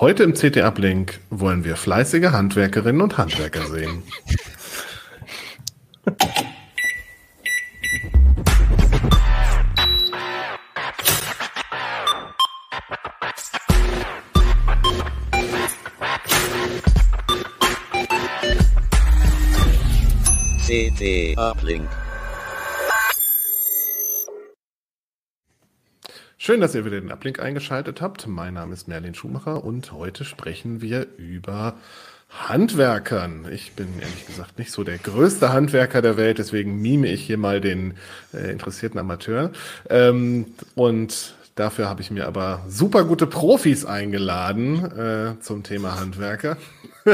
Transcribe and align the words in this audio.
Heute 0.00 0.22
im 0.22 0.34
CT-Uplink 0.34 1.18
wollen 1.28 1.64
wir 1.64 1.74
fleißige 1.74 2.30
Handwerkerinnen 2.30 3.00
und 3.00 3.18
Handwerker 3.18 3.66
sehen. 3.66 4.04
CT 20.68 21.34
Uplink. 21.38 21.88
Schön, 26.36 26.60
dass 26.60 26.74
ihr 26.74 26.84
wieder 26.84 27.00
den 27.00 27.10
Uplink 27.10 27.40
eingeschaltet 27.40 28.02
habt. 28.02 28.26
Mein 28.26 28.52
Name 28.52 28.74
ist 28.74 28.86
Merlin 28.86 29.14
Schumacher 29.14 29.64
und 29.64 29.92
heute 29.92 30.26
sprechen 30.26 30.82
wir 30.82 31.06
über 31.16 31.78
Handwerkern. 32.28 33.50
Ich 33.50 33.72
bin 33.72 33.98
ehrlich 33.98 34.26
gesagt 34.26 34.58
nicht 34.58 34.70
so 34.70 34.84
der 34.84 34.98
größte 34.98 35.54
Handwerker 35.54 36.02
der 36.02 36.18
Welt, 36.18 36.36
deswegen 36.36 36.82
mime 36.82 37.08
ich 37.08 37.22
hier 37.22 37.38
mal 37.38 37.62
den 37.62 37.94
äh, 38.34 38.52
interessierten 38.52 39.00
Amateur. 39.00 39.52
Ähm, 39.88 40.52
und 40.74 41.34
dafür 41.58 41.88
habe 41.88 42.00
ich 42.02 42.10
mir 42.10 42.26
aber 42.26 42.60
super 42.68 43.04
gute 43.04 43.26
Profis 43.26 43.84
eingeladen 43.84 44.84
äh, 45.36 45.40
zum 45.40 45.62
Thema 45.62 45.98
Handwerker. 45.98 46.56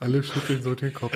alle 0.00 0.22
schütteln 0.22 0.62
so 0.62 0.74
den 0.74 0.92
Kopf. 0.92 1.12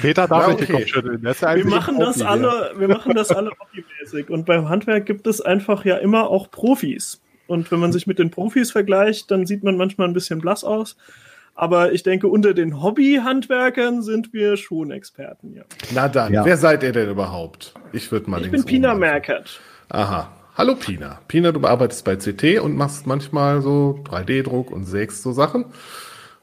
Peter 0.00 0.28
darf 0.28 0.42
Ja, 0.42 0.48
nicht 0.54 0.60
den 0.68 0.74
okay. 0.74 0.82
Kopf 0.84 0.92
schütteln. 0.92 1.22
Wir 1.22 1.66
machen 1.66 1.98
das 1.98 2.22
alle, 2.22 2.72
wir 2.76 2.88
machen 2.88 3.14
das 3.14 3.30
alle 3.30 3.50
hobbymäßig. 3.50 4.30
Und 4.30 4.46
beim 4.46 4.68
Handwerk 4.68 5.06
gibt 5.06 5.26
es 5.26 5.40
einfach 5.40 5.84
ja 5.84 5.96
immer 5.96 6.28
auch 6.28 6.50
Profis. 6.50 7.20
Und 7.46 7.70
wenn 7.72 7.80
man 7.80 7.92
sich 7.92 8.06
mit 8.06 8.18
den 8.18 8.30
Profis 8.30 8.70
vergleicht, 8.70 9.30
dann 9.30 9.46
sieht 9.46 9.64
man 9.64 9.76
manchmal 9.76 10.06
ein 10.08 10.14
bisschen 10.14 10.40
blass 10.40 10.62
aus. 10.64 10.96
Aber 11.56 11.92
ich 11.92 12.04
denke, 12.04 12.28
unter 12.28 12.54
den 12.54 12.80
Hobbyhandwerkern 12.82 14.02
sind 14.02 14.32
wir 14.32 14.56
schon 14.56 14.92
Experten, 14.92 15.52
ja. 15.54 15.64
Na 15.92 16.08
dann, 16.08 16.32
Ja. 16.32 16.44
wer 16.44 16.56
seid 16.56 16.82
ihr 16.84 16.92
denn 16.92 17.10
überhaupt? 17.10 17.74
Ich 17.92 18.10
würde 18.12 18.30
mal 18.30 18.42
Ich 18.44 18.50
bin 18.50 18.64
Pina. 18.64 18.94
Merkert. 18.94 19.60
Aha. 19.88 20.30
Hallo 20.56 20.74
Pina. 20.74 21.20
Pina, 21.28 21.52
du 21.52 21.64
arbeitest 21.66 22.04
bei 22.04 22.16
CT 22.16 22.60
und 22.60 22.76
machst 22.76 23.06
manchmal 23.06 23.62
so 23.62 24.00
3D-Druck 24.04 24.70
und 24.70 24.84
sägst 24.84 25.22
so 25.22 25.32
Sachen. 25.32 25.66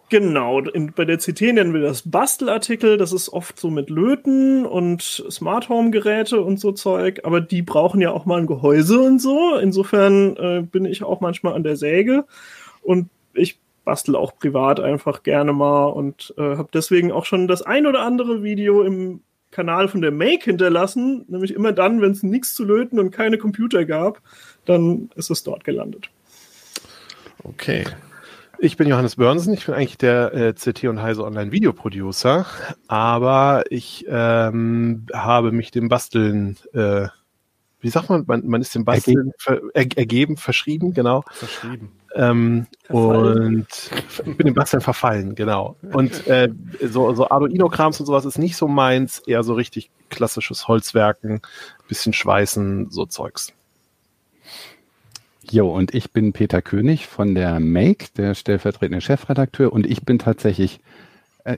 Genau, 0.09 0.61
in, 0.61 0.93
bei 0.93 1.03
der 1.03 1.17
CT 1.17 1.41
nennen 1.41 1.73
wir 1.73 1.81
das 1.81 2.09
Bastelartikel. 2.09 2.97
Das 2.97 3.11
ist 3.11 3.27
oft 3.29 3.59
so 3.59 3.69
mit 3.69 3.89
Löten 3.89 4.65
und 4.65 5.01
Smart 5.01 5.67
Home 5.67 5.91
Geräte 5.91 6.41
und 6.41 6.59
so 6.61 6.71
Zeug. 6.71 7.21
Aber 7.25 7.41
die 7.41 7.61
brauchen 7.61 7.99
ja 7.99 8.11
auch 8.11 8.25
mal 8.25 8.39
ein 8.39 8.47
Gehäuse 8.47 8.99
und 8.99 9.19
so. 9.19 9.57
Insofern 9.57 10.37
äh, 10.37 10.61
bin 10.61 10.85
ich 10.85 11.03
auch 11.03 11.19
manchmal 11.19 11.53
an 11.53 11.63
der 11.63 11.75
Säge 11.75 12.25
und 12.81 13.09
ich 13.33 13.59
bastel 13.83 14.15
auch 14.15 14.37
privat 14.37 14.79
einfach 14.79 15.23
gerne 15.23 15.51
mal 15.51 15.87
und 15.87 16.33
äh, 16.37 16.55
habe 16.55 16.69
deswegen 16.73 17.11
auch 17.11 17.25
schon 17.25 17.47
das 17.47 17.61
ein 17.61 17.85
oder 17.85 18.01
andere 18.01 18.43
Video 18.43 18.83
im 18.83 19.21
Kanal 19.51 19.87
von 19.87 20.01
der 20.01 20.11
Make 20.11 20.45
hinterlassen. 20.45 21.25
Nämlich 21.27 21.53
immer 21.53 21.71
dann, 21.71 22.01
wenn 22.01 22.11
es 22.11 22.23
nichts 22.23 22.53
zu 22.53 22.63
löten 22.63 22.99
und 22.99 23.11
keine 23.11 23.37
Computer 23.37 23.85
gab, 23.85 24.21
dann 24.65 25.09
ist 25.15 25.29
es 25.29 25.43
dort 25.43 25.63
gelandet. 25.63 26.09
Okay. 27.43 27.85
Ich 28.59 28.75
bin 28.75 28.87
Johannes 28.87 29.17
Börnsen, 29.17 29.53
ich 29.53 29.67
bin 29.67 29.75
eigentlich 29.75 29.99
der 29.99 30.33
äh, 30.33 30.53
CT 30.53 30.85
und 30.85 30.99
Heise 30.99 31.23
Online 31.23 31.51
Video 31.51 31.73
Producer, 31.73 32.47
aber 32.87 33.63
ich 33.69 34.03
ähm, 34.09 35.05
habe 35.13 35.51
mich 35.51 35.69
dem 35.69 35.89
Basteln, 35.89 36.57
äh, 36.73 37.07
wie 37.87 37.91
sagt 37.91 38.09
man, 38.09 38.25
man, 38.27 38.45
man 38.45 38.59
ist 38.59 38.75
dem 38.75 38.83
Basteln 38.83 39.31
ver, 39.37 39.61
er, 39.73 39.85
ergeben, 39.95 40.35
verschrieben, 40.35 40.93
genau. 40.93 41.23
Verschrieben. 41.31 41.89
Ähm, 42.15 42.67
und 42.89 43.65
ich 44.25 44.35
bin 44.35 44.45
dem 44.45 44.53
Basteln 44.53 44.81
verfallen, 44.81 45.35
genau. 45.35 45.77
Und 45.93 46.27
äh, 46.27 46.49
so, 46.83 47.13
so 47.13 47.29
Arduino-Krams 47.29 48.01
und 48.01 48.05
sowas 48.05 48.25
ist 48.25 48.39
nicht 48.39 48.57
so 48.57 48.67
meins, 48.67 49.19
eher 49.19 49.41
so 49.43 49.53
richtig 49.53 49.89
klassisches 50.09 50.67
Holzwerken, 50.67 51.41
bisschen 51.87 52.11
Schweißen, 52.11 52.89
so 52.89 53.05
Zeugs. 53.05 53.53
Jo, 55.49 55.73
und 55.73 55.95
ich 55.95 56.11
bin 56.11 56.33
Peter 56.33 56.61
König 56.61 57.07
von 57.07 57.35
der 57.35 57.61
Make, 57.61 58.07
der 58.17 58.35
stellvertretende 58.35 58.99
Chefredakteur. 58.99 59.71
Und 59.71 59.87
ich 59.87 60.03
bin 60.03 60.19
tatsächlich, 60.19 60.81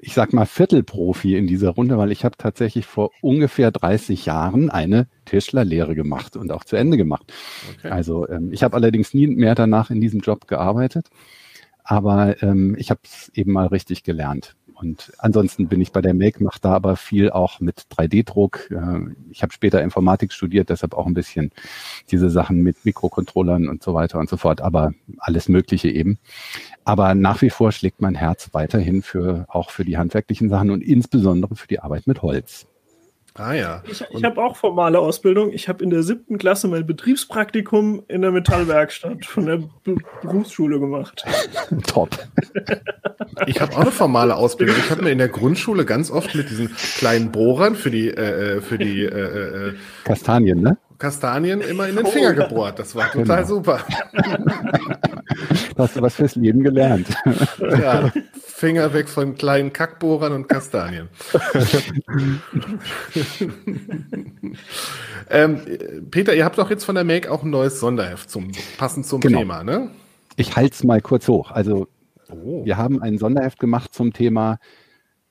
ich 0.02 0.14
sag 0.14 0.34
mal, 0.34 0.46
Viertelprofi 0.46 1.36
in 1.36 1.48
dieser 1.48 1.70
Runde, 1.72 1.98
weil 1.98 2.12
ich 2.12 2.26
habe 2.26 2.38
tatsächlich 2.38 2.86
vor 2.86 3.12
ungefähr 3.22 3.72
30 3.72 4.26
Jahren 4.26 4.70
eine 4.70 5.08
Tischlerlehre 5.26 5.96
gemacht 5.96 6.36
und 6.36 6.52
auch 6.52 6.64
zu 6.64 6.76
Ende 6.76 6.98
gemacht. 6.98 7.32
Okay. 7.78 7.90
Also 7.90 8.28
ähm, 8.30 8.52
ich 8.54 8.64
habe 8.64 8.76
allerdings 8.76 9.14
nie 9.14 9.28
mehr 9.28 9.56
danach 9.56 9.90
in 9.90 10.02
diesem 10.02 10.22
Job 10.22 10.48
gearbeitet, 10.48 11.10
aber 11.84 12.42
ähm, 12.44 12.76
ich 12.78 12.90
habe 12.92 13.02
es 13.04 13.30
eben 13.34 13.52
mal 13.52 13.68
richtig 13.68 14.04
gelernt. 14.04 14.56
Und 14.82 15.12
ansonsten 15.18 15.68
bin 15.68 15.82
ich 15.82 15.92
bei 15.92 16.02
der 16.02 16.14
Make, 16.14 16.42
mache 16.42 16.60
da 16.62 16.72
aber 16.72 16.96
viel 16.96 17.32
auch 17.32 17.60
mit 17.60 17.88
3D-Druck. 17.92 18.72
Äh, 18.72 19.14
Ich 19.30 19.44
habe 19.44 19.52
später 19.52 19.84
Informatik 19.84 20.32
studiert, 20.32 20.70
deshalb 20.70 20.94
auch 20.94 21.06
ein 21.06 21.14
bisschen 21.14 21.52
diese 22.12 22.30
Sachen 22.30 22.62
mit 22.64 22.86
Mikrocontrollern 22.86 23.68
und 23.68 23.84
so 23.84 23.94
weiter 23.94 24.20
und 24.20 24.30
so 24.30 24.38
fort, 24.38 24.62
aber 24.62 24.94
alles 25.18 25.50
Mögliche 25.50 25.90
eben. 25.90 26.18
Aber 26.86 27.14
nach 27.16 27.42
wie 27.42 27.50
vor 27.50 27.72
schlägt 27.72 28.02
mein 28.02 28.16
Herz 28.16 28.50
weiterhin 28.54 29.02
für 29.04 29.46
auch 29.48 29.70
für 29.70 29.86
die 29.86 29.98
handwerklichen 29.98 30.50
Sachen 30.50 30.72
und 30.72 30.82
insbesondere 30.82 31.56
für 31.56 31.68
die 31.68 31.80
Arbeit 31.80 32.08
mit 32.08 32.22
Holz. 32.22 32.68
Ah 33.36 33.54
ja. 33.54 33.84
Ich, 33.90 34.04
ich 34.10 34.24
habe 34.24 34.42
auch 34.44 34.58
formale 34.58 35.00
Ausbildung. 35.00 35.54
Ich 35.54 35.70
habe 35.70 35.84
in 35.84 35.90
der 35.90 36.04
siebten 36.04 36.38
Klasse 36.38 36.68
mein 36.68 36.86
Betriebspraktikum 36.86 38.04
in 38.08 38.22
der 38.22 38.32
Metallwerkstatt 38.32 39.26
von 39.26 39.46
der 39.46 39.58
Be 39.84 39.96
Berufsschule 40.22 40.80
gemacht. 40.80 41.24
Top. 41.88 42.10
Ich 43.48 43.62
habe 43.62 43.74
auch 43.74 43.82
eine 43.82 43.92
formale 43.92 44.36
Ausbildung. 44.36 44.76
Ich 44.78 44.90
habe 44.92 45.04
mir 45.04 45.12
in 45.12 45.20
der 45.20 45.30
Grundschule 45.30 45.86
ganz 45.86 46.12
oft 46.12 46.36
mit 46.36 46.50
diesen 46.50 46.76
kleinen 46.98 47.32
Bohrern 47.32 47.76
für 47.76 47.92
die, 47.92 48.10
äh, 48.10 48.58
äh, 48.58 48.62
für 48.62 48.78
die 48.78 49.04
äh, 49.04 49.70
äh, 49.70 49.74
Kastanien, 50.04 50.62
ne? 50.62 50.78
Kastanien 51.00 51.62
immer 51.62 51.88
in 51.88 51.96
den 51.96 52.06
Oh, 52.06 52.10
Finger 52.12 52.36
ja. 52.36 52.48
gebohrt. 52.48 52.78
Das 52.78 52.94
war 52.96 53.12
total 53.12 53.38
Genau. 53.44 53.48
super. 53.48 53.80
Da 55.76 55.84
hast 55.86 55.96
du 55.96 56.02
was 56.02 56.16
fürs 56.16 56.36
Leben 56.36 56.62
gelernt. 56.64 57.08
Ja, 57.60 58.12
Finger 58.44 58.94
weg 58.94 59.08
von 59.08 59.36
kleinen 59.36 59.72
Kackbohrern 59.72 60.34
und 60.34 60.50
Kastanien. 60.50 61.08
ähm, 65.30 65.62
Peter, 66.12 66.36
ihr 66.36 66.46
habt 66.46 66.58
doch 66.58 66.70
jetzt 66.70 66.84
von 66.84 66.96
der 66.96 67.04
Make 67.04 67.32
auch 67.32 67.44
ein 67.44 67.50
neues 67.50 67.80
Sonderheft 67.80 68.30
zum 68.30 68.52
passend 68.78 69.06
zum 69.06 69.22
Genau. 69.22 69.40
Thema, 69.40 69.64
ne? 69.64 69.92
Ich 70.36 70.56
halte 70.56 70.74
es 70.74 70.84
mal 70.84 71.02
kurz 71.02 71.28
hoch. 71.28 71.52
Also 71.52 71.88
Oh. 72.32 72.64
wir 72.64 72.78
haben 72.78 73.02
ein 73.02 73.18
Sonderheft 73.18 73.60
gemacht 73.60 73.94
zum 73.94 74.14
Thema 74.14 74.60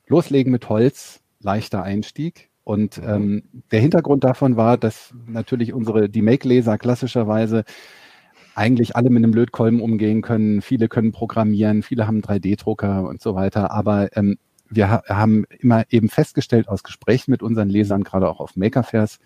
Loslegen 0.09 0.51
mit 0.51 0.69
Holz, 0.69 1.21
leichter 1.41 1.85
Einstieg. 1.85 2.48
Und 2.69 3.01
ähm, 3.03 3.45
der 3.71 3.81
Hintergrund 3.81 4.25
davon 4.25 4.59
war, 4.59 4.77
dass 4.77 5.15
natürlich 5.27 5.73
unsere, 5.73 6.11
die 6.11 6.21
Make-Leser 6.21 6.77
klassischerweise 6.77 7.65
eigentlich 8.55 8.95
alle 8.95 9.09
mit 9.09 9.25
einem 9.25 9.33
Lötkolben 9.33 9.81
umgehen 9.81 10.21
können. 10.21 10.61
Viele 10.61 10.89
können 10.89 11.11
programmieren, 11.11 11.83
viele 11.83 12.07
haben 12.07 12.21
3D-Drucker 12.21 13.09
und 13.09 13.23
so 13.23 13.35
weiter. 13.35 13.71
Aber 13.71 14.15
ähm, 14.19 14.37
wir 14.69 14.91
ha 14.91 15.03
haben 15.09 15.47
immer 15.61 15.85
eben 15.89 16.11
festgestellt 16.11 16.69
aus 16.69 16.83
Gesprächen 16.83 17.31
mit 17.31 17.43
unseren 17.43 17.71
Lesern, 17.71 18.05
gerade 18.05 18.29
auch 18.29 18.39
auf 18.39 18.55
Makerfairs, 18.55 19.19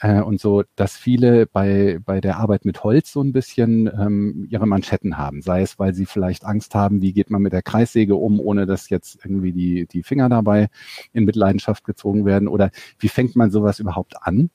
äh, 0.00 0.20
und 0.20 0.40
so, 0.40 0.64
dass 0.76 0.96
viele 0.96 1.46
bei, 1.46 1.98
bei 2.04 2.20
der 2.20 2.38
Arbeit 2.38 2.64
mit 2.64 2.84
Holz 2.84 3.12
so 3.12 3.22
ein 3.22 3.32
bisschen 3.32 3.86
ähm, 3.86 4.46
ihre 4.50 4.66
Manschetten 4.66 5.18
haben. 5.18 5.42
Sei 5.42 5.62
es, 5.62 5.78
weil 5.78 5.94
sie 5.94 6.06
vielleicht 6.06 6.44
Angst 6.44 6.74
haben, 6.74 7.02
wie 7.02 7.12
geht 7.12 7.30
man 7.30 7.42
mit 7.42 7.52
der 7.52 7.62
Kreissäge 7.62 8.14
um, 8.14 8.40
ohne 8.40 8.66
dass 8.66 8.90
jetzt 8.90 9.18
irgendwie 9.24 9.52
die, 9.52 9.86
die 9.86 10.02
Finger 10.02 10.28
dabei 10.28 10.68
in 11.12 11.24
Mitleidenschaft 11.24 11.84
gezogen 11.84 12.24
werden 12.24 12.48
oder 12.48 12.70
wie 12.98 13.08
fängt 13.08 13.36
man 13.36 13.50
sowas 13.50 13.80
überhaupt 13.80 14.22
an? 14.22 14.50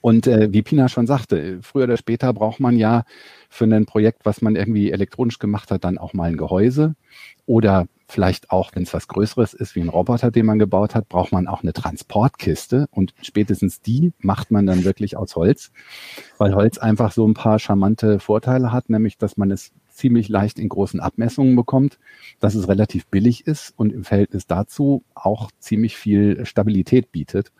Und 0.00 0.26
äh, 0.26 0.52
wie 0.52 0.62
Pina 0.62 0.88
schon 0.88 1.06
sagte, 1.06 1.60
früher 1.62 1.84
oder 1.84 1.96
später 1.96 2.32
braucht 2.34 2.60
man 2.60 2.76
ja 2.76 3.04
für 3.48 3.64
ein 3.64 3.86
Projekt, 3.86 4.26
was 4.26 4.42
man 4.42 4.54
irgendwie 4.54 4.90
elektronisch 4.92 5.38
gemacht 5.38 5.70
hat, 5.70 5.84
dann 5.84 5.98
auch 5.98 6.12
mal 6.12 6.24
ein 6.24 6.36
Gehäuse 6.36 6.94
oder 7.46 7.86
vielleicht 8.08 8.50
auch, 8.50 8.70
wenn 8.74 8.84
es 8.84 8.94
was 8.94 9.06
Größeres 9.06 9.54
ist, 9.54 9.74
wie 9.74 9.80
ein 9.80 9.90
Roboter, 9.90 10.30
den 10.30 10.46
man 10.46 10.58
gebaut 10.58 10.94
hat, 10.94 11.08
braucht 11.08 11.30
man 11.30 11.46
auch 11.46 11.62
eine 11.62 11.72
Transportkiste 11.72 12.86
und 12.90 13.14
spätestens 13.22 13.82
die 13.82 14.12
macht 14.18 14.50
man 14.50 14.66
dann 14.66 14.84
wirklich 14.84 15.16
aus 15.16 15.36
Holz, 15.36 15.70
weil 16.38 16.54
Holz 16.54 16.78
einfach 16.78 17.12
so 17.12 17.26
ein 17.28 17.34
paar 17.34 17.58
charmante 17.58 18.18
Vorteile 18.18 18.72
hat, 18.72 18.88
nämlich, 18.88 19.18
dass 19.18 19.36
man 19.36 19.50
es 19.50 19.72
ziemlich 19.90 20.28
leicht 20.28 20.58
in 20.58 20.68
großen 20.68 21.00
Abmessungen 21.00 21.54
bekommt, 21.54 21.98
dass 22.40 22.54
es 22.54 22.68
relativ 22.68 23.06
billig 23.06 23.46
ist 23.46 23.74
und 23.76 23.92
im 23.92 24.04
Verhältnis 24.04 24.46
dazu 24.46 25.04
auch 25.14 25.50
ziemlich 25.58 25.96
viel 25.96 26.46
Stabilität 26.46 27.12
bietet 27.12 27.52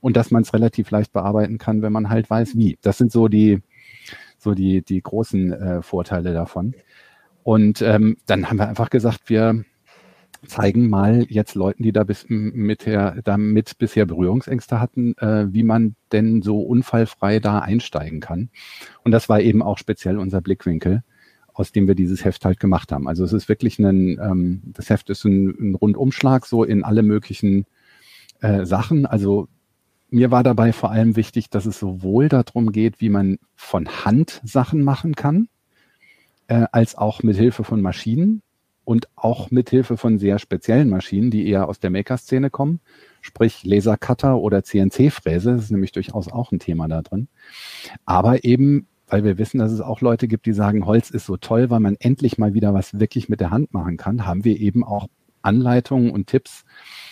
und 0.00 0.16
dass 0.16 0.30
man 0.30 0.42
es 0.42 0.54
relativ 0.54 0.90
leicht 0.90 1.12
bearbeiten 1.12 1.58
kann, 1.58 1.82
wenn 1.82 1.92
man 1.92 2.08
halt 2.08 2.30
weiß, 2.30 2.56
wie. 2.56 2.78
Das 2.80 2.96
sind 2.96 3.12
so 3.12 3.28
die, 3.28 3.62
so 4.38 4.54
die, 4.54 4.82
die 4.82 5.02
großen 5.02 5.52
äh, 5.52 5.82
Vorteile 5.82 6.32
davon. 6.32 6.74
Und 7.42 7.82
ähm, 7.82 8.16
dann 8.26 8.48
haben 8.48 8.58
wir 8.58 8.68
einfach 8.68 8.90
gesagt, 8.90 9.28
wir 9.28 9.64
zeigen 10.46 10.88
mal 10.88 11.26
jetzt 11.28 11.54
Leuten, 11.54 11.82
die 11.82 11.92
da 11.92 12.04
bis 12.04 12.26
mit 12.28 12.86
her, 12.86 13.20
damit 13.24 13.76
bisher 13.78 14.06
Berührungsängste 14.06 14.80
hatten, 14.80 15.16
äh, 15.18 15.52
wie 15.52 15.62
man 15.62 15.96
denn 16.12 16.42
so 16.42 16.60
unfallfrei 16.60 17.40
da 17.40 17.58
einsteigen 17.58 18.20
kann. 18.20 18.50
Und 19.04 19.12
das 19.12 19.28
war 19.28 19.40
eben 19.40 19.62
auch 19.62 19.78
speziell 19.78 20.18
unser 20.18 20.40
Blickwinkel, 20.40 21.02
aus 21.52 21.72
dem 21.72 21.86
wir 21.86 21.94
dieses 21.94 22.24
Heft 22.24 22.44
halt 22.44 22.58
gemacht 22.60 22.92
haben. 22.92 23.06
Also 23.06 23.24
es 23.24 23.32
ist 23.32 23.48
wirklich 23.48 23.78
ein, 23.78 24.18
ähm, 24.20 24.62
das 24.64 24.88
Heft 24.88 25.10
ist 25.10 25.24
ein, 25.24 25.48
ein 25.48 25.74
Rundumschlag 25.74 26.46
so 26.46 26.64
in 26.64 26.84
alle 26.84 27.02
möglichen 27.02 27.66
äh, 28.40 28.64
Sachen. 28.64 29.06
Also 29.06 29.48
mir 30.08 30.30
war 30.30 30.42
dabei 30.42 30.72
vor 30.72 30.90
allem 30.90 31.16
wichtig, 31.16 31.50
dass 31.50 31.66
es 31.66 31.78
sowohl 31.78 32.28
darum 32.28 32.72
geht, 32.72 33.00
wie 33.00 33.10
man 33.10 33.38
von 33.54 33.88
Hand 34.04 34.40
Sachen 34.44 34.82
machen 34.82 35.14
kann, 35.14 35.48
äh, 36.48 36.66
als 36.72 36.96
auch 36.96 37.22
mit 37.22 37.36
Hilfe 37.36 37.62
von 37.62 37.80
Maschinen 37.82 38.42
und 38.90 39.08
auch 39.14 39.52
mit 39.52 39.70
Hilfe 39.70 39.96
von 39.96 40.18
sehr 40.18 40.40
speziellen 40.40 40.88
Maschinen, 40.88 41.30
die 41.30 41.46
eher 41.46 41.68
aus 41.68 41.78
der 41.78 41.90
Maker-Szene 41.90 42.50
kommen, 42.50 42.80
sprich 43.20 43.62
Lasercutter 43.62 44.38
oder 44.38 44.64
CNC-Fräse, 44.64 45.52
das 45.52 45.62
ist 45.62 45.70
nämlich 45.70 45.92
durchaus 45.92 46.26
auch 46.26 46.50
ein 46.50 46.58
Thema 46.58 46.88
da 46.88 47.00
drin. 47.00 47.28
Aber 48.04 48.42
eben, 48.42 48.88
weil 49.06 49.22
wir 49.22 49.38
wissen, 49.38 49.58
dass 49.58 49.70
es 49.70 49.80
auch 49.80 50.00
Leute 50.00 50.26
gibt, 50.26 50.44
die 50.44 50.52
sagen, 50.52 50.86
Holz 50.86 51.10
ist 51.10 51.26
so 51.26 51.36
toll, 51.36 51.70
weil 51.70 51.78
man 51.78 51.94
endlich 52.00 52.36
mal 52.36 52.52
wieder 52.52 52.74
was 52.74 52.98
wirklich 52.98 53.28
mit 53.28 53.38
der 53.38 53.52
Hand 53.52 53.72
machen 53.72 53.96
kann, 53.96 54.26
haben 54.26 54.44
wir 54.44 54.58
eben 54.58 54.82
auch 54.82 55.06
Anleitungen 55.40 56.10
und 56.10 56.26
Tipps 56.26 56.64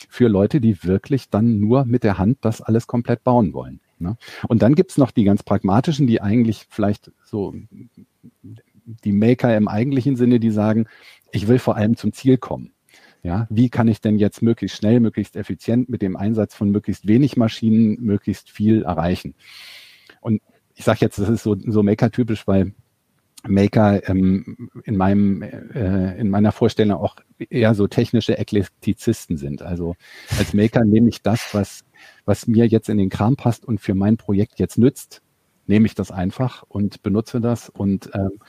für 0.09 0.27
Leute, 0.27 0.61
die 0.61 0.83
wirklich 0.83 1.31
dann 1.31 1.61
nur 1.61 1.85
mit 1.85 2.03
der 2.03 2.19
Hand 2.19 2.39
das 2.41 2.61
alles 2.61 2.89
komplett 2.89 3.23
bauen 3.23 3.53
wollen. 3.53 3.79
Ne? 4.01 4.17
Und 4.49 4.63
dann 4.63 4.75
gibt's 4.75 4.99
noch 4.99 5.13
die 5.13 5.23
ganz 5.23 5.45
pragmatischen, 5.45 6.09
die 6.09 6.21
eigentlich 6.23 6.67
vielleicht 6.69 7.13
so 7.23 7.55
die 9.05 9.13
Maker 9.13 9.57
im 9.57 9.69
eigentlichen 9.69 10.17
Sinne, 10.17 10.41
die 10.41 10.51
sagen, 10.51 10.87
ich 11.33 11.49
will 11.49 11.59
vor 11.59 11.77
allem 11.77 11.97
zum 11.97 12.13
Ziel 12.13 12.39
kommen. 12.39 12.73
Ja, 13.23 13.47
wie 13.51 13.69
kann 13.69 13.89
ich 13.89 14.01
denn 14.01 14.19
jetzt 14.19 14.43
möglichst 14.43 14.77
schnell, 14.77 15.01
möglichst 15.01 15.37
effizient 15.37 15.89
mit 15.89 16.03
dem 16.03 16.17
Einsatz 16.17 16.55
von 16.55 16.71
möglichst 16.71 17.09
wenig 17.09 17.37
Maschinen 17.37 18.01
möglichst 18.01 18.51
viel 18.51 18.83
erreichen? 18.83 19.35
Und 20.21 20.41
ich 20.75 20.85
sage 20.85 21.01
jetzt, 21.03 21.19
das 21.19 21.29
ist 21.29 21.43
so, 21.43 21.57
so 21.59 21.83
Maker-typisch, 21.83 22.47
weil 22.47 22.73
Maker 23.47 24.09
ähm, 24.09 24.71
in 24.85 24.97
meinem 24.97 25.43
äh, 25.43 26.19
in 26.19 26.29
meiner 26.29 26.53
Vorstellung 26.53 26.99
auch 26.99 27.17
eher 27.39 27.75
so 27.75 27.87
technische 27.87 28.37
Eklektizisten 28.37 29.37
sind. 29.37 29.63
Also 29.63 29.95
als 30.39 30.55
Maker 30.55 30.85
nehme 30.85 31.09
ich 31.09 31.23
das, 31.23 31.55
was 31.55 31.85
was 32.25 32.47
mir 32.47 32.67
jetzt 32.67 32.89
in 32.89 32.99
den 32.99 33.11
Kram 33.11 33.37
passt 33.37 33.65
und 33.65 33.81
für 33.81 33.95
mein 33.95 34.17
Projekt 34.17 34.59
jetzt 34.59 34.79
nützt, 34.79 35.23
nehme 35.67 35.87
ich 35.87 35.95
das 35.95 36.11
einfach 36.11 36.65
und 36.69 37.03
benutze 37.03 37.41
das 37.41 37.69
und 37.69 38.11
ähm, 38.15 38.41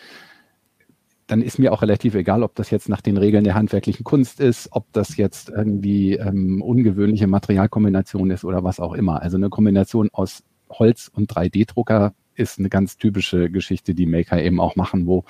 dann 1.30 1.44
ist 1.44 1.60
mir 1.60 1.72
auch 1.72 1.84
relativ 1.84 2.16
egal, 2.16 2.42
ob 2.42 2.56
das 2.56 2.72
jetzt 2.72 2.90
nach 2.90 3.02
den 3.02 3.16
Regeln 3.16 3.44
der 3.44 3.54
handwerklichen 3.54 4.04
Kunst 4.04 4.40
ist, 4.40 4.70
ob 4.72 4.92
das 4.94 5.16
jetzt 5.16 5.50
irgendwie 5.50 6.16
ähm, 6.16 6.62
ungewöhnliche 6.62 7.28
Materialkombination 7.28 8.32
ist 8.32 8.44
oder 8.44 8.64
was 8.64 8.80
auch 8.80 8.94
immer. 8.94 9.22
Also 9.22 9.38
eine 9.38 9.50
Kombination 9.50 10.10
aus 10.12 10.44
Holz 10.72 11.12
und 11.14 11.32
3D-Drucker 11.32 12.14
ist 12.34 12.58
eine 12.58 12.70
ganz 12.70 12.98
typische 12.98 13.52
Geschichte, 13.52 13.94
die 13.94 14.08
Maker 14.08 14.42
eben 14.42 14.60
auch 14.60 14.76
machen, 14.76 15.06
wo 15.06 15.24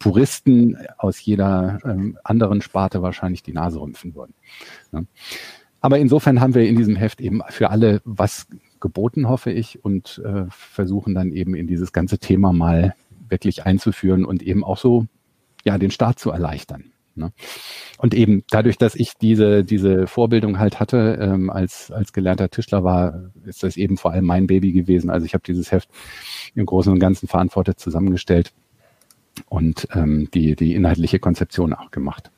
Puristen 0.00 0.76
aus 0.98 1.24
jeder 1.24 1.78
ähm, 1.84 2.18
anderen 2.24 2.60
Sparte 2.60 3.00
wahrscheinlich 3.02 3.44
die 3.44 3.52
Nase 3.52 3.80
rümpfen 3.80 4.16
würden. 4.16 4.34
Ja. 4.92 5.02
Aber 5.80 5.98
insofern 5.98 6.40
haben 6.40 6.54
wir 6.54 6.66
in 6.66 6.76
diesem 6.76 6.96
Heft 6.96 7.20
eben 7.20 7.42
für 7.50 7.70
alle 7.70 8.00
was 8.04 8.48
geboten, 8.80 9.28
hoffe 9.28 9.52
ich, 9.52 9.84
und 9.84 10.20
äh, 10.24 10.46
versuchen 10.48 11.14
dann 11.14 11.30
eben 11.30 11.54
in 11.54 11.68
dieses 11.68 11.92
ganze 11.92 12.18
Thema 12.18 12.52
mal 12.52 12.94
wirklich 13.28 13.66
einzuführen 13.66 14.24
und 14.24 14.42
eben 14.42 14.64
auch 14.64 14.78
so 14.78 15.06
ja 15.64 15.78
den 15.78 15.90
Start 15.90 16.18
zu 16.18 16.30
erleichtern. 16.30 16.92
Ne? 17.16 17.32
Und 17.98 18.14
eben 18.14 18.42
dadurch, 18.50 18.76
dass 18.76 18.94
ich 18.94 19.12
diese, 19.20 19.64
diese 19.64 20.06
Vorbildung 20.06 20.58
halt 20.58 20.80
hatte, 20.80 21.18
ähm, 21.20 21.48
als, 21.48 21.90
als 21.92 22.12
gelernter 22.12 22.50
Tischler 22.50 22.82
war, 22.82 23.30
ist 23.46 23.62
das 23.62 23.76
eben 23.76 23.96
vor 23.96 24.12
allem 24.12 24.24
mein 24.24 24.46
Baby 24.46 24.72
gewesen. 24.72 25.10
Also 25.10 25.24
ich 25.24 25.34
habe 25.34 25.44
dieses 25.46 25.70
Heft 25.70 25.88
im 26.54 26.66
Großen 26.66 26.92
und 26.92 26.98
Ganzen 26.98 27.28
verantwortet 27.28 27.78
zusammengestellt 27.78 28.52
und 29.48 29.86
ähm, 29.94 30.28
die, 30.34 30.56
die 30.56 30.74
inhaltliche 30.74 31.18
Konzeption 31.18 31.72
auch 31.72 31.90
gemacht. 31.90 32.30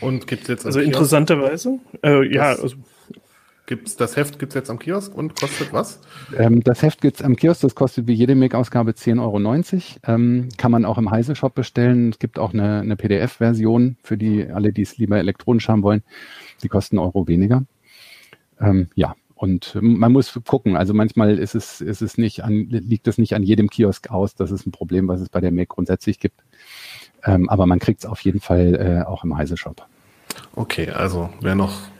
Und 0.00 0.26
gibt 0.26 0.42
es 0.42 0.48
jetzt 0.48 0.66
also 0.66 0.80
interessanterweise, 0.80 1.78
äh, 2.02 2.26
ja, 2.32 2.50
also 2.50 2.76
Gibt's, 3.66 3.96
das 3.96 4.16
Heft 4.16 4.38
gibt 4.38 4.52
es 4.52 4.54
jetzt 4.54 4.70
am 4.70 4.78
Kiosk 4.78 5.14
und 5.14 5.40
kostet 5.40 5.72
was? 5.72 6.00
Ähm, 6.36 6.62
das 6.62 6.82
Heft 6.82 7.00
gibt 7.00 7.16
es 7.16 7.22
am 7.22 7.34
Kiosk, 7.34 7.62
das 7.62 7.74
kostet 7.74 8.06
wie 8.06 8.12
jede 8.12 8.34
Make-Ausgabe 8.34 8.90
10,90 8.90 9.20
Euro. 9.20 10.14
Ähm, 10.14 10.48
kann 10.58 10.70
man 10.70 10.84
auch 10.84 10.98
im 10.98 11.10
Heise-Shop 11.10 11.54
bestellen. 11.54 12.10
Es 12.10 12.18
gibt 12.18 12.38
auch 12.38 12.52
eine, 12.52 12.80
eine 12.80 12.96
PDF-Version 12.96 13.96
für 14.02 14.18
die 14.18 14.46
alle, 14.50 14.72
die 14.72 14.82
es 14.82 14.98
lieber 14.98 15.16
elektronisch 15.16 15.68
haben 15.68 15.82
wollen. 15.82 16.02
Die 16.62 16.68
kosten 16.68 16.98
Euro 16.98 17.26
weniger. 17.26 17.64
Ähm, 18.60 18.88
ja, 18.96 19.14
und 19.34 19.78
man 19.80 20.12
muss 20.12 20.38
gucken. 20.44 20.76
Also 20.76 20.92
manchmal 20.92 21.38
ist 21.38 21.54
es, 21.54 21.80
ist 21.80 22.02
es 22.02 22.18
nicht 22.18 22.44
an, 22.44 22.66
liegt 22.68 23.08
es 23.08 23.16
nicht 23.16 23.34
an 23.34 23.42
jedem 23.42 23.70
Kiosk 23.70 24.10
aus. 24.10 24.34
Das 24.34 24.50
ist 24.50 24.66
ein 24.66 24.72
Problem, 24.72 25.08
was 25.08 25.22
es 25.22 25.30
bei 25.30 25.40
der 25.40 25.52
Make 25.52 25.68
grundsätzlich 25.68 26.20
gibt. 26.20 26.42
Ähm, 27.24 27.48
aber 27.48 27.64
man 27.64 27.78
kriegt 27.78 28.00
es 28.00 28.06
auf 28.06 28.20
jeden 28.20 28.40
Fall 28.40 28.74
äh, 29.04 29.08
auch 29.08 29.24
im 29.24 29.36
Heise-Shop. 29.36 29.86
Okay, 30.54 30.90
also 30.90 31.30
wer 31.40 31.54
noch 31.54 31.93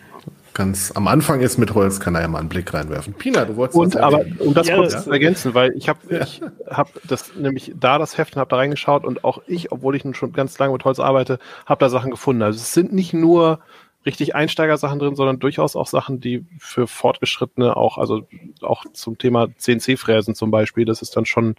ganz 0.54 0.92
am 0.94 1.08
Anfang 1.08 1.40
ist 1.40 1.58
mit 1.58 1.74
Holz, 1.74 2.00
kann 2.00 2.14
er 2.14 2.22
ja 2.22 2.28
mal 2.28 2.38
einen 2.38 2.48
Blick 2.48 2.72
reinwerfen. 2.72 3.14
Pina, 3.14 3.44
du 3.44 3.56
wolltest 3.56 3.76
Und 3.76 3.96
aber 3.96 4.24
um 4.38 4.54
das 4.54 4.68
ja, 4.68 4.76
kurz 4.76 5.04
zu 5.04 5.10
ergänzen, 5.10 5.54
weil 5.54 5.72
ich 5.76 5.88
habe 5.88 5.98
ich 6.22 6.40
hab 6.66 6.88
das 7.04 7.34
nämlich 7.34 7.72
da 7.78 7.98
das 7.98 8.16
Heft 8.16 8.36
und 8.36 8.40
habe 8.40 8.50
da 8.50 8.56
reingeschaut 8.56 9.04
und 9.04 9.24
auch 9.24 9.42
ich, 9.46 9.72
obwohl 9.72 9.96
ich 9.96 10.04
nun 10.04 10.14
schon 10.14 10.32
ganz 10.32 10.58
lange 10.58 10.72
mit 10.72 10.84
Holz 10.84 11.00
arbeite, 11.00 11.38
habe 11.66 11.80
da 11.80 11.88
Sachen 11.88 12.10
gefunden. 12.10 12.42
Also 12.42 12.58
es 12.58 12.72
sind 12.72 12.92
nicht 12.92 13.12
nur 13.12 13.58
richtig 14.06 14.34
Einsteigersachen 14.34 14.98
drin, 14.98 15.16
sondern 15.16 15.38
durchaus 15.38 15.76
auch 15.76 15.86
Sachen, 15.86 16.20
die 16.20 16.46
für 16.58 16.86
Fortgeschrittene 16.86 17.76
auch, 17.76 17.98
also 17.98 18.26
auch 18.62 18.84
zum 18.92 19.18
Thema 19.18 19.48
CNC-Fräsen 19.56 20.34
zum 20.34 20.50
Beispiel, 20.50 20.84
das 20.84 21.02
ist 21.02 21.16
dann 21.16 21.26
schon 21.26 21.56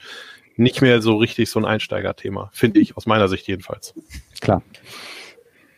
nicht 0.56 0.82
mehr 0.82 1.02
so 1.02 1.18
richtig 1.18 1.50
so 1.50 1.60
ein 1.60 1.66
Einsteigerthema, 1.66 2.50
finde 2.54 2.80
ich, 2.80 2.96
aus 2.96 3.06
meiner 3.06 3.28
Sicht 3.28 3.48
jedenfalls. 3.48 3.94
Klar. 4.40 4.62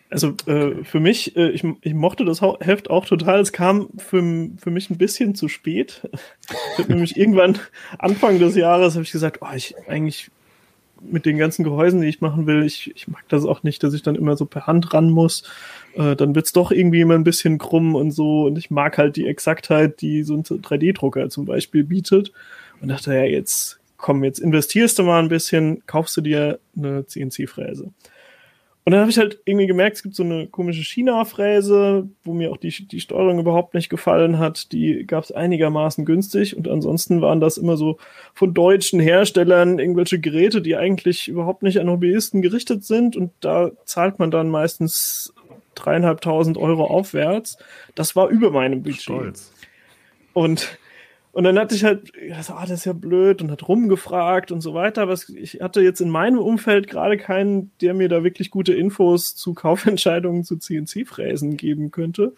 Also 0.09 0.35
äh, 0.45 0.83
für 0.83 0.99
mich, 0.99 1.35
äh, 1.35 1.49
ich, 1.49 1.65
ich 1.81 1.93
mochte 1.93 2.23
das 2.23 2.41
Heft 2.41 2.89
auch 2.89 3.05
total. 3.05 3.41
Es 3.41 3.51
kam 3.51 3.89
für, 3.97 4.21
für 4.57 4.71
mich 4.71 4.89
ein 4.89 4.97
bisschen 4.97 5.35
zu 5.35 5.49
spät. 5.49 6.07
Ich 6.73 6.79
habe 6.79 6.93
nämlich 6.93 7.17
irgendwann 7.17 7.59
Anfang 7.99 8.39
des 8.39 8.55
Jahres 8.55 8.93
habe 8.93 9.03
ich 9.03 9.11
gesagt, 9.11 9.39
oh, 9.41 9.53
ich 9.55 9.75
eigentlich 9.87 10.29
mit 11.01 11.25
den 11.25 11.37
ganzen 11.37 11.63
Gehäusen, 11.63 12.01
die 12.01 12.07
ich 12.07 12.21
machen 12.21 12.47
will, 12.47 12.63
ich, 12.63 12.91
ich 12.95 13.07
mag 13.07 13.23
das 13.29 13.45
auch 13.45 13.61
nicht, 13.63 13.83
dass 13.83 13.93
ich 13.93 14.01
dann 14.01 14.15
immer 14.15 14.35
so 14.35 14.45
per 14.45 14.65
Hand 14.65 14.93
ran 14.93 15.09
muss. 15.09 15.43
Äh, 15.93 16.15
dann 16.15 16.35
wird's 16.35 16.53
doch 16.53 16.71
irgendwie 16.71 17.01
immer 17.01 17.15
ein 17.15 17.23
bisschen 17.23 17.57
krumm 17.57 17.93
und 17.93 18.11
so. 18.11 18.45
Und 18.45 18.57
ich 18.57 18.71
mag 18.71 18.97
halt 18.97 19.15
die 19.15 19.27
Exaktheit, 19.27 20.01
die 20.01 20.23
so 20.23 20.35
ein 20.35 20.43
3D-Drucker 20.43 21.29
zum 21.29 21.45
Beispiel 21.45 21.83
bietet. 21.83 22.31
Und 22.81 22.89
dachte, 22.89 23.13
ja, 23.13 23.23
jetzt 23.23 23.79
komm, 23.97 24.23
jetzt 24.23 24.39
investierst 24.39 24.97
du 24.99 25.03
mal 25.03 25.21
ein 25.21 25.29
bisschen, 25.29 25.83
kaufst 25.85 26.15
du 26.17 26.21
dir 26.21 26.59
eine 26.77 27.05
CNC-Fräse. 27.05 27.91
Und 28.87 28.91
dann 28.91 29.01
habe 29.01 29.11
ich 29.11 29.17
halt 29.17 29.41
irgendwie 29.43 29.67
gemerkt, 29.67 29.97
es 29.97 30.03
gibt 30.03 30.15
so 30.15 30.23
eine 30.23 30.47
komische 30.47 30.81
China-Fräse, 30.81 32.07
wo 32.23 32.33
mir 32.33 32.53
auch 32.53 32.55
die, 32.55 32.87
die 32.87 33.01
Steuerung 33.01 33.37
überhaupt 33.37 33.73
nicht 33.73 33.89
gefallen 33.89 34.39
hat. 34.39 34.71
Die 34.71 35.05
gab 35.05 35.25
es 35.25 35.33
einigermaßen 35.33 36.05
günstig 36.05 36.55
und 36.55 36.69
ansonsten 36.69 37.19
waren 37.19 37.41
das 37.41 37.57
immer 37.57 37.75
so 37.75 37.97
von 38.33 38.53
deutschen 38.53 39.01
Herstellern 39.01 39.77
irgendwelche 39.77 40.21
Geräte, 40.21 40.61
die 40.61 40.77
eigentlich 40.77 41.27
überhaupt 41.27 41.63
nicht 41.63 41.81
an 41.81 41.89
Hobbyisten 41.89 42.41
gerichtet 42.41 42.85
sind 42.85 43.17
und 43.17 43.33
da 43.41 43.71
zahlt 43.83 44.19
man 44.19 44.31
dann 44.31 44.47
meistens 44.47 45.33
dreieinhalbtausend 45.75 46.57
Euro 46.57 46.85
aufwärts. 46.85 47.57
Das 47.93 48.15
war 48.15 48.29
über 48.29 48.51
meinem 48.51 48.83
Budget. 48.83 49.01
Stolz. 49.01 49.51
Und 50.31 50.79
und 51.37 51.43
dann 51.43 51.59
hatte 51.59 51.75
ich 51.75 51.83
halt, 51.83 52.13
so, 52.41 52.53
ah, 52.53 52.61
das 52.61 52.79
ist 52.79 52.85
ja 52.85 52.93
blöd 52.93 53.43
und 53.43 53.51
hat 53.51 53.67
rumgefragt 53.67 54.51
und 54.51 54.61
so 54.61 54.73
weiter. 54.73 55.03
Aber 55.03 55.13
ich 55.13 55.59
hatte 55.61 55.81
jetzt 55.81 56.01
in 56.01 56.09
meinem 56.09 56.39
Umfeld 56.39 56.87
gerade 56.87 57.15
keinen, 57.15 57.69
der 57.79 57.93
mir 57.93 58.09
da 58.09 58.23
wirklich 58.23 58.49
gute 58.49 58.73
Infos 58.73 59.35
zu 59.35 59.53
Kaufentscheidungen 59.53 60.43
zu 60.43 60.57
CNC-Fräsen 60.57 61.55
geben 61.55 61.91
könnte. 61.91 62.33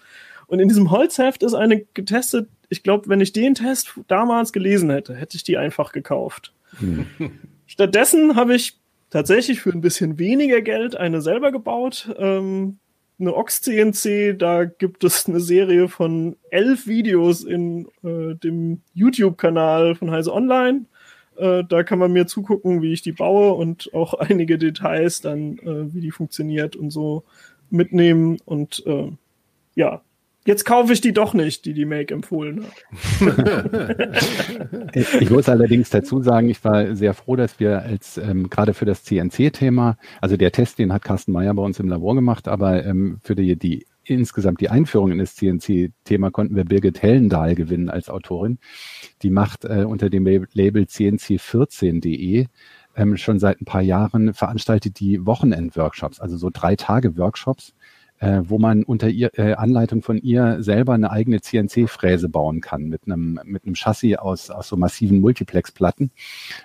Und 0.47 0.59
in 0.59 0.67
diesem 0.67 0.91
Holzheft 0.91 1.43
ist 1.43 1.53
eine 1.53 1.85
getestet. 1.93 2.49
Ich 2.67 2.83
glaube, 2.83 3.07
wenn 3.07 3.21
ich 3.21 3.31
den 3.31 3.55
Test 3.55 3.97
damals 4.09 4.51
gelesen 4.51 4.89
hätte, 4.89 5.15
hätte 5.15 5.37
ich 5.37 5.43
die 5.45 5.55
einfach 5.55 5.93
gekauft. 5.93 6.51
Hm. 6.79 7.05
Stattdessen 7.67 8.35
habe 8.35 8.53
ich 8.53 8.81
tatsächlich 9.11 9.61
für 9.61 9.71
ein 9.71 9.79
bisschen 9.79 10.19
weniger 10.19 10.59
Geld 10.59 10.97
eine 10.97 11.21
selber 11.21 11.53
gebaut. 11.53 12.13
Ähm, 12.17 12.79
eine 13.19 13.35
Ox-CNC, 13.35 14.38
da 14.38 14.65
gibt 14.65 15.03
es 15.03 15.27
eine 15.27 15.39
Serie 15.39 15.89
von 15.89 16.38
elf 16.49 16.88
Videos 16.88 17.43
in 17.43 17.88
äh, 18.03 18.35
dem 18.35 18.81
YouTube-Kanal 18.93 19.95
von 19.95 20.11
Heise 20.11 20.33
Online. 20.33 20.85
Äh, 21.35 21.63
da 21.67 21.83
kann 21.83 21.99
man 21.99 22.13
mir 22.13 22.27
zugucken, 22.27 22.81
wie 22.81 22.93
ich 22.93 23.01
die 23.01 23.11
baue 23.11 23.53
und 23.53 23.93
auch 23.93 24.13
einige 24.19 24.57
Details 24.57 25.21
dann, 25.21 25.57
äh, 25.59 25.93
wie 25.93 26.01
die 26.01 26.11
funktioniert 26.11 26.75
und 26.75 26.91
so 26.91 27.23
mitnehmen. 27.69 28.38
Und 28.45 28.85
äh, 28.85 29.11
ja, 29.75 30.01
Jetzt 30.46 30.63
kaufe 30.63 30.93
ich 30.93 31.01
die 31.01 31.12
doch 31.12 31.34
nicht, 31.34 31.65
die 31.65 31.74
die 31.74 31.86
Make 31.86 32.13
empfohlen 32.13 32.65
hat. 32.65 32.86
ich 34.96 35.29
muss 35.29 35.50
allerdings 35.50 35.89
dazu 35.89 36.22
sagen, 36.24 36.50
ich 36.50 36.63
war 36.63 36.96
sehr 36.96 37.13
froh, 37.13 37.36
dass 37.36 37.60
wir 37.60 37.81
als 37.81 38.17
ähm, 38.17 38.50
gerade 38.50 38.74
für 38.74 38.86
das 38.86 39.03
CNC-Thema, 39.03 39.98
also 40.22 40.38
der 40.38 40.51
Test, 40.51 40.79
den 40.79 40.93
hat 40.93 41.03
Carsten 41.03 41.34
Meyer 41.34 41.53
bei 41.53 41.62
uns 41.62 41.79
im 41.79 41.89
Labor 41.89 42.15
gemacht, 42.15 42.48
aber 42.48 42.86
ähm, 42.86 43.19
für 43.22 43.36
die, 43.36 43.58
die 43.58 43.86
insgesamt 44.05 44.62
die 44.62 44.69
Einführung 44.69 45.12
in 45.12 45.19
das 45.19 45.36
CNC-Thema 45.36 46.31
konnten 46.31 46.55
wir 46.55 46.65
Birgit 46.65 47.01
Hellendahl 47.01 47.53
gewinnen 47.55 47.89
als 47.89 48.10
Autorin. 48.10 48.60
Die 49.22 49.29
macht 49.29 49.65
äh, 49.65 49.84
unter 49.84 50.10
dem 50.10 50.25
Label 50.25 50.84
cnc14.de 50.84 52.48
ähm, 52.96 53.17
schon 53.17 53.39
seit 53.39 53.62
ein 53.62 53.65
paar 53.65 53.81
Jahren 53.81 54.34
veranstaltet 54.34 55.00
die 55.00 55.25
Wochenend-Workshops, 55.25 56.19
also 56.19 56.38
so 56.38 56.50
drei 56.51 56.75
Tage 56.75 57.17
Workshops 57.17 57.74
äh, 58.19 58.41
wo 58.43 58.59
man 58.59 58.83
unter 58.83 59.09
ihr, 59.09 59.31
äh, 59.38 59.53
Anleitung 59.53 60.01
von 60.01 60.17
ihr 60.17 60.61
selber 60.61 60.93
eine 60.93 61.11
eigene 61.11 61.41
CNC-Fräse 61.41 62.29
bauen 62.29 62.61
kann 62.61 62.83
mit 62.83 63.01
einem 63.05 63.39
mit 63.45 63.65
einem 63.65 63.75
Chassis 63.75 64.17
aus 64.17 64.49
aus 64.49 64.67
so 64.67 64.77
massiven 64.77 65.19
Multiplex-Platten 65.21 66.11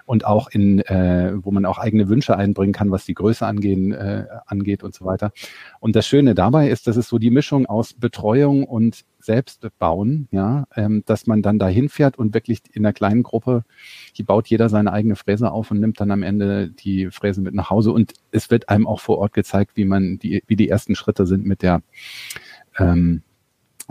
und 0.05 0.27
auch 0.27 0.49
in 0.51 0.81
äh, 0.81 1.33
wo 1.43 1.51
man 1.51 1.65
auch 1.65 1.79
eigene 1.79 2.09
Wünsche 2.09 2.37
einbringen 2.37 2.73
kann, 2.73 2.91
was 2.91 3.05
die 3.05 3.15
Größe 3.15 3.47
angehen 3.47 3.93
äh, 3.93 4.27
angeht 4.47 4.83
und 4.83 4.95
so 4.95 5.05
weiter. 5.05 5.33
Und 5.81 5.97
das 5.97 6.07
Schöne 6.07 6.35
dabei 6.35 6.69
ist, 6.69 6.87
dass 6.87 6.97
es 6.97 7.09
so 7.09 7.19
die 7.19 7.31
Mischung 7.31 7.67
aus 7.67 7.95
Betreuung 7.95 8.65
und 8.65 9.05
selbst 9.25 9.67
bauen, 9.79 10.29
ja, 10.31 10.67
ähm, 10.77 11.03
dass 11.07 11.27
man 11.27 11.43
dann 11.43 11.59
dahin 11.59 11.89
fährt 11.89 12.19
und 12.19 12.35
wirklich 12.35 12.61
in 12.73 12.85
einer 12.85 12.93
kleinen 12.93 13.23
Gruppe, 13.23 13.65
hier 14.13 14.27
baut 14.27 14.49
jeder 14.49 14.69
seine 14.69 14.93
eigene 14.93 15.17
Fräse 15.17 15.51
auf 15.51 15.71
und 15.71 15.81
nimmt 15.81 16.01
dann 16.01 16.11
am 16.11 16.23
Ende 16.23 16.69
die 16.69 17.11
Fräse 17.11 17.41
mit 17.41 17.55
nach 17.55 17.71
Hause. 17.71 17.93
Und 17.93 18.13
es 18.33 18.51
wird 18.51 18.69
einem 18.69 18.87
auch 18.87 19.01
vor 19.01 19.19
Ort 19.19 19.33
gezeigt, 19.33 19.73
wie 19.77 19.85
man 19.85 20.19
die, 20.19 20.43
wie 20.47 20.57
die 20.57 20.69
ersten 20.69 20.95
Schritte 20.95 21.27
sind 21.27 21.47
mit 21.47 21.63
der 21.63 21.83
ähm, 22.79 23.23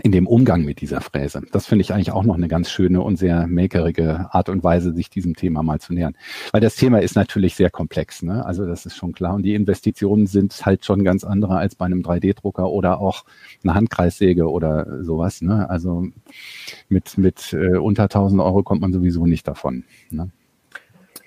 in 0.02 0.10
dem 0.10 0.26
Umgang 0.26 0.64
mit 0.64 0.80
dieser 0.80 1.00
Fräse. 1.00 1.42
Das 1.52 1.66
finde 1.66 1.82
ich 1.82 1.92
eigentlich 1.92 2.10
auch 2.10 2.24
noch 2.24 2.34
eine 2.34 2.48
ganz 2.48 2.68
schöne 2.68 3.00
und 3.00 3.16
sehr 3.16 3.46
makerige 3.46 4.28
Art 4.32 4.48
und 4.48 4.64
Weise, 4.64 4.92
sich 4.92 5.08
diesem 5.08 5.36
Thema 5.36 5.62
mal 5.62 5.78
zu 5.78 5.94
nähern. 5.94 6.16
Weil 6.50 6.60
das 6.60 6.74
Thema 6.74 7.00
ist 7.00 7.14
natürlich 7.14 7.54
sehr 7.54 7.70
komplex, 7.70 8.22
ne? 8.22 8.44
Also 8.44 8.66
das 8.66 8.86
ist 8.86 8.96
schon 8.96 9.12
klar. 9.12 9.34
Und 9.34 9.44
die 9.44 9.54
Investitionen 9.54 10.26
sind 10.26 10.66
halt 10.66 10.84
schon 10.84 11.04
ganz 11.04 11.22
andere 11.22 11.56
als 11.58 11.76
bei 11.76 11.86
einem 11.86 12.02
3D-Drucker 12.02 12.68
oder 12.70 13.00
auch 13.00 13.24
einer 13.62 13.74
Handkreissäge 13.74 14.50
oder 14.50 15.04
sowas. 15.04 15.42
Ne? 15.42 15.70
Also 15.70 16.08
mit, 16.88 17.16
mit 17.16 17.52
äh, 17.52 17.76
unter 17.76 18.04
1000 18.04 18.40
Euro 18.42 18.64
kommt 18.64 18.80
man 18.80 18.92
sowieso 18.92 19.26
nicht 19.26 19.46
davon. 19.46 19.84
Ne? 20.10 20.30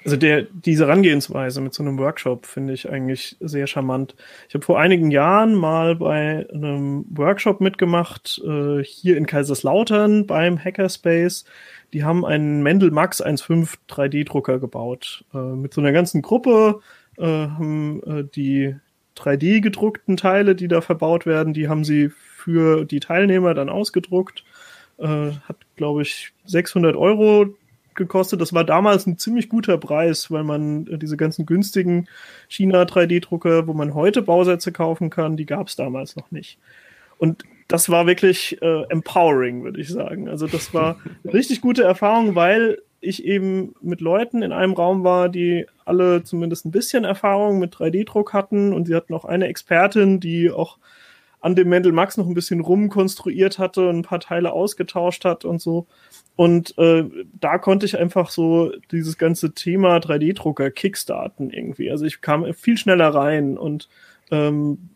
Also 0.07 0.15
der, 0.15 0.43
diese 0.43 0.87
Herangehensweise 0.87 1.59
mit 1.59 1.73
so 1.73 1.83
einem 1.83 1.97
Workshop 1.97 2.45
finde 2.45 2.71
ich 2.71 2.89
eigentlich 2.89 3.35
sehr 3.41 3.67
charmant. 3.67 4.15
Ich 4.47 4.55
habe 4.55 4.63
vor 4.63 4.79
einigen 4.79 5.11
Jahren 5.11 5.53
mal 5.53 5.97
bei 5.97 6.47
einem 6.49 7.03
Workshop 7.09 7.59
mitgemacht, 7.59 8.41
äh, 8.41 8.81
hier 8.85 9.17
in 9.17 9.25
Kaiserslautern 9.25 10.25
beim 10.25 10.63
Hackerspace. 10.63 11.43
Die 11.91 12.05
haben 12.05 12.25
einen 12.25 12.63
Mendel 12.63 12.89
Max 12.89 13.21
1.5 13.21 13.73
3D-Drucker 13.89 14.59
gebaut. 14.59 15.25
Äh, 15.33 15.39
mit 15.39 15.73
so 15.73 15.81
einer 15.81 15.91
ganzen 15.91 16.21
Gruppe 16.21 16.79
äh, 17.17 17.25
haben 17.25 18.01
äh, 18.03 18.23
die 18.33 18.77
3D 19.17 19.59
gedruckten 19.59 20.15
Teile, 20.15 20.55
die 20.55 20.69
da 20.69 20.79
verbaut 20.79 21.25
werden, 21.25 21.53
die 21.53 21.67
haben 21.67 21.83
sie 21.83 22.11
für 22.11 22.85
die 22.85 23.01
Teilnehmer 23.01 23.53
dann 23.53 23.67
ausgedruckt. 23.67 24.45
Äh, 24.99 25.31
hat, 25.49 25.57
glaube 25.75 26.03
ich, 26.03 26.31
600 26.45 26.95
Euro 26.95 27.57
gekostet. 27.97 28.39
Das 28.39 28.53
war 28.53 28.63
damals 28.63 29.05
ein 29.05 29.17
ziemlich 29.17 29.49
guter 29.49 29.77
Preis, 29.77 30.31
weil 30.31 30.43
man 30.43 30.87
äh, 30.87 30.97
diese 30.97 31.17
ganzen 31.17 31.45
günstigen 31.45 32.07
China 32.47 32.83
3D-Drucker, 32.83 33.67
wo 33.67 33.73
man 33.73 33.93
heute 33.93 34.21
Bausätze 34.21 34.71
kaufen 34.71 35.09
kann, 35.09 35.35
die 35.35 35.45
gab 35.45 35.67
es 35.67 35.75
damals 35.75 36.15
noch 36.15 36.31
nicht. 36.31 36.57
Und 37.17 37.43
das 37.67 37.89
war 37.89 38.07
wirklich 38.07 38.61
äh, 38.61 38.83
empowering, 38.89 39.63
würde 39.63 39.81
ich 39.81 39.89
sagen. 39.89 40.29
Also 40.29 40.47
das 40.47 40.73
war 40.73 40.97
eine 41.23 41.33
richtig 41.33 41.59
gute 41.61 41.83
Erfahrung, 41.83 42.35
weil 42.35 42.77
ich 42.99 43.25
eben 43.25 43.75
mit 43.81 44.01
Leuten 44.01 44.41
in 44.41 44.51
einem 44.51 44.73
Raum 44.73 45.03
war, 45.03 45.29
die 45.29 45.65
alle 45.85 46.23
zumindest 46.23 46.65
ein 46.65 46.71
bisschen 46.71 47.03
Erfahrung 47.03 47.59
mit 47.59 47.75
3D-Druck 47.75 48.33
hatten 48.33 48.73
und 48.73 48.87
sie 48.87 48.95
hatten 48.95 49.13
auch 49.13 49.25
eine 49.25 49.47
Expertin, 49.47 50.19
die 50.19 50.49
auch 50.49 50.77
an 51.39 51.55
dem 51.55 51.69
Mendel 51.69 51.91
Max 51.91 52.17
noch 52.17 52.27
ein 52.27 52.33
bisschen 52.33 52.61
rumkonstruiert 52.61 53.59
hatte 53.59 53.89
und 53.89 53.97
ein 53.97 54.03
paar 54.03 54.19
Teile 54.19 54.51
ausgetauscht 54.51 55.23
hat 55.25 55.45
und 55.45 55.61
so. 55.61 55.87
Und 56.35 56.77
äh, 56.77 57.03
da 57.39 57.57
konnte 57.57 57.85
ich 57.85 57.97
einfach 57.97 58.29
so 58.29 58.71
dieses 58.91 59.17
ganze 59.17 59.53
Thema 59.53 59.97
3D-Drucker 59.97 60.71
kickstarten 60.71 61.49
irgendwie. 61.49 61.89
Also 61.89 62.05
ich 62.05 62.21
kam 62.21 62.51
viel 62.53 62.77
schneller 62.77 63.09
rein 63.09 63.57
und 63.57 63.89
ähm, 64.31 64.89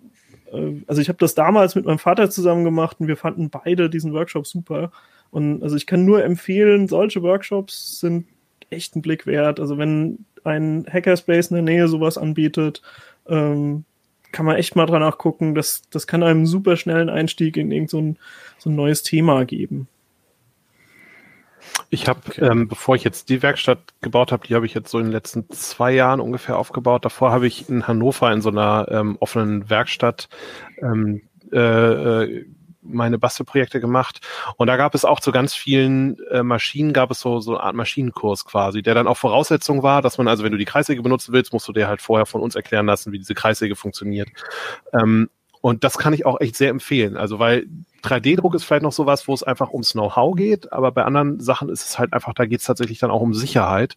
äh, 0.52 0.74
also 0.88 1.02
ich 1.02 1.10
habe 1.10 1.18
das 1.20 1.36
damals 1.36 1.76
mit 1.76 1.86
meinem 1.86 2.00
Vater 2.00 2.30
zusammen 2.30 2.64
gemacht 2.64 2.98
und 3.00 3.08
wir 3.08 3.18
fanden 3.18 3.50
beide 3.50 3.90
diesen 3.90 4.14
Workshop 4.14 4.48
super. 4.48 4.92
Und 5.32 5.64
also 5.64 5.76
ich 5.76 5.88
kann 5.88 6.06
nur 6.06 6.24
empfehlen, 6.24 6.88
solche 6.88 7.22
Workshops 7.24 8.00
sind 8.00 8.28
echt 8.70 8.96
ein 8.96 9.02
Blick 9.02 9.26
wert. 9.26 9.60
Also 9.60 9.78
wenn 9.78 10.26
ein 10.44 10.86
Hackerspace 10.92 11.52
in 11.52 11.56
der 11.56 11.64
Nähe 11.64 11.88
sowas 11.88 12.18
anbietet, 12.18 12.82
ähm, 13.28 13.86
kann 14.32 14.46
man 14.46 14.56
echt 14.56 14.76
mal 14.76 14.86
dran 14.86 15.02
nachgucken. 15.02 15.56
Das, 15.56 15.84
das 15.90 16.08
kann 16.08 16.24
einem 16.24 16.46
super 16.46 16.78
schnellen 16.78 17.10
Einstieg 17.10 17.58
in 17.58 17.72
irgendein 17.72 18.16
so 18.16 18.20
so 18.58 18.70
ein 18.70 18.76
neues 18.76 19.04
Thema 19.04 19.46
geben. 19.46 19.88
Ich 21.90 22.08
habe, 22.08 22.22
okay. 22.28 22.46
ähm, 22.46 22.68
bevor 22.68 22.96
ich 22.96 23.04
jetzt 23.04 23.30
die 23.30 23.42
Werkstatt 23.42 23.80
gebaut 24.02 24.32
habe, 24.32 24.48
die 24.48 24.56
habe 24.56 24.66
ich 24.66 24.74
jetzt 24.74 24.90
so 24.90 25.00
in 25.00 25.06
den 25.06 25.12
letzten 25.12 25.50
zwei 25.50 25.92
Jahren 25.92 26.20
ungefähr 26.20 26.58
aufgebaut. 26.58 27.06
Davor 27.06 27.32
habe 27.32 27.48
ich 27.48 27.70
in 27.70 27.88
Hannover 27.88 28.32
in 28.32 28.42
so 28.42 28.50
einer 28.50 28.88
ähm, 28.90 29.18
offenen 29.20 29.70
Werkstatt 29.70 30.30
ähm, 30.82 31.22
äh, 31.52 31.58
äh, 31.58 32.46
meine 32.82 33.18
Bastelprojekte 33.18 33.80
gemacht. 33.80 34.22
Und 34.58 34.68
da 34.68 34.78
gab 34.78 34.96
es 34.96 35.06
auch 35.06 35.20
zu 35.20 35.32
ganz 35.32 35.54
vielen 35.54 36.18
äh, 36.30 36.44
Maschinen, 36.44 36.94
gab 36.94 37.12
es 37.12 37.20
so, 37.20 37.40
so 37.40 37.52
eine 37.52 37.64
Art 37.64 37.76
Maschinenkurs 37.76 38.46
quasi, 38.46 38.82
der 38.82 38.96
dann 38.96 39.08
auch 39.08 39.18
Voraussetzung 39.18 39.84
war, 39.84 40.02
dass 40.02 40.18
man 40.18 40.28
also, 40.28 40.44
wenn 40.44 40.52
du 40.52 40.58
die 40.58 40.66
Kreissäge 40.66 41.02
benutzen 41.02 41.34
willst, 41.34 41.54
musst 41.54 41.68
du 41.68 41.74
dir 41.74 41.88
halt 41.88 42.02
vorher 42.02 42.26
von 42.26 42.42
uns 42.42 42.56
erklären 42.56 42.86
lassen, 42.86 43.12
wie 43.12 43.20
diese 43.20 43.36
Kreissäge 43.36 43.76
funktioniert. 43.76 44.30
Ähm, 44.94 45.30
und 45.62 45.84
das 45.84 46.00
kann 46.00 46.14
ich 46.14 46.26
auch 46.26 46.42
echt 46.42 46.56
sehr 46.56 46.70
empfehlen. 46.70 47.18
Also, 47.18 47.38
weil 47.38 47.68
3D-Druck 48.04 48.56
ist 48.56 48.64
vielleicht 48.64 48.82
noch 48.82 48.92
sowas, 48.92 49.28
wo 49.28 49.34
es 49.34 49.44
einfach 49.44 49.70
ums 49.70 49.92
Know-how 49.92 50.36
geht, 50.36 50.74
aber 50.74 50.92
bei 50.92 51.04
anderen 51.06 51.40
Sachen 51.40 51.70
ist 51.70 51.86
es 51.86 52.00
halt 52.00 52.14
einfach, 52.14 52.34
da 52.34 52.46
geht 52.46 52.62
es 52.62 52.66
tatsächlich 52.66 52.98
dann 52.98 53.12
auch 53.12 53.22
um 53.22 53.36
Sicherheit. 53.36 53.96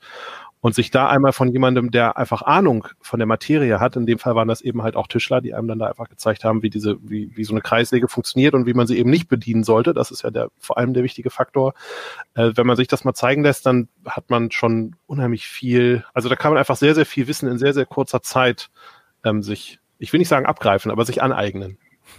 Und 0.64 0.74
sich 0.74 0.90
da 0.90 1.10
einmal 1.10 1.34
von 1.34 1.52
jemandem, 1.52 1.90
der 1.90 2.16
einfach 2.16 2.40
Ahnung 2.40 2.88
von 3.02 3.20
der 3.20 3.26
Materie 3.26 3.80
hat, 3.80 3.96
in 3.96 4.06
dem 4.06 4.18
Fall 4.18 4.34
waren 4.34 4.48
das 4.48 4.62
eben 4.62 4.82
halt 4.82 4.96
auch 4.96 5.08
Tischler, 5.08 5.42
die 5.42 5.52
einem 5.52 5.68
dann 5.68 5.78
da 5.78 5.88
einfach 5.88 6.08
gezeigt 6.08 6.42
haben, 6.42 6.62
wie 6.62 6.70
diese, 6.70 6.96
wie, 7.02 7.36
wie 7.36 7.44
so 7.44 7.52
eine 7.52 7.60
Kreissäge 7.60 8.08
funktioniert 8.08 8.54
und 8.54 8.64
wie 8.64 8.72
man 8.72 8.86
sie 8.86 8.96
eben 8.96 9.10
nicht 9.10 9.28
bedienen 9.28 9.62
sollte. 9.62 9.92
Das 9.92 10.10
ist 10.10 10.22
ja 10.22 10.30
der, 10.30 10.48
vor 10.58 10.78
allem 10.78 10.94
der 10.94 11.02
wichtige 11.02 11.28
Faktor. 11.28 11.74
Äh, 12.32 12.52
wenn 12.54 12.66
man 12.66 12.78
sich 12.78 12.88
das 12.88 13.04
mal 13.04 13.12
zeigen 13.12 13.42
lässt, 13.42 13.66
dann 13.66 13.88
hat 14.06 14.30
man 14.30 14.50
schon 14.52 14.96
unheimlich 15.04 15.46
viel, 15.46 16.02
also 16.14 16.30
da 16.30 16.34
kann 16.34 16.50
man 16.50 16.58
einfach 16.58 16.76
sehr, 16.76 16.94
sehr 16.94 17.04
viel 17.04 17.28
Wissen 17.28 17.46
in 17.46 17.58
sehr, 17.58 17.74
sehr 17.74 17.84
kurzer 17.84 18.22
Zeit 18.22 18.70
ähm, 19.22 19.42
sich, 19.42 19.80
ich 19.98 20.14
will 20.14 20.18
nicht 20.18 20.28
sagen 20.28 20.46
abgreifen, 20.46 20.90
aber 20.90 21.04
sich 21.04 21.22
aneignen. 21.22 21.76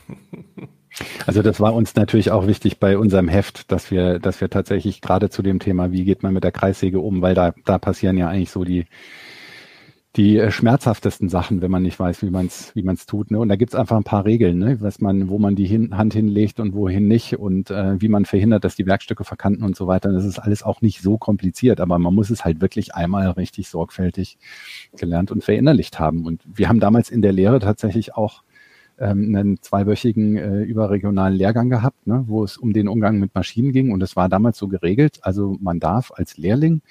Also 1.25 1.41
das 1.41 1.59
war 1.59 1.73
uns 1.73 1.95
natürlich 1.95 2.31
auch 2.31 2.47
wichtig 2.47 2.79
bei 2.79 2.97
unserem 2.97 3.27
Heft, 3.27 3.71
dass 3.71 3.91
wir, 3.91 4.19
dass 4.19 4.39
wir 4.39 4.49
tatsächlich 4.49 5.01
gerade 5.01 5.29
zu 5.29 5.41
dem 5.41 5.59
Thema, 5.59 5.91
wie 5.91 6.05
geht 6.05 6.23
man 6.23 6.33
mit 6.33 6.43
der 6.43 6.51
Kreissäge 6.51 6.99
um, 6.99 7.21
weil 7.21 7.35
da, 7.35 7.53
da 7.65 7.77
passieren 7.77 8.17
ja 8.17 8.29
eigentlich 8.29 8.51
so 8.51 8.63
die, 8.63 8.85
die 10.15 10.37
äh, 10.37 10.51
schmerzhaftesten 10.51 11.27
Sachen, 11.27 11.61
wenn 11.61 11.71
man 11.71 11.83
nicht 11.83 11.99
weiß, 11.99 12.21
wie 12.21 12.29
man 12.29 12.45
es 12.45 12.73
wie 12.75 12.83
man's 12.83 13.05
tut. 13.05 13.31
Ne? 13.31 13.39
Und 13.39 13.49
da 13.49 13.57
gibt's 13.57 13.75
einfach 13.75 13.97
ein 13.97 14.05
paar 14.05 14.23
Regeln, 14.23 14.57
ne? 14.57 14.79
was 14.79 15.01
man, 15.01 15.27
wo 15.27 15.37
man 15.37 15.55
die 15.55 15.65
hin, 15.65 15.97
Hand 15.97 16.13
hinlegt 16.13 16.59
und 16.59 16.73
wohin 16.73 17.07
nicht 17.07 17.37
und 17.37 17.69
äh, 17.71 17.99
wie 18.01 18.07
man 18.07 18.23
verhindert, 18.25 18.63
dass 18.63 18.75
die 18.75 18.85
Werkstücke 18.85 19.25
verkanten 19.25 19.63
und 19.63 19.75
so 19.75 19.87
weiter. 19.87 20.13
Das 20.13 20.23
ist 20.23 20.39
alles 20.39 20.63
auch 20.63 20.81
nicht 20.81 21.01
so 21.01 21.17
kompliziert, 21.17 21.81
aber 21.81 21.99
man 21.99 22.13
muss 22.13 22.29
es 22.29 22.45
halt 22.45 22.61
wirklich 22.61 22.95
einmal 22.95 23.29
richtig 23.31 23.67
sorgfältig 23.67 24.37
gelernt 24.97 25.31
und 25.31 25.43
verinnerlicht 25.43 25.99
haben. 25.99 26.25
Und 26.25 26.41
wir 26.45 26.69
haben 26.69 26.79
damals 26.79 27.09
in 27.09 27.21
der 27.21 27.33
Lehre 27.33 27.59
tatsächlich 27.59 28.15
auch 28.15 28.43
ähm, 28.99 29.35
einen 29.35 29.61
zweiwöchigen 29.61 30.37
äh, 30.37 30.61
überregionalen 30.61 31.35
Lehrgang 31.35 31.69
gehabt, 31.69 32.07
ne, 32.07 32.23
wo 32.27 32.43
es 32.43 32.57
um 32.57 32.73
den 32.73 32.87
Umgang 32.87 33.19
mit 33.19 33.35
Maschinen 33.35 33.71
ging. 33.71 33.91
Und 33.91 34.01
es 34.03 34.15
war 34.15 34.29
damals 34.29 34.57
so 34.57 34.67
geregelt, 34.67 35.19
also 35.21 35.57
man 35.59 35.79
darf 35.79 36.11
als 36.15 36.37
Lehrling 36.37 36.81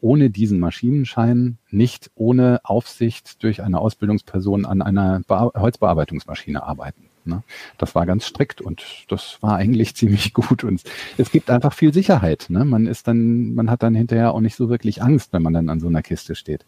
ohne 0.00 0.30
diesen 0.30 0.60
Maschinenschein 0.60 1.58
nicht 1.70 2.10
ohne 2.14 2.60
Aufsicht 2.64 3.42
durch 3.42 3.62
eine 3.62 3.78
Ausbildungsperson 3.78 4.64
an 4.64 4.82
einer 4.82 5.20
Be 5.26 5.52
Holzbearbeitungsmaschine 5.54 6.62
arbeiten. 6.62 7.10
Ne? 7.24 7.42
Das 7.78 7.94
war 7.94 8.06
ganz 8.06 8.26
strikt 8.26 8.60
und 8.60 8.82
das 9.08 9.38
war 9.42 9.56
eigentlich 9.56 9.94
ziemlich 9.96 10.32
gut. 10.32 10.64
Und 10.64 10.82
es 11.18 11.30
gibt 11.30 11.50
einfach 11.50 11.72
viel 11.72 11.92
Sicherheit. 11.92 12.46
Ne? 12.48 12.64
Man 12.64 12.86
ist 12.86 13.08
dann, 13.08 13.54
man 13.54 13.70
hat 13.70 13.82
dann 13.82 13.94
hinterher 13.94 14.32
auch 14.32 14.40
nicht 14.40 14.56
so 14.56 14.68
wirklich 14.68 15.02
Angst, 15.02 15.32
wenn 15.32 15.42
man 15.42 15.52
dann 15.52 15.68
an 15.68 15.80
so 15.80 15.88
einer 15.88 16.02
Kiste 16.02 16.34
steht. 16.34 16.64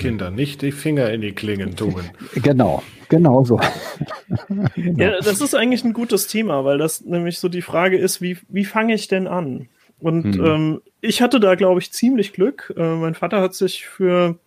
Kinder 0.00 0.30
nicht 0.30 0.62
die 0.62 0.72
Finger 0.72 1.10
in 1.10 1.20
die 1.20 1.32
Klingen 1.32 1.76
tun. 1.76 2.02
Genau, 2.34 2.82
genau 3.08 3.44
so. 3.44 3.60
Ja, 4.76 5.18
das 5.20 5.40
ist 5.40 5.54
eigentlich 5.54 5.84
ein 5.84 5.92
gutes 5.92 6.26
Thema, 6.26 6.64
weil 6.64 6.78
das 6.78 7.04
nämlich 7.04 7.38
so 7.38 7.48
die 7.48 7.62
Frage 7.62 7.98
ist, 7.98 8.20
wie, 8.20 8.38
wie 8.48 8.64
fange 8.64 8.94
ich 8.94 9.08
denn 9.08 9.26
an? 9.26 9.68
Und 9.98 10.36
Hm. 10.36 10.44
ähm, 10.44 10.80
ich 11.00 11.22
hatte 11.22 11.40
da, 11.40 11.54
glaube 11.54 11.80
ich, 11.80 11.92
ziemlich 11.92 12.32
Glück. 12.32 12.72
Äh, 12.76 12.94
mein 12.96 13.14
Vater 13.14 13.40
hat 13.40 13.54
sich 13.54 13.86
für 13.86 14.38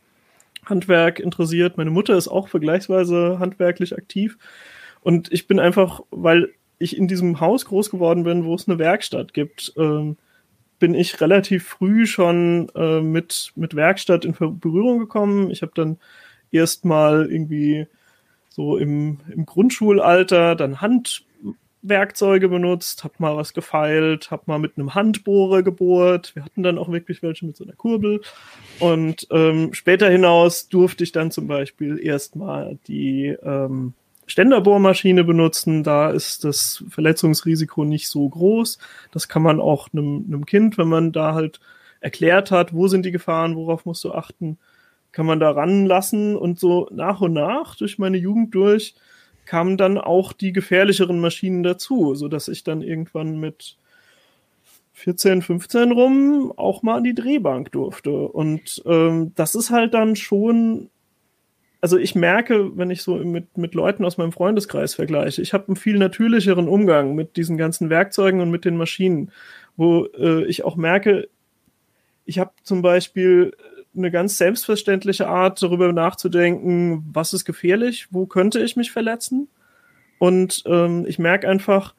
Handwerk 0.66 1.20
interessiert. 1.20 1.78
Meine 1.78 1.92
Mutter 1.92 2.16
ist 2.18 2.28
auch 2.28 2.48
vergleichsweise 2.48 3.38
handwerklich 3.40 3.96
aktiv. 3.96 4.38
Und 5.02 5.32
ich 5.32 5.48
bin 5.48 5.60
einfach, 5.60 6.02
weil 6.12 6.50
ich 6.80 6.98
in 6.98 7.08
diesem 7.08 7.40
Haus 7.40 7.66
groß 7.66 7.90
geworden 7.90 8.24
bin, 8.24 8.46
wo 8.46 8.56
es 8.56 8.68
eine 8.68 8.80
Werkstatt 8.80 9.34
gibt, 9.34 9.74
ähm, 9.78 10.18
bin 10.80 10.94
ich 10.94 11.22
relativ 11.22 11.66
früh 11.66 12.06
schon 12.06 12.70
äh, 12.76 13.02
mit, 13.02 13.54
mit 13.56 13.76
Werkstatt 13.76 14.26
in 14.26 14.34
Berührung 14.34 15.00
gekommen. 15.00 15.50
Ich 15.52 15.62
habe 15.62 15.72
dann 15.76 15.98
erst 16.52 16.86
mal 16.86 17.32
irgendwie 17.32 17.88
so 18.50 18.78
im, 18.78 19.20
im 19.30 19.46
Grundschulalter 19.46 20.56
dann 20.56 20.82
Handwerkzeuge 20.82 22.50
benutzt, 22.50 23.04
habe 23.04 23.16
mal 23.18 23.36
was 23.36 23.54
gefeilt, 23.54 24.30
habe 24.30 24.44
mal 24.46 24.60
mit 24.60 24.78
einem 24.78 24.94
Handbohrer 24.94 25.64
gebohrt. 25.64 26.36
Wir 26.36 26.46
hatten 26.46 26.64
dann 26.64 26.78
auch 26.78 26.92
wirklich 26.92 27.24
welche 27.24 27.46
mit 27.46 27.58
so 27.58 27.64
einer 27.64 27.74
Kurbel. 27.74 28.22
Und 28.80 29.28
ähm, 29.32 29.74
später 29.74 30.10
hinaus 30.10 30.70
durfte 30.70 31.04
ich 31.04 31.12
dann 31.12 31.32
zum 31.32 31.48
Beispiel 31.48 32.00
erstmal 32.00 32.78
die 32.88 33.36
ähm, 33.42 33.94
Ständerbohrmaschine 34.26 35.24
benutzen. 35.24 35.84
Da 35.84 36.12
ist 36.12 36.44
das 36.44 36.84
Verletzungsrisiko 36.90 37.86
nicht 37.86 38.08
so 38.08 38.28
groß. 38.28 38.78
Das 39.12 39.28
kann 39.28 39.42
man 39.42 39.60
auch 39.60 39.90
einem, 39.94 40.26
einem 40.28 40.46
Kind, 40.46 40.78
wenn 40.78 40.88
man 40.88 41.12
da 41.12 41.34
halt 41.34 41.60
erklärt 42.00 42.52
hat, 42.52 42.74
wo 42.74 42.88
sind 42.88 43.06
die 43.06 43.12
Gefahren, 43.12 43.56
worauf 43.56 43.86
musst 43.86 44.04
du 44.04 44.12
achten, 44.14 44.58
kann 45.12 45.26
man 45.26 45.40
da 45.40 45.52
ranlassen. 45.52 46.36
Und 46.36 46.60
so 46.60 46.90
nach 46.92 47.22
und 47.22 47.34
nach, 47.34 47.76
durch 47.76 47.98
meine 47.98 48.18
Jugend 48.18 48.54
durch, 48.54 48.96
kamen 49.46 49.78
dann 49.78 49.98
auch 49.98 50.34
die 50.34 50.54
gefährlicheren 50.54 51.20
Maschinen 51.20 51.64
dazu, 51.64 52.16
so 52.16 52.28
dass 52.28 52.48
ich 52.48 52.64
dann 52.64 52.82
irgendwann 52.82 53.40
mit 53.40 53.78
14, 54.94 55.42
15 55.42 55.92
rum 55.92 56.54
auch 56.56 56.84
mal 56.84 56.98
an 56.98 57.04
die 57.04 57.16
Drehbank 57.16 57.72
durfte. 57.72 58.12
Und 58.12 58.82
ähm, 58.86 59.34
das 59.36 59.56
ist 59.56 59.70
halt 59.70 59.94
dann 59.94 60.16
schon, 60.16 60.90
also 61.84 61.98
ich 61.98 62.16
merke, 62.16 62.78
wenn 62.78 62.92
ich 62.92 63.02
so 63.02 63.16
mit, 63.16 63.58
mit 63.58 63.76
Leuten 63.76 64.06
aus 64.06 64.18
meinem 64.18 64.32
Freundeskreis 64.32 64.96
vergleiche, 64.96 65.42
ich 65.42 65.52
habe 65.52 65.68
einen 65.68 65.76
viel 65.76 65.98
natürlicheren 65.98 66.70
Umgang 66.70 67.14
mit 67.14 67.36
diesen 67.36 67.58
ganzen 67.58 67.90
Werkzeugen 67.90 68.40
und 68.40 68.50
mit 68.50 68.64
den 68.64 68.78
Maschinen, 68.78 69.34
wo 69.76 70.06
äh, 70.18 70.46
ich 70.46 70.64
auch 70.64 70.78
merke, 70.78 71.28
ich 72.24 72.40
habe 72.40 72.52
zum 72.64 72.82
Beispiel 72.82 73.52
eine 73.98 74.12
ganz 74.12 74.38
selbstverständliche 74.38 75.28
Art, 75.28 75.62
darüber 75.62 75.92
nachzudenken, 75.92 77.04
was 77.12 77.34
ist 77.34 77.44
gefährlich, 77.44 78.08
wo 78.12 78.28
könnte 78.28 78.62
ich 78.62 78.78
mich 78.78 78.94
verletzen. 78.94 79.50
Und 80.20 80.64
ähm, 80.66 81.06
ich 81.06 81.20
merke 81.20 81.50
einfach, 81.50 81.96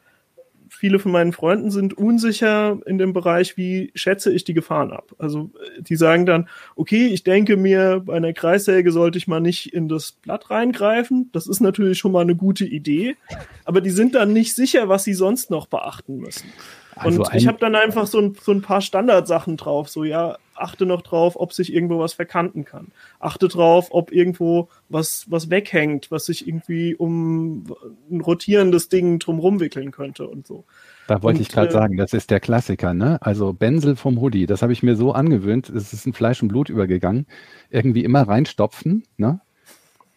viele 0.69 0.99
von 0.99 1.13
meinen 1.13 1.33
Freunden 1.33 1.71
sind 1.71 1.95
unsicher 1.95 2.79
in 2.87 2.99
dem 2.99 3.13
Bereich, 3.13 3.57
wie 3.57 3.91
schätze 3.95 4.33
ich 4.33 4.45
die 4.45 4.55
Gefahren 4.55 4.93
ab. 4.93 5.15
Also 5.19 5.51
äh, 5.79 5.83
die 5.83 5.97
sagen 5.97 6.27
dann, 6.27 6.49
okay, 6.77 7.07
ich 7.07 7.25
denke 7.25 7.57
mir, 7.57 8.03
bei 8.05 8.15
einer 8.15 8.33
Kreissäge 8.33 8.93
sollte 8.93 9.19
ich 9.19 9.29
mal 9.29 9.41
nicht 9.41 9.73
in 9.73 9.89
das 9.89 10.13
Blatt 10.13 10.51
reingreifen. 10.51 11.31
Das 11.33 11.47
ist 11.47 11.61
natürlich 11.61 11.99
schon 11.99 12.13
mal 12.13 12.23
eine 12.23 12.37
gute 12.37 12.65
Idee, 12.65 13.17
aber 13.65 13.81
die 13.81 13.91
sind 13.91 14.15
dann 14.15 14.33
nicht 14.33 14.55
sicher, 14.55 14.89
was 14.89 15.05
sie 15.05 15.15
sonst 15.15 15.51
noch 15.51 15.67
beachten 15.67 16.19
müssen. 16.19 16.49
Also 16.97 17.23
und 17.23 17.35
ich 17.35 17.47
habe 17.47 17.59
dann 17.59 17.75
einfach 17.75 18.07
so 18.07 18.19
ein, 18.19 18.37
so 18.41 18.53
ein 18.53 18.63
paar 18.63 18.81
Standardsachen 18.81 19.57
drauf. 19.57 19.89
So, 19.89 20.05
ja, 20.05 20.37
achte 20.55 20.87
noch 20.87 21.03
drauf, 21.03 21.35
ob 21.37 21.53
sich 21.53 21.73
irgendwo 21.73 21.99
was 21.99 22.13
verkanten 22.13 22.65
kann. 22.65 22.89
Achte 23.19 23.49
drauf, 23.49 23.89
ob 23.91 24.13
irgendwo 24.13 24.69
was, 24.89 25.27
was 25.29 25.51
weghängt, 25.51 26.11
was 26.11 26.27
sich 26.27 26.47
irgendwie 26.47 26.95
um 26.95 27.67
ein 28.11 28.21
rotierendes 28.21 28.89
Ding 28.89 29.19
drumrum 29.19 29.61
wickeln 29.61 29.91
könnte 29.91 30.29
und 30.29 30.47
so. 30.47 30.65
Da 31.07 31.23
wollte 31.23 31.39
Und, 31.39 31.43
ich 31.43 31.49
gerade 31.49 31.69
äh, 31.69 31.73
sagen, 31.73 31.97
das 31.97 32.13
ist 32.13 32.31
der 32.31 32.41
Klassiker, 32.41 32.95
ne? 32.95 33.19
Also 33.21 33.53
Benzel 33.53 33.97
vom 33.97 34.21
Hoodie, 34.21 34.47
das 34.47 34.63
habe 34.63 34.73
ich 34.73 34.83
mir 34.83 34.97
so 34.97 35.13
angewöhnt, 35.13 35.69
es 35.69 35.93
ist 35.93 36.07
in 36.07 36.13
Fleisch 36.13 36.43
und 36.43 36.49
Blut 36.49 36.69
übergegangen. 36.69 37.27
Irgendwie 37.71 38.05
immer 38.05 38.23
reinstopfen, 38.23 39.05
ne? 39.17 39.41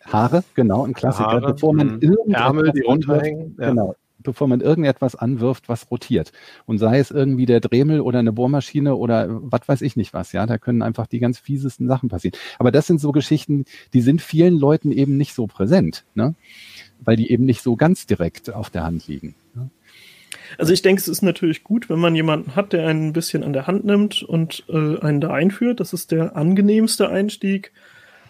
Haare, 0.06 0.44
genau, 0.54 0.86
ein 0.86 0.94
Klassiker, 0.94 1.28
Haare, 1.28 1.54
bevor 1.54 1.74
man 1.74 1.96
mhm. 1.96 2.02
irgendetwas 2.02 2.46
Ärmel, 2.46 2.72
die 2.72 2.82
runterhängen, 2.82 3.58
ja. 3.60 3.70
Genau, 3.70 3.96
bevor 4.28 4.48
man 4.48 4.60
irgendetwas 4.60 5.16
anwirft, 5.16 5.70
was 5.70 5.90
rotiert. 5.90 6.34
Und 6.66 6.80
sei 6.80 7.00
es 7.00 7.12
irgendwie 7.12 7.46
der 7.46 7.62
Dremel 7.62 8.02
oder 8.02 8.20
eine 8.20 8.34
Bohrmaschine 8.34 8.96
oder 8.96 9.28
was 9.30 9.62
weiß 9.68 9.82
ich 9.82 9.96
nicht 9.96 10.14
was, 10.14 10.34
ja, 10.34 10.46
da 10.46 10.58
können 10.58 10.82
einfach 10.82 11.08
die 11.08 11.20
ganz 11.20 11.40
fiesesten 11.40 11.88
Sachen 11.88 12.10
passieren. 12.10 12.38
Aber 12.60 12.72
das 12.72 12.88
sind 12.88 13.00
so 13.00 13.14
Geschichten, 13.14 13.64
die 13.94 14.02
sind 14.02 14.22
vielen 14.22 14.60
Leuten 14.60 14.92
eben 14.92 15.16
nicht 15.16 15.34
so 15.34 15.48
präsent, 15.48 16.04
ne? 16.14 16.36
Weil 17.00 17.16
die 17.16 17.32
eben 17.32 17.46
nicht 17.46 17.62
so 17.62 17.78
ganz 17.78 18.06
direkt 18.06 18.54
auf 18.54 18.70
der 18.70 18.84
Hand 18.84 19.08
liegen. 19.08 19.36
Ne? 19.56 19.70
Also 20.58 20.74
ich 20.74 20.82
denke, 20.82 21.00
es 21.00 21.08
ist 21.08 21.22
natürlich 21.22 21.64
gut, 21.64 21.90
wenn 21.90 22.00
man 22.00 22.16
jemanden 22.16 22.56
hat, 22.56 22.74
der 22.74 22.86
einen 22.86 23.08
ein 23.08 23.14
bisschen 23.14 23.44
an 23.44 23.54
der 23.54 23.66
Hand 23.66 23.86
nimmt 23.86 24.24
und 24.24 24.66
äh, 24.68 25.00
einen 25.00 25.22
da 25.22 25.32
einführt. 25.32 25.80
Das 25.80 25.94
ist 25.94 26.12
der 26.12 26.36
angenehmste 26.36 27.10
Einstieg. 27.10 27.72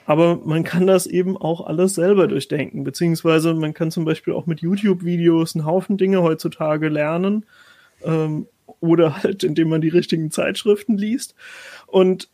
Aber 0.07 0.39
man 0.45 0.63
kann 0.63 0.87
das 0.87 1.05
eben 1.05 1.35
auch 1.35 1.67
alles 1.67 1.93
selber 1.93 2.29
durchdenken. 2.29 2.85
Beziehungsweise 2.85 3.53
man 3.53 3.73
kann 3.73 3.91
zum 3.91 4.05
Beispiel 4.05 4.33
auch 4.33 4.45
mit 4.45 4.61
YouTube-Videos 4.61 5.53
einen 5.53 5.65
Haufen 5.65 5.97
Dinge 5.97 6.23
heutzutage 6.23 6.87
lernen. 6.87 7.45
Ähm, 8.05 8.47
oder 8.79 9.21
halt, 9.21 9.43
indem 9.43 9.67
man 9.67 9.81
die 9.81 9.89
richtigen 9.89 10.31
Zeitschriften 10.31 10.97
liest. 10.97 11.35
Und 11.87 12.29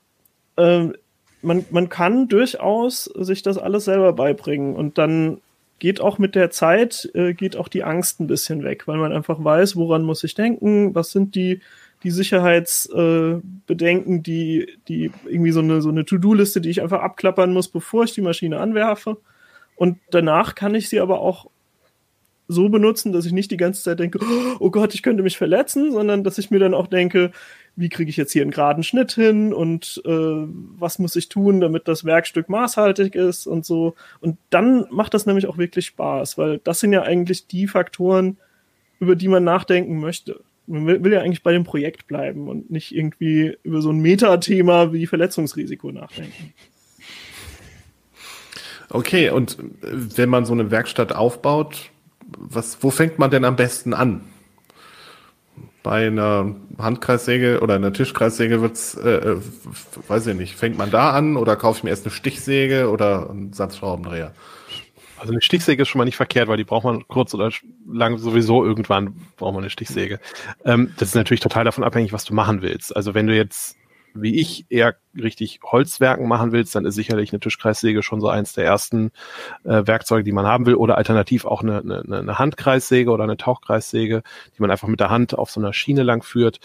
ähm, 0.57 0.93
man, 1.41 1.65
man 1.71 1.89
kann 1.89 2.27
durchaus 2.27 3.05
sich 3.05 3.41
das 3.41 3.57
alles 3.57 3.85
selber 3.85 4.13
beibringen. 4.13 4.75
Und 4.75 4.99
dann 4.99 5.41
geht 5.79 5.99
auch 5.99 6.19
mit 6.19 6.35
der 6.35 6.51
Zeit, 6.51 7.09
äh, 7.15 7.33
geht 7.33 7.57
auch 7.57 7.69
die 7.69 7.83
Angst 7.83 8.19
ein 8.19 8.27
bisschen 8.27 8.63
weg, 8.63 8.87
weil 8.87 8.97
man 8.97 9.11
einfach 9.11 9.43
weiß, 9.43 9.75
woran 9.77 10.03
muss 10.03 10.23
ich 10.23 10.35
denken, 10.35 10.93
was 10.93 11.09
sind 11.09 11.33
die, 11.33 11.59
die 12.03 12.11
Sicherheitsbedenken, 12.11 14.17
äh, 14.17 14.21
die, 14.21 14.67
die 14.87 15.11
irgendwie 15.25 15.51
so 15.51 15.61
eine, 15.61 15.81
so 15.81 15.89
eine 15.89 16.05
To-Do-Liste, 16.05 16.61
die 16.61 16.69
ich 16.69 16.81
einfach 16.81 17.01
abklappern 17.01 17.53
muss, 17.53 17.69
bevor 17.69 18.03
ich 18.03 18.13
die 18.13 18.21
Maschine 18.21 18.59
anwerfe. 18.59 19.17
Und 19.75 19.97
danach 20.11 20.55
kann 20.55 20.75
ich 20.75 20.89
sie 20.89 20.99
aber 20.99 21.19
auch 21.19 21.47
so 22.47 22.69
benutzen, 22.69 23.13
dass 23.13 23.25
ich 23.25 23.31
nicht 23.31 23.51
die 23.51 23.57
ganze 23.57 23.83
Zeit 23.83 23.99
denke, 23.99 24.19
oh 24.59 24.69
Gott, 24.69 24.93
ich 24.93 25.01
könnte 25.01 25.23
mich 25.23 25.37
verletzen, 25.37 25.91
sondern 25.91 26.23
dass 26.23 26.37
ich 26.37 26.51
mir 26.51 26.59
dann 26.59 26.73
auch 26.73 26.87
denke, 26.87 27.31
wie 27.75 27.89
kriege 27.89 28.09
ich 28.09 28.17
jetzt 28.17 28.33
hier 28.33 28.43
einen 28.43 28.51
geraden 28.51 28.83
Schnitt 28.83 29.13
hin 29.13 29.53
und 29.53 30.01
äh, 30.05 30.11
was 30.11 30.99
muss 30.99 31.15
ich 31.15 31.29
tun, 31.29 31.61
damit 31.61 31.87
das 31.87 32.05
Werkstück 32.05 32.49
maßhaltig 32.49 33.15
ist 33.15 33.47
und 33.47 33.65
so. 33.65 33.95
Und 34.19 34.37
dann 34.49 34.85
macht 34.91 35.13
das 35.13 35.25
nämlich 35.25 35.47
auch 35.47 35.57
wirklich 35.57 35.87
Spaß, 35.87 36.37
weil 36.37 36.59
das 36.63 36.79
sind 36.79 36.93
ja 36.93 37.01
eigentlich 37.01 37.47
die 37.47 37.67
Faktoren, 37.67 38.37
über 38.99 39.15
die 39.15 39.27
man 39.27 39.43
nachdenken 39.43 39.99
möchte. 39.99 40.41
Man 40.65 40.87
will, 40.87 41.03
will 41.03 41.13
ja 41.13 41.21
eigentlich 41.21 41.43
bei 41.43 41.51
dem 41.51 41.63
Projekt 41.63 42.07
bleiben 42.07 42.47
und 42.47 42.71
nicht 42.71 42.95
irgendwie 42.95 43.57
über 43.63 43.81
so 43.81 43.89
ein 43.89 43.99
Metathema 43.99 44.93
wie 44.93 45.07
Verletzungsrisiko 45.07 45.91
nachdenken. 45.91 46.53
Okay, 48.89 49.29
und 49.29 49.57
wenn 49.81 50.29
man 50.29 50.45
so 50.45 50.53
eine 50.53 50.69
Werkstatt 50.69 51.13
aufbaut, 51.13 51.89
was, 52.37 52.77
wo 52.81 52.91
fängt 52.91 53.19
man 53.19 53.31
denn 53.31 53.43
am 53.43 53.55
besten 53.55 53.93
an? 53.93 54.21
Bei 55.81 56.07
einer 56.07 56.55
Handkreissäge 56.77 57.59
oder 57.61 57.75
einer 57.75 57.91
Tischkreissäge 57.91 58.61
wird's, 58.61 58.95
äh, 58.95 59.09
äh, 59.09 59.37
weiß 60.07 60.27
ich 60.27 60.35
nicht, 60.35 60.55
fängt 60.55 60.77
man 60.77 60.91
da 60.91 61.11
an 61.11 61.35
oder 61.35 61.55
kaufe 61.55 61.79
ich 61.79 61.83
mir 61.83 61.89
erst 61.89 62.05
eine 62.05 62.13
Stichsäge 62.13 62.89
oder 62.89 63.29
einen 63.29 63.51
Satzschraubendreher? 63.51 64.33
Also 65.23 65.31
eine 65.31 65.41
Stichsäge 65.41 65.83
ist 65.83 65.87
schon 65.87 65.99
mal 65.99 66.03
nicht 66.03 66.17
verkehrt, 66.17 66.49
weil 66.49 66.57
die 66.57 66.65
braucht 66.65 66.83
man 66.83 67.07
kurz 67.07 67.33
oder 67.33 67.49
lang 67.87 68.17
sowieso 68.17 68.65
irgendwann 68.65 69.15
braucht 69.37 69.53
man 69.53 69.63
eine 69.63 69.69
Stichsäge. 69.69 70.19
Ähm, 70.65 70.93
das 70.97 71.09
ist 71.09 71.15
natürlich 71.15 71.39
total 71.39 71.63
davon 71.63 71.85
abhängig, 71.85 72.11
was 72.11 72.25
du 72.25 72.33
machen 72.33 72.61
willst. 72.61 72.93
Also 72.93 73.13
wenn 73.13 73.27
du 73.27 73.33
jetzt 73.33 73.77
wie 74.13 74.35
ich 74.35 74.65
eher 74.67 74.95
richtig 75.15 75.61
Holzwerken 75.63 76.27
machen 76.27 76.51
willst, 76.51 76.75
dann 76.75 76.83
ist 76.83 76.95
sicherlich 76.95 77.31
eine 77.31 77.39
Tischkreissäge 77.39 78.03
schon 78.03 78.19
so 78.19 78.27
eins 78.27 78.51
der 78.51 78.65
ersten 78.65 79.11
äh, 79.63 79.87
Werkzeuge, 79.87 80.25
die 80.25 80.33
man 80.33 80.45
haben 80.45 80.65
will. 80.65 80.75
Oder 80.75 80.97
alternativ 80.97 81.45
auch 81.45 81.63
eine, 81.63 81.79
eine, 81.79 82.19
eine 82.19 82.37
Handkreissäge 82.37 83.09
oder 83.09 83.23
eine 83.23 83.37
Tauchkreissäge, 83.37 84.23
die 84.57 84.61
man 84.61 84.71
einfach 84.71 84.89
mit 84.89 84.99
der 84.99 85.09
Hand 85.09 85.37
auf 85.37 85.51
so 85.51 85.61
einer 85.61 85.71
Schiene 85.71 86.03
lang 86.03 86.21
führt. 86.21 86.59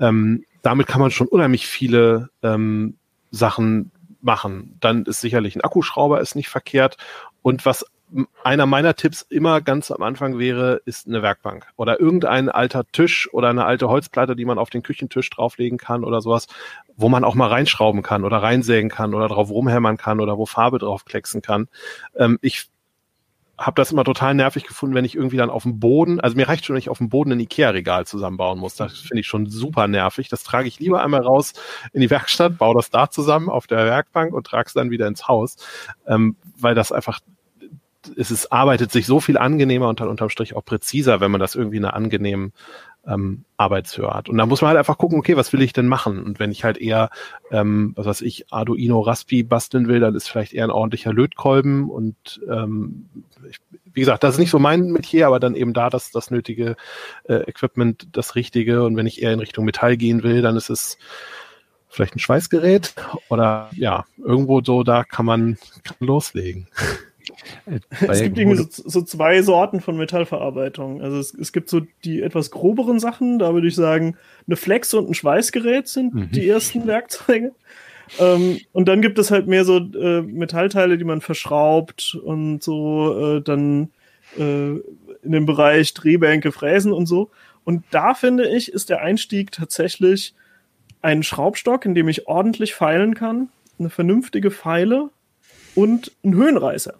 Ähm, 0.00 0.46
damit 0.62 0.86
kann 0.86 1.02
man 1.02 1.10
schon 1.10 1.28
unheimlich 1.28 1.66
viele 1.66 2.30
ähm, 2.42 2.96
Sachen 3.30 3.90
machen. 4.22 4.76
Dann 4.80 5.04
ist 5.04 5.20
sicherlich 5.20 5.56
ein 5.56 5.60
Akkuschrauber 5.60 6.22
ist 6.22 6.36
nicht 6.36 6.48
verkehrt. 6.48 6.96
Und 7.42 7.66
was 7.66 7.84
einer 8.42 8.66
meiner 8.66 8.94
Tipps 8.94 9.22
immer 9.22 9.60
ganz 9.60 9.90
am 9.90 10.02
Anfang 10.02 10.38
wäre, 10.38 10.80
ist 10.84 11.06
eine 11.06 11.22
Werkbank 11.22 11.66
oder 11.76 12.00
irgendein 12.00 12.48
alter 12.48 12.84
Tisch 12.90 13.28
oder 13.32 13.50
eine 13.50 13.64
alte 13.64 13.88
Holzplatte, 13.88 14.36
die 14.36 14.44
man 14.44 14.58
auf 14.58 14.70
den 14.70 14.82
Küchentisch 14.82 15.28
drauflegen 15.30 15.78
kann 15.78 16.04
oder 16.04 16.20
sowas, 16.20 16.46
wo 16.96 17.08
man 17.08 17.24
auch 17.24 17.34
mal 17.34 17.48
reinschrauben 17.48 18.02
kann 18.02 18.24
oder 18.24 18.38
reinsägen 18.38 18.90
kann 18.90 19.14
oder 19.14 19.28
drauf 19.28 19.50
rumhämmern 19.50 19.96
kann 19.96 20.20
oder 20.20 20.38
wo 20.38 20.46
Farbe 20.46 20.78
drauf 20.78 21.04
klecksen 21.04 21.42
kann. 21.42 21.68
Ähm, 22.16 22.38
ich 22.40 22.70
habe 23.58 23.74
das 23.74 23.90
immer 23.90 24.04
total 24.04 24.34
nervig 24.34 24.64
gefunden, 24.64 24.94
wenn 24.94 25.04
ich 25.04 25.16
irgendwie 25.16 25.36
dann 25.36 25.50
auf 25.50 25.64
dem 25.64 25.80
Boden, 25.80 26.20
also 26.20 26.36
mir 26.36 26.48
reicht 26.48 26.64
schon, 26.64 26.74
wenn 26.74 26.80
ich 26.80 26.88
auf 26.88 26.98
dem 26.98 27.08
Boden 27.08 27.32
ein 27.32 27.40
Ikea-Regal 27.40 28.06
zusammenbauen 28.06 28.58
muss. 28.58 28.76
Das 28.76 28.96
finde 28.98 29.20
ich 29.20 29.26
schon 29.26 29.46
super 29.50 29.88
nervig. 29.88 30.28
Das 30.28 30.44
trage 30.44 30.68
ich 30.68 30.78
lieber 30.78 31.02
einmal 31.02 31.22
raus 31.22 31.54
in 31.92 32.00
die 32.00 32.08
Werkstatt, 32.08 32.56
baue 32.56 32.76
das 32.76 32.90
da 32.90 33.10
zusammen 33.10 33.48
auf 33.48 33.66
der 33.66 33.84
Werkbank 33.84 34.32
und 34.32 34.46
trage 34.46 34.68
es 34.68 34.74
dann 34.74 34.90
wieder 34.90 35.08
ins 35.08 35.26
Haus, 35.26 35.56
ähm, 36.06 36.36
weil 36.56 36.76
das 36.76 36.92
einfach 36.92 37.18
es 38.16 38.30
ist, 38.30 38.52
arbeitet 38.52 38.92
sich 38.92 39.06
so 39.06 39.20
viel 39.20 39.38
angenehmer 39.38 39.88
und 39.88 40.00
dann 40.00 40.08
unterm 40.08 40.30
Strich 40.30 40.54
auch 40.54 40.64
präziser, 40.64 41.20
wenn 41.20 41.30
man 41.30 41.40
das 41.40 41.54
irgendwie 41.54 41.78
in 41.78 41.84
einer 41.84 41.94
angenehmen 41.94 42.52
ähm, 43.06 43.44
Arbeitshöhe 43.56 44.10
hat. 44.10 44.28
Und 44.28 44.36
da 44.38 44.46
muss 44.46 44.60
man 44.60 44.68
halt 44.68 44.78
einfach 44.78 44.98
gucken, 44.98 45.18
okay, 45.18 45.36
was 45.36 45.52
will 45.52 45.62
ich 45.62 45.72
denn 45.72 45.88
machen? 45.88 46.22
Und 46.22 46.38
wenn 46.38 46.50
ich 46.50 46.64
halt 46.64 46.78
eher, 46.78 47.10
ähm, 47.50 47.92
was 47.96 48.06
weiß 48.06 48.20
ich, 48.20 48.52
Arduino 48.52 49.00
Raspi 49.00 49.42
basteln 49.42 49.88
will, 49.88 50.00
dann 50.00 50.14
ist 50.14 50.28
vielleicht 50.28 50.52
eher 50.52 50.64
ein 50.64 50.70
ordentlicher 50.70 51.12
Lötkolben 51.12 51.88
und 51.88 52.40
ähm, 52.48 53.08
ich, 53.48 53.58
wie 53.92 54.00
gesagt, 54.00 54.22
das 54.24 54.34
ist 54.34 54.40
nicht 54.40 54.50
so 54.50 54.58
mein 54.58 54.90
Metier, 54.92 55.26
aber 55.26 55.40
dann 55.40 55.54
eben 55.54 55.72
da 55.72 55.90
das, 55.90 56.10
das 56.10 56.30
nötige 56.30 56.76
äh, 57.24 57.48
Equipment, 57.48 58.08
das 58.12 58.34
Richtige. 58.34 58.84
Und 58.84 58.96
wenn 58.96 59.06
ich 59.06 59.22
eher 59.22 59.32
in 59.32 59.40
Richtung 59.40 59.64
Metall 59.64 59.96
gehen 59.96 60.22
will, 60.22 60.42
dann 60.42 60.56
ist 60.56 60.70
es 60.70 60.98
vielleicht 61.88 62.14
ein 62.14 62.20
Schweißgerät 62.20 62.94
oder 63.30 63.70
ja, 63.72 64.04
irgendwo 64.18 64.62
so, 64.62 64.82
da 64.82 65.04
kann 65.04 65.24
man, 65.24 65.58
kann 65.82 65.96
loslegen. 66.00 66.68
es 68.08 68.22
gibt 68.22 68.38
irgendwie 68.38 68.56
so, 68.56 68.66
so, 68.70 69.02
zwei 69.02 69.42
Sorten 69.42 69.80
von 69.80 69.96
Metallverarbeitung. 69.96 71.02
Also 71.02 71.18
es, 71.18 71.34
es, 71.34 71.52
gibt 71.52 71.68
so 71.68 71.82
die 72.04 72.22
etwas 72.22 72.50
groberen 72.50 73.00
Sachen, 73.00 73.38
da 73.38 73.52
würde 73.54 73.68
ich 73.68 73.74
sagen, 73.74 74.16
eine 74.46 74.56
Flex 74.56 74.94
und 74.94 75.10
ein 75.10 75.14
Schweißgerät 75.14 75.88
sind 75.88 76.14
mhm. 76.14 76.30
die 76.30 76.48
ersten 76.48 76.86
Werkzeuge. 76.86 77.52
Ähm, 78.18 78.58
und 78.72 78.88
dann 78.88 79.02
gibt 79.02 79.18
es 79.18 79.30
halt 79.30 79.46
mehr 79.46 79.64
so 79.64 79.78
äh, 79.78 80.22
Metallteile, 80.22 80.96
die 80.96 81.04
man 81.04 81.20
verschraubt 81.20 82.18
und 82.22 82.62
so 82.62 83.36
äh, 83.36 83.42
dann 83.42 83.90
äh, 84.38 84.70
in 85.22 85.32
dem 85.32 85.46
Bereich 85.46 85.92
Drehbänke, 85.94 86.52
Fräsen 86.52 86.92
und 86.92 87.06
so. 87.06 87.30
Und 87.64 87.84
da 87.90 88.14
finde 88.14 88.48
ich, 88.48 88.72
ist 88.72 88.88
der 88.88 89.02
Einstieg 89.02 89.52
tatsächlich 89.52 90.34
ein 91.02 91.22
Schraubstock, 91.22 91.84
in 91.84 91.94
dem 91.94 92.08
ich 92.08 92.26
ordentlich 92.26 92.74
feilen 92.74 93.14
kann, 93.14 93.50
eine 93.78 93.90
vernünftige 93.90 94.50
Feile 94.50 95.10
und 95.74 96.12
ein 96.24 96.34
Höhenreißer. 96.34 96.94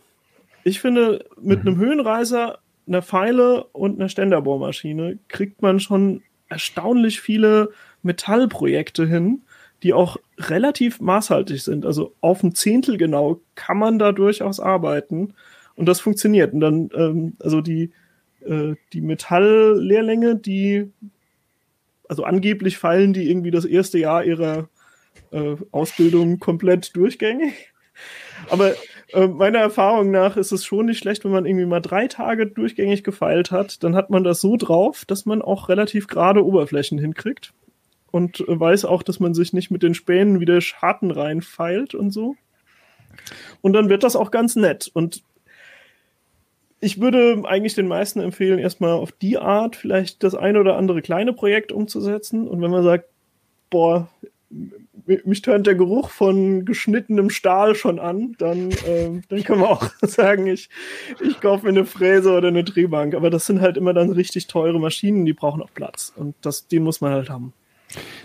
Ich 0.65 0.81
finde, 0.81 1.25
mit 1.41 1.63
mhm. 1.63 1.69
einem 1.69 1.79
Höhenreißer, 1.79 2.59
einer 2.87 3.03
Pfeile 3.03 3.65
und 3.65 3.99
einer 3.99 4.09
Ständerbohrmaschine 4.09 5.19
kriegt 5.29 5.63
man 5.63 5.79
schon 5.79 6.23
erstaunlich 6.49 7.21
viele 7.21 7.71
Metallprojekte 8.03 9.07
hin, 9.07 9.43
die 9.83 9.93
auch 9.93 10.17
relativ 10.39 11.01
maßhaltig 11.01 11.63
sind. 11.63 11.87
Also 11.87 12.15
auf 12.21 12.43
ein 12.43 12.55
Zehntel 12.55 12.97
genau 12.97 13.41
kann 13.55 13.79
man 13.79 13.99
da 13.99 14.13
durchaus 14.13 14.59
arbeiten 14.59 15.35
und 15.77 15.87
das 15.87 16.01
funktioniert. 16.01 16.53
Und 16.53 16.61
dann, 16.61 16.91
ähm, 16.95 17.37
also 17.41 17.61
die, 17.61 17.93
äh, 18.45 18.75
die 18.93 19.01
Metalllehrlänge, 19.01 20.37
die, 20.37 20.91
also 22.09 22.25
angeblich 22.25 22.79
fallen 22.79 23.13
die 23.13 23.31
irgendwie 23.31 23.51
das 23.51 23.65
erste 23.65 23.99
Jahr 23.99 24.25
ihrer 24.25 24.69
äh, 25.31 25.57
Ausbildung 25.71 26.39
komplett 26.39 26.97
durchgängig. 26.97 27.73
Aber 28.51 28.75
äh, 29.13 29.27
meiner 29.27 29.59
Erfahrung 29.59 30.11
nach 30.11 30.37
ist 30.37 30.53
es 30.53 30.65
schon 30.65 30.87
nicht 30.87 30.99
schlecht, 30.99 31.25
wenn 31.25 31.33
man 31.33 31.47
irgendwie 31.47 31.67
mal 31.67 31.81
drei 31.81 32.09
Tage 32.09 32.47
durchgängig 32.47 33.05
gefeilt 33.05 33.51
hat, 33.51 33.83
dann 33.83 33.95
hat 33.95 34.11
man 34.11 34.25
das 34.25 34.41
so 34.41 34.57
drauf, 34.57 35.05
dass 35.07 35.27
man 35.27 35.43
auch 35.43 35.69
relativ 35.69 36.09
gerade 36.09 36.45
Oberflächen 36.45 36.99
hinkriegt. 36.99 37.53
Und 38.11 38.43
weiß 38.47 38.87
auch, 38.87 39.03
dass 39.03 39.21
man 39.21 39.35
sich 39.35 39.53
nicht 39.53 39.71
mit 39.71 39.83
den 39.83 39.95
Spänen 39.95 40.41
wieder 40.41 40.61
Schatten 40.63 41.11
reinfeilt 41.11 41.95
und 41.95 42.11
so. 42.11 42.37
Und 43.61 43.75
dann 43.75 43.91
wird 43.91 44.03
das 44.03 44.17
auch 44.17 44.31
ganz 44.31 44.57
nett. 44.57 44.91
Und 44.93 45.23
ich 46.81 47.01
würde 47.01 47.43
eigentlich 47.45 47.75
den 47.75 47.89
meisten 47.89 48.21
empfehlen, 48.21 48.59
erstmal 48.59 48.93
auf 48.93 49.13
die 49.13 49.39
Art 49.39 49.77
vielleicht 49.77 50.23
das 50.23 50.35
eine 50.35 50.61
oder 50.61 50.77
andere 50.77 51.03
kleine 51.03 51.33
Projekt 51.33 51.73
umzusetzen. 51.73 52.49
Und 52.49 52.63
wenn 52.63 52.71
man 52.71 52.83
sagt, 52.83 53.07
boah, 53.69 54.09
mich 55.25 55.43
tönt 55.43 55.67
der 55.67 55.75
Geruch 55.75 56.11
von 56.11 56.65
geschnittenem 56.65 57.31
Stahl 57.31 57.75
schon 57.75 57.99
an, 57.99 58.35
dann, 58.39 58.71
ähm, 58.87 59.23
dann 59.29 59.43
kann 59.43 59.59
man 59.59 59.69
auch 59.69 59.91
sagen, 60.03 60.47
ich, 60.47 60.69
ich 61.21 61.41
kaufe 61.41 61.65
mir 61.65 61.71
eine 61.71 61.85
Fräse 61.85 62.33
oder 62.33 62.49
eine 62.49 62.65
Drehbank. 62.65 63.15
Aber 63.15 63.31
das 63.31 63.47
sind 63.47 63.61
halt 63.61 63.77
immer 63.77 63.95
dann 63.95 64.11
richtig 64.11 64.47
teure 64.47 64.79
Maschinen, 64.79 65.25
die 65.25 65.33
brauchen 65.33 65.63
auch 65.63 65.73
Platz. 65.75 66.13
Und 66.15 66.35
das, 66.43 66.69
den 66.69 66.83
muss 66.83 67.01
man 67.01 67.13
halt 67.13 67.31
haben. 67.31 67.53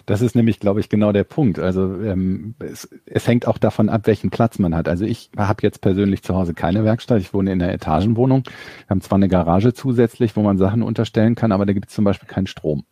Das 0.06 0.22
ist 0.22 0.36
nämlich, 0.36 0.60
glaube 0.60 0.80
ich, 0.80 0.90
genau 0.90 1.12
der 1.12 1.24
Punkt. 1.24 1.58
Also 1.60 2.02
ähm, 2.02 2.56
es, 2.60 2.90
es 3.06 3.28
hängt 3.28 3.48
auch 3.48 3.58
davon 3.58 3.90
ab, 3.90 4.02
welchen 4.06 4.30
Platz 4.30 4.60
man 4.60 4.76
hat. 4.76 4.90
Also 4.90 5.06
ich 5.06 5.30
habe 5.38 5.64
jetzt 5.64 5.80
persönlich 5.80 6.24
zu 6.24 6.36
Hause 6.36 6.54
keine 6.54 6.84
Werkstatt. 6.84 7.22
Ich 7.22 7.34
wohne 7.34 7.52
in 7.52 7.62
einer 7.62 7.72
Etagenwohnung. 7.72 8.44
Wir 8.44 8.90
haben 8.90 9.02
zwar 9.02 9.18
eine 9.18 9.30
Garage 9.30 9.74
zusätzlich, 9.74 10.36
wo 10.36 10.42
man 10.42 10.58
Sachen 10.58 10.84
unterstellen 10.84 11.36
kann, 11.36 11.52
aber 11.52 11.66
da 11.66 11.74
gibt 11.74 11.90
es 11.90 11.96
zum 11.96 12.04
Beispiel 12.04 12.28
keinen 12.28 12.48
Strom. 12.48 12.84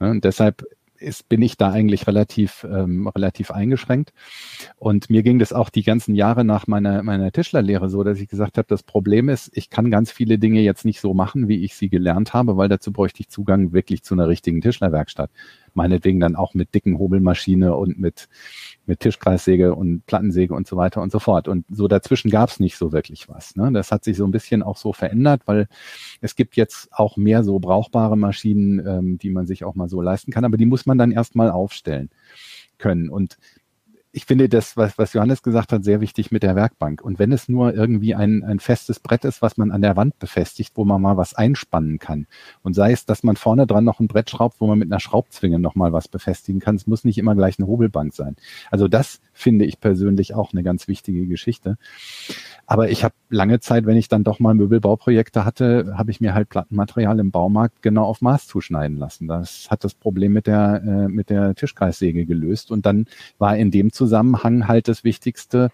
Ne? 0.00 0.10
Und 0.10 0.24
deshalb 0.24 0.66
ist, 1.00 1.28
bin 1.28 1.42
ich 1.42 1.56
da 1.56 1.70
eigentlich 1.70 2.06
relativ, 2.06 2.66
ähm, 2.70 3.08
relativ 3.08 3.50
eingeschränkt. 3.50 4.12
Und 4.76 5.10
mir 5.10 5.22
ging 5.22 5.38
das 5.38 5.52
auch 5.52 5.70
die 5.70 5.82
ganzen 5.82 6.14
Jahre 6.14 6.44
nach 6.44 6.66
meiner, 6.66 7.02
meiner 7.02 7.32
Tischlerlehre 7.32 7.88
so, 7.88 8.02
dass 8.02 8.20
ich 8.20 8.28
gesagt 8.28 8.58
habe, 8.58 8.68
das 8.68 8.82
Problem 8.82 9.28
ist, 9.28 9.50
ich 9.54 9.70
kann 9.70 9.90
ganz 9.90 10.10
viele 10.10 10.38
Dinge 10.38 10.60
jetzt 10.60 10.84
nicht 10.84 11.00
so 11.00 11.14
machen, 11.14 11.48
wie 11.48 11.64
ich 11.64 11.76
sie 11.76 11.88
gelernt 11.88 12.34
habe, 12.34 12.56
weil 12.56 12.68
dazu 12.68 12.92
bräuchte 12.92 13.20
ich 13.20 13.28
Zugang 13.28 13.72
wirklich 13.72 14.02
zu 14.02 14.14
einer 14.14 14.28
richtigen 14.28 14.60
Tischlerwerkstatt 14.60 15.30
meinetwegen 15.74 16.20
dann 16.20 16.36
auch 16.36 16.54
mit 16.54 16.74
dicken 16.74 16.98
Hobelmaschine 16.98 17.74
und 17.74 17.98
mit, 17.98 18.28
mit 18.86 19.00
Tischkreissäge 19.00 19.74
und 19.74 20.06
Plattensäge 20.06 20.54
und 20.54 20.66
so 20.66 20.76
weiter 20.76 21.02
und 21.02 21.12
so 21.12 21.18
fort. 21.18 21.48
Und 21.48 21.64
so 21.70 21.88
dazwischen 21.88 22.30
gab 22.30 22.50
es 22.50 22.60
nicht 22.60 22.76
so 22.76 22.92
wirklich 22.92 23.28
was. 23.28 23.56
Ne? 23.56 23.70
Das 23.72 23.92
hat 23.92 24.04
sich 24.04 24.16
so 24.16 24.24
ein 24.24 24.30
bisschen 24.30 24.62
auch 24.62 24.76
so 24.76 24.92
verändert, 24.92 25.42
weil 25.46 25.68
es 26.20 26.36
gibt 26.36 26.56
jetzt 26.56 26.88
auch 26.92 27.16
mehr 27.16 27.44
so 27.44 27.58
brauchbare 27.58 28.16
Maschinen, 28.16 28.86
ähm, 28.86 29.18
die 29.18 29.30
man 29.30 29.46
sich 29.46 29.64
auch 29.64 29.74
mal 29.74 29.88
so 29.88 30.00
leisten 30.00 30.32
kann, 30.32 30.44
aber 30.44 30.56
die 30.56 30.66
muss 30.66 30.86
man 30.86 30.98
dann 30.98 31.12
erstmal 31.12 31.50
aufstellen 31.50 32.10
können. 32.78 33.08
Und 33.08 33.38
ich 34.18 34.26
finde 34.26 34.48
das, 34.48 34.76
was, 34.76 34.98
was 34.98 35.12
Johannes 35.12 35.44
gesagt 35.44 35.72
hat, 35.72 35.84
sehr 35.84 36.00
wichtig 36.00 36.32
mit 36.32 36.42
der 36.42 36.56
Werkbank. 36.56 37.00
Und 37.02 37.20
wenn 37.20 37.30
es 37.30 37.48
nur 37.48 37.72
irgendwie 37.72 38.16
ein, 38.16 38.42
ein 38.42 38.58
festes 38.58 38.98
Brett 38.98 39.24
ist, 39.24 39.42
was 39.42 39.56
man 39.56 39.70
an 39.70 39.80
der 39.80 39.94
Wand 39.94 40.18
befestigt, 40.18 40.72
wo 40.74 40.84
man 40.84 41.00
mal 41.00 41.16
was 41.16 41.34
einspannen 41.34 42.00
kann. 42.00 42.26
Und 42.64 42.74
sei 42.74 42.90
es, 42.90 43.06
dass 43.06 43.22
man 43.22 43.36
vorne 43.36 43.64
dran 43.64 43.84
noch 43.84 44.00
ein 44.00 44.08
Brett 44.08 44.28
schraubt, 44.28 44.60
wo 44.60 44.66
man 44.66 44.76
mit 44.76 44.90
einer 44.90 44.98
Schraubzwinge 44.98 45.60
noch 45.60 45.76
mal 45.76 45.92
was 45.92 46.08
befestigen 46.08 46.58
kann. 46.58 46.74
Es 46.74 46.88
muss 46.88 47.04
nicht 47.04 47.16
immer 47.16 47.36
gleich 47.36 47.60
eine 47.60 47.68
Hobelbank 47.68 48.12
sein. 48.12 48.34
Also 48.72 48.88
das 48.88 49.20
finde 49.32 49.66
ich 49.66 49.78
persönlich 49.78 50.34
auch 50.34 50.52
eine 50.52 50.64
ganz 50.64 50.88
wichtige 50.88 51.24
Geschichte. 51.28 51.78
Aber 52.66 52.90
ich 52.90 53.04
habe 53.04 53.14
lange 53.30 53.60
Zeit, 53.60 53.86
wenn 53.86 53.96
ich 53.96 54.08
dann 54.08 54.24
doch 54.24 54.40
mal 54.40 54.54
Möbelbauprojekte 54.54 55.44
hatte, 55.44 55.94
habe 55.96 56.10
ich 56.10 56.20
mir 56.20 56.34
halt 56.34 56.48
Plattenmaterial 56.48 57.18
im 57.18 57.30
Baumarkt 57.30 57.82
genau 57.82 58.04
auf 58.04 58.20
Maß 58.20 58.46
zuschneiden 58.46 58.98
lassen. 58.98 59.28
Das 59.28 59.70
hat 59.70 59.84
das 59.84 59.94
Problem 59.94 60.32
mit 60.32 60.46
der, 60.46 60.82
äh, 60.84 61.08
mit 61.08 61.30
der 61.30 61.54
Tischkreissäge 61.54 62.26
gelöst. 62.26 62.70
Und 62.70 62.86
dann 62.86 63.06
war 63.38 63.56
in 63.56 63.70
dem 63.70 63.92
Zusammenhang 63.92 64.68
halt 64.68 64.88
das 64.88 65.04
Wichtigste, 65.04 65.70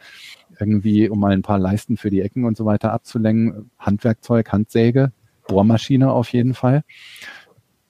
irgendwie, 0.59 1.09
um 1.09 1.19
mal 1.19 1.33
ein 1.33 1.43
paar 1.43 1.59
Leisten 1.59 1.97
für 1.97 2.11
die 2.11 2.21
Ecken 2.21 2.45
und 2.45 2.57
so 2.57 2.65
weiter 2.65 2.93
abzulenken, 2.93 3.71
Handwerkzeug, 3.79 4.53
Handsäge, 4.53 5.13
Bohrmaschine 5.49 6.13
auf 6.13 6.33
jeden 6.33 6.55
Fall 6.55 6.85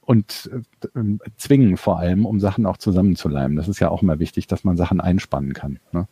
und 0.04 0.50
äh, 0.52 1.00
zwingen 1.36 1.76
vor 1.76 1.98
allem, 1.98 2.26
um 2.26 2.40
Sachen 2.40 2.66
auch 2.66 2.76
zusammenzuleimen. 2.76 3.56
Das 3.56 3.68
ist 3.68 3.80
ja 3.80 3.88
auch 3.88 4.02
immer 4.02 4.18
wichtig, 4.18 4.46
dass 4.46 4.64
man 4.64 4.76
Sachen 4.76 5.00
einspannen 5.00 5.52
kann. 5.52 5.78
Ne? 5.92 6.06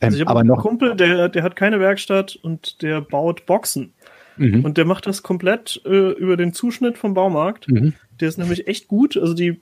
Also 0.00 0.18
ich 0.18 0.26
habe 0.26 0.40
einen 0.40 0.56
Kumpel, 0.56 0.96
der, 0.96 1.28
der 1.28 1.42
hat 1.42 1.56
keine 1.56 1.80
Werkstatt 1.80 2.36
und 2.36 2.82
der 2.82 3.00
baut 3.00 3.46
Boxen. 3.46 3.94
Mhm. 4.36 4.64
Und 4.64 4.76
der 4.78 4.84
macht 4.84 5.06
das 5.06 5.22
komplett 5.22 5.80
äh, 5.84 6.10
über 6.12 6.36
den 6.36 6.52
Zuschnitt 6.52 6.98
vom 6.98 7.14
Baumarkt. 7.14 7.68
Mhm. 7.68 7.94
Der 8.20 8.28
ist 8.28 8.38
nämlich 8.38 8.66
echt 8.66 8.88
gut. 8.88 9.16
Also 9.16 9.34
die 9.34 9.60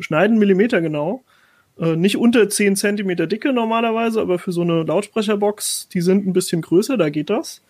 schneiden 0.00 0.38
Millimeter 0.38 0.80
genau. 0.80 1.24
Äh, 1.78 1.96
nicht 1.96 2.16
unter 2.16 2.48
10 2.48 2.76
Zentimeter 2.76 3.26
dicke 3.26 3.52
normalerweise, 3.52 4.20
aber 4.20 4.38
für 4.38 4.52
so 4.52 4.62
eine 4.62 4.82
Lautsprecherbox, 4.82 5.88
die 5.88 6.00
sind 6.00 6.26
ein 6.26 6.32
bisschen 6.32 6.62
größer, 6.62 6.96
da 6.96 7.08
geht 7.08 7.30
das. 7.30 7.62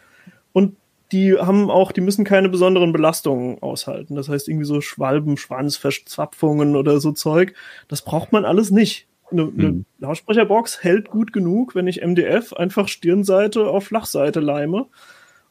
Und 0.52 0.76
die 1.12 1.36
haben 1.36 1.70
auch, 1.70 1.92
die 1.92 2.00
müssen 2.00 2.24
keine 2.24 2.48
besonderen 2.48 2.92
Belastungen 2.92 3.60
aushalten. 3.62 4.14
Das 4.14 4.28
heißt, 4.28 4.48
irgendwie 4.48 4.66
so 4.66 4.80
Schwalben, 4.80 5.36
Schwanzverzapfungen 5.36 6.76
oder 6.76 7.00
so 7.00 7.12
Zeug. 7.12 7.54
Das 7.88 8.02
braucht 8.02 8.32
man 8.32 8.44
alles 8.44 8.70
nicht 8.70 9.08
eine, 9.30 9.42
eine 9.42 9.68
hm. 9.68 9.84
Lautsprecherbox 9.98 10.82
hält 10.82 11.10
gut 11.10 11.32
genug, 11.32 11.74
wenn 11.74 11.86
ich 11.86 12.02
MDF 12.02 12.52
einfach 12.52 12.88
Stirnseite 12.88 13.68
auf 13.68 13.84
Flachseite 13.84 14.40
leime. 14.40 14.86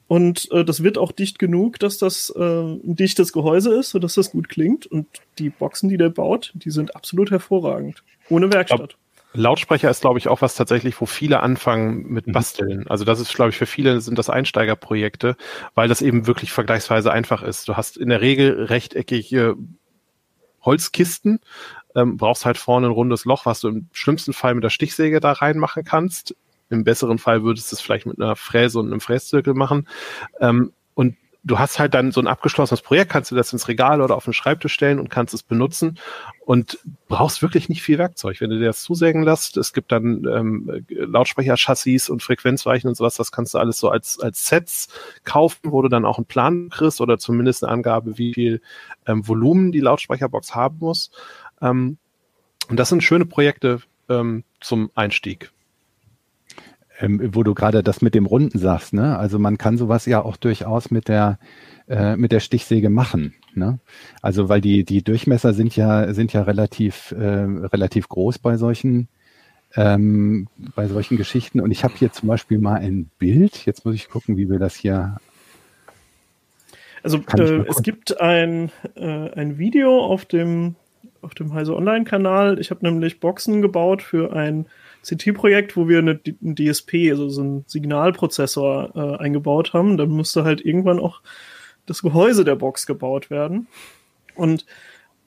Und 0.07 0.51
äh, 0.51 0.65
das 0.65 0.81
wird 0.81 0.97
auch 0.97 1.11
dicht 1.11 1.37
genug, 1.37 1.77
dass 1.79 1.99
das 1.99 2.33
äh, 2.35 2.41
ein 2.41 2.95
dichtes 2.95 3.31
Gehäuse 3.31 3.75
ist, 3.75 3.91
sodass 3.91 4.15
das 4.15 4.31
gut 4.31 4.49
klingt. 4.49 4.87
Und 4.87 5.05
die 5.37 5.51
Boxen, 5.51 5.87
die 5.87 5.97
der 5.97 6.09
baut, 6.09 6.51
die 6.55 6.71
sind 6.71 6.95
absolut 6.95 7.29
hervorragend. 7.29 8.03
Ohne 8.27 8.51
Werkstatt. 8.51 8.97
Lautsprecher 9.33 9.89
ist, 9.91 10.01
glaube 10.01 10.17
ich, 10.17 10.27
auch 10.27 10.41
was 10.41 10.55
tatsächlich, 10.55 10.99
wo 10.99 11.05
viele 11.05 11.41
anfangen 11.41 12.07
mit 12.07 12.25
mhm. 12.25 12.31
Basteln. 12.31 12.87
Also 12.87 13.05
das 13.05 13.19
ist, 13.19 13.33
glaube 13.35 13.51
ich, 13.51 13.57
für 13.57 13.67
viele 13.67 14.01
sind 14.01 14.17
das 14.17 14.29
Einsteigerprojekte, 14.29 15.35
weil 15.75 15.87
das 15.87 16.01
eben 16.01 16.25
wirklich 16.25 16.51
vergleichsweise 16.51 17.11
einfach 17.11 17.43
ist. 17.43 17.69
Du 17.69 17.77
hast 17.77 17.95
in 17.95 18.09
der 18.09 18.21
Regel 18.21 18.63
rechteckige 18.63 19.55
Holzkisten, 20.61 21.39
ähm, 21.99 22.17
brauchst 22.17 22.45
halt 22.45 22.57
vorne 22.57 22.87
ein 22.87 22.93
rundes 22.93 23.25
Loch, 23.25 23.45
was 23.45 23.61
du 23.61 23.69
im 23.69 23.87
schlimmsten 23.91 24.33
Fall 24.33 24.55
mit 24.55 24.63
der 24.63 24.69
Stichsäge 24.69 25.19
da 25.19 25.31
reinmachen 25.31 25.83
kannst. 25.83 26.35
Im 26.69 26.83
besseren 26.83 27.17
Fall 27.17 27.43
würdest 27.43 27.71
du 27.71 27.75
es 27.75 27.81
vielleicht 27.81 28.05
mit 28.05 28.21
einer 28.21 28.35
Fräse 28.35 28.79
und 28.79 28.87
einem 28.87 29.01
Fräszirkel 29.01 29.53
machen. 29.53 29.87
Ähm, 30.39 30.71
und 30.93 31.15
du 31.43 31.57
hast 31.57 31.79
halt 31.79 31.93
dann 31.93 32.11
so 32.11 32.19
ein 32.19 32.27
abgeschlossenes 32.27 32.81
Projekt, 32.81 33.11
kannst 33.11 33.31
du 33.31 33.35
das 33.35 33.53
ins 33.53 33.67
Regal 33.67 34.01
oder 34.01 34.15
auf 34.15 34.25
den 34.25 34.33
Schreibtisch 34.33 34.73
stellen 34.73 34.99
und 34.99 35.09
kannst 35.09 35.33
es 35.33 35.41
benutzen 35.41 35.97
und 36.45 36.79
brauchst 37.07 37.41
wirklich 37.41 37.69
nicht 37.69 37.81
viel 37.81 37.97
Werkzeug. 37.97 38.41
Wenn 38.41 38.49
du 38.49 38.59
dir 38.59 38.65
das 38.65 38.83
zusägen 38.83 39.23
lässt, 39.23 39.55
es 39.57 39.71
gibt 39.73 39.91
dann 39.91 40.25
ähm, 40.25 40.85
Lautsprecherchassis 40.89 42.09
und 42.09 42.23
Frequenzweichen 42.23 42.89
und 42.89 42.95
sowas, 42.95 43.15
das 43.15 43.31
kannst 43.31 43.53
du 43.53 43.57
alles 43.57 43.79
so 43.79 43.89
als, 43.89 44.19
als 44.19 44.47
Sets 44.47 44.89
kaufen, 45.23 45.71
wo 45.71 45.81
du 45.81 45.89
dann 45.89 46.05
auch 46.05 46.17
einen 46.17 46.25
Plan 46.25 46.69
kriegst 46.69 47.01
oder 47.01 47.17
zumindest 47.17 47.63
eine 47.63 47.71
Angabe, 47.71 48.17
wie 48.17 48.33
viel 48.33 48.61
ähm, 49.07 49.27
Volumen 49.27 49.71
die 49.71 49.79
Lautsprecherbox 49.79 50.55
haben 50.55 50.77
muss. 50.79 51.09
Ähm, 51.61 51.97
und 52.69 52.77
das 52.77 52.89
sind 52.89 53.03
schöne 53.03 53.25
Projekte 53.25 53.81
ähm, 54.09 54.43
zum 54.59 54.91
Einstieg 54.95 55.51
ähm, 57.01 57.33
wo 57.33 57.43
du 57.43 57.53
gerade 57.53 57.81
das 57.81 58.01
mit 58.01 58.13
dem 58.13 58.25
Runden 58.25 58.59
sagst, 58.59 58.93
ne? 58.93 59.17
Also 59.17 59.39
man 59.39 59.57
kann 59.57 59.77
sowas 59.77 60.05
ja 60.05 60.21
auch 60.21 60.35
durchaus 60.35 60.91
mit 60.91 61.07
der 61.07 61.39
äh, 61.87 62.15
mit 62.15 62.31
der 62.31 62.39
Stichsäge 62.39 62.89
machen. 62.89 63.33
Ne? 63.55 63.79
Also 64.21 64.49
weil 64.49 64.61
die 64.61 64.83
die 64.83 65.03
Durchmesser 65.03 65.53
sind 65.53 65.75
ja 65.75 66.13
sind 66.13 66.33
ja 66.33 66.43
relativ 66.43 67.11
äh, 67.11 67.17
relativ 67.17 68.09
groß 68.09 68.39
bei 68.39 68.57
solchen 68.57 69.07
ähm, 69.75 70.47
bei 70.75 70.87
solchen 70.87 71.17
Geschichten. 71.17 71.59
Und 71.59 71.71
ich 71.71 71.83
habe 71.83 71.95
hier 71.97 72.11
zum 72.11 72.27
Beispiel 72.27 72.59
mal 72.59 72.75
ein 72.75 73.09
Bild. 73.17 73.65
Jetzt 73.65 73.85
muss 73.85 73.95
ich 73.95 74.09
gucken, 74.09 74.37
wie 74.37 74.49
wir 74.49 74.59
das 74.59 74.75
hier. 74.75 75.17
Also 77.01 77.19
äh, 77.37 77.65
es 77.67 77.81
gibt 77.81 78.19
ein, 78.19 78.71
äh, 78.95 79.31
ein 79.31 79.57
Video 79.57 80.03
auf 80.03 80.25
dem 80.25 80.75
auf 81.21 81.33
dem 81.33 81.53
Heise 81.53 81.75
Online 81.75 82.05
Kanal. 82.05 82.59
Ich 82.59 82.71
habe 82.71 82.85
nämlich 82.85 83.19
Boxen 83.19 83.61
gebaut 83.61 84.01
für 84.01 84.33
ein 84.33 84.67
CT-Projekt, 85.03 85.77
wo 85.77 85.87
wir 85.87 85.99
eine, 85.99 86.19
ein 86.41 86.55
DSP, 86.55 87.09
also 87.11 87.29
so 87.29 87.41
einen 87.41 87.63
Signalprozessor 87.67 88.91
äh, 88.95 89.23
eingebaut 89.23 89.73
haben. 89.73 89.97
Dann 89.97 90.09
musste 90.09 90.43
halt 90.43 90.65
irgendwann 90.65 90.99
auch 90.99 91.21
das 91.85 92.01
Gehäuse 92.01 92.43
der 92.43 92.55
Box 92.55 92.85
gebaut 92.85 93.29
werden. 93.29 93.67
Und 94.35 94.65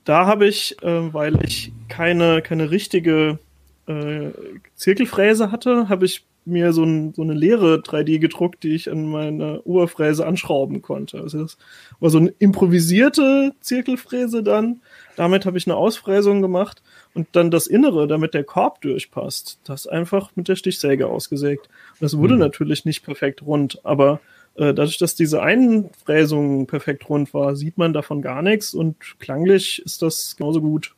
da 0.05 0.27
habe 0.27 0.47
ich, 0.47 0.83
äh, 0.83 1.13
weil 1.13 1.43
ich 1.45 1.73
keine, 1.89 2.43
keine 2.43 2.71
richtige 2.71 3.39
äh, 3.87 4.31
Zirkelfräse 4.75 5.51
hatte, 5.51 5.89
habe 5.89 6.05
ich 6.05 6.25
mir 6.45 6.73
so, 6.73 6.85
ein, 6.85 7.15
so 7.15 7.23
eine 7.23 7.35
leere 7.35 7.77
3D 7.77 8.19
gedruckt, 8.19 8.65
die 8.65 8.75
ich 8.75 8.91
an 8.91 9.09
meine 9.09 9.63
Oberfräse 9.63 10.27
anschrauben 10.27 10.83
konnte. 10.83 11.21
Also 11.21 11.43
das 11.43 11.57
war 12.01 12.11
so 12.11 12.19
eine 12.19 12.35
improvisierte 12.39 13.53
Zirkelfräse 13.61 14.43
dann. 14.43 14.83
Damit 15.17 15.45
habe 15.45 15.59
ich 15.59 15.67
eine 15.67 15.77
Ausfräsung 15.77 16.41
gemacht 16.41 16.83
und 17.15 17.29
dann 17.33 17.51
das 17.51 17.67
Innere, 17.67 18.09
damit 18.09 18.35
der 18.35 18.45
Korb 18.45 18.81
durchpasst, 18.81 19.59
das 19.65 19.87
einfach 19.87 20.31
mit 20.37 20.49
der 20.49 20.57
Stichsäge 20.57 21.07
ausgesägt. 21.07 21.67
Und 21.67 22.03
das 22.03 22.17
wurde 22.17 22.35
mhm. 22.35 22.41
natürlich 22.41 22.85
nicht 22.85 23.05
perfekt 23.05 23.43
rund, 23.43 23.85
aber 23.85 24.21
äh, 24.55 24.75
dadurch, 24.75 24.99
dass 24.99 25.15
diese 25.15 25.43
Einfräsung 25.43 26.67
perfekt 26.67 27.09
rund 27.09 27.33
war, 27.35 27.57
sieht 27.57 27.79
man 27.79 27.93
davon 27.93 28.23
gar 28.23 28.43
nichts 28.43 28.75
und 28.75 28.97
klanglich 29.19 29.83
ist 29.85 30.03
das 30.03 30.37
genauso 30.37 30.61
gut. 30.61 30.95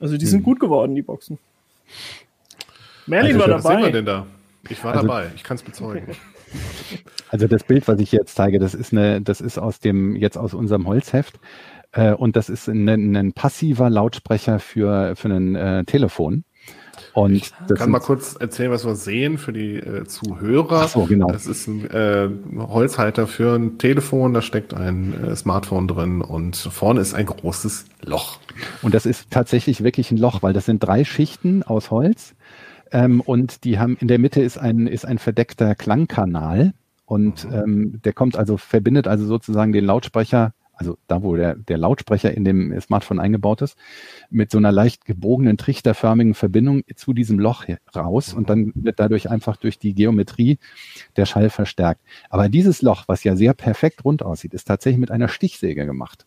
Also 0.00 0.16
die 0.16 0.26
mhm. 0.26 0.30
sind 0.30 0.42
gut 0.42 0.60
geworden, 0.60 0.94
die 0.94 1.02
Boxen. 1.02 1.38
Merlin 3.06 3.36
also, 3.36 3.40
war 3.40 3.48
dabei. 3.48 3.64
Was 3.64 3.72
sehen 3.72 3.82
wir 3.82 3.92
denn 3.92 4.06
da? 4.06 4.26
Ich 4.68 4.84
war 4.84 4.94
also, 4.94 5.06
dabei, 5.06 5.30
ich 5.34 5.42
kann 5.42 5.56
es 5.56 5.62
bezeugen. 5.62 6.06
Also 7.28 7.46
das 7.46 7.62
Bild, 7.62 7.86
was 7.86 8.00
ich 8.00 8.10
jetzt 8.10 8.34
zeige, 8.34 8.58
das 8.58 8.74
ist 8.74 8.92
eine, 8.92 9.20
das 9.20 9.40
ist 9.40 9.56
aus 9.56 9.78
dem, 9.78 10.16
jetzt 10.16 10.36
aus 10.36 10.52
unserem 10.52 10.88
Holzheft. 10.88 11.38
Äh, 11.92 12.12
und 12.12 12.36
das 12.36 12.48
ist 12.48 12.68
ein, 12.68 12.88
ein, 12.88 13.32
passiver 13.32 13.90
Lautsprecher 13.90 14.58
für, 14.58 15.16
für 15.16 15.28
ein 15.28 15.54
äh, 15.56 15.84
Telefon. 15.84 16.44
Und 17.14 17.34
ich 17.34 17.52
kann 17.76 17.90
mal 17.90 17.98
kurz 17.98 18.36
erzählen, 18.36 18.70
was 18.70 18.84
wir 18.84 18.94
sehen 18.94 19.38
für 19.38 19.52
die 19.52 19.76
äh, 19.76 20.04
Zuhörer. 20.04 20.82
Ach 20.84 20.88
so, 20.88 21.06
genau. 21.06 21.28
Das 21.28 21.46
ist 21.46 21.66
ein 21.66 21.90
äh, 21.90 22.28
Holzhalter 22.58 23.26
für 23.26 23.54
ein 23.54 23.78
Telefon, 23.78 24.34
da 24.34 24.42
steckt 24.42 24.74
ein 24.74 25.14
äh, 25.24 25.34
Smartphone 25.34 25.88
drin 25.88 26.20
und 26.20 26.56
vorne 26.56 27.00
ist 27.00 27.14
ein 27.14 27.26
großes 27.26 27.86
Loch. 28.02 28.38
Und 28.82 28.94
das 28.94 29.06
ist 29.06 29.30
tatsächlich 29.30 29.82
wirklich 29.82 30.10
ein 30.10 30.18
Loch, 30.18 30.42
weil 30.42 30.52
das 30.52 30.66
sind 30.66 30.80
drei 30.80 31.04
Schichten 31.04 31.62
aus 31.62 31.90
Holz. 31.90 32.34
Ähm, 32.92 33.20
und 33.20 33.64
die 33.64 33.78
haben 33.78 33.96
in 33.96 34.08
der 34.08 34.18
Mitte 34.18 34.42
ist 34.42 34.58
ein, 34.58 34.86
ist 34.86 35.06
ein 35.06 35.18
verdeckter 35.18 35.74
Klangkanal. 35.74 36.74
Und 37.06 37.44
mhm. 37.44 37.54
ähm, 37.54 38.00
der 38.04 38.12
kommt 38.12 38.36
also, 38.36 38.56
verbindet 38.56 39.08
also 39.08 39.26
sozusagen 39.26 39.72
den 39.72 39.84
Lautsprecher 39.84 40.52
also 40.80 40.96
da, 41.08 41.22
wo 41.22 41.36
der, 41.36 41.56
der 41.56 41.76
Lautsprecher 41.76 42.32
in 42.34 42.44
dem 42.44 42.80
Smartphone 42.80 43.20
eingebaut 43.20 43.60
ist, 43.60 43.76
mit 44.30 44.50
so 44.50 44.56
einer 44.56 44.72
leicht 44.72 45.04
gebogenen, 45.04 45.58
trichterförmigen 45.58 46.32
Verbindung 46.32 46.82
zu 46.96 47.12
diesem 47.12 47.38
Loch 47.38 47.66
raus 47.94 48.32
und 48.32 48.48
dann 48.48 48.72
wird 48.74 48.98
dadurch 48.98 49.28
einfach 49.28 49.58
durch 49.58 49.78
die 49.78 49.94
Geometrie 49.94 50.58
der 51.16 51.26
Schall 51.26 51.50
verstärkt. 51.50 52.00
Aber 52.30 52.48
dieses 52.48 52.80
Loch, 52.80 53.04
was 53.08 53.24
ja 53.24 53.36
sehr 53.36 53.52
perfekt 53.52 54.06
rund 54.06 54.22
aussieht, 54.22 54.54
ist 54.54 54.64
tatsächlich 54.64 55.00
mit 55.00 55.10
einer 55.10 55.28
Stichsäge 55.28 55.84
gemacht. 55.84 56.26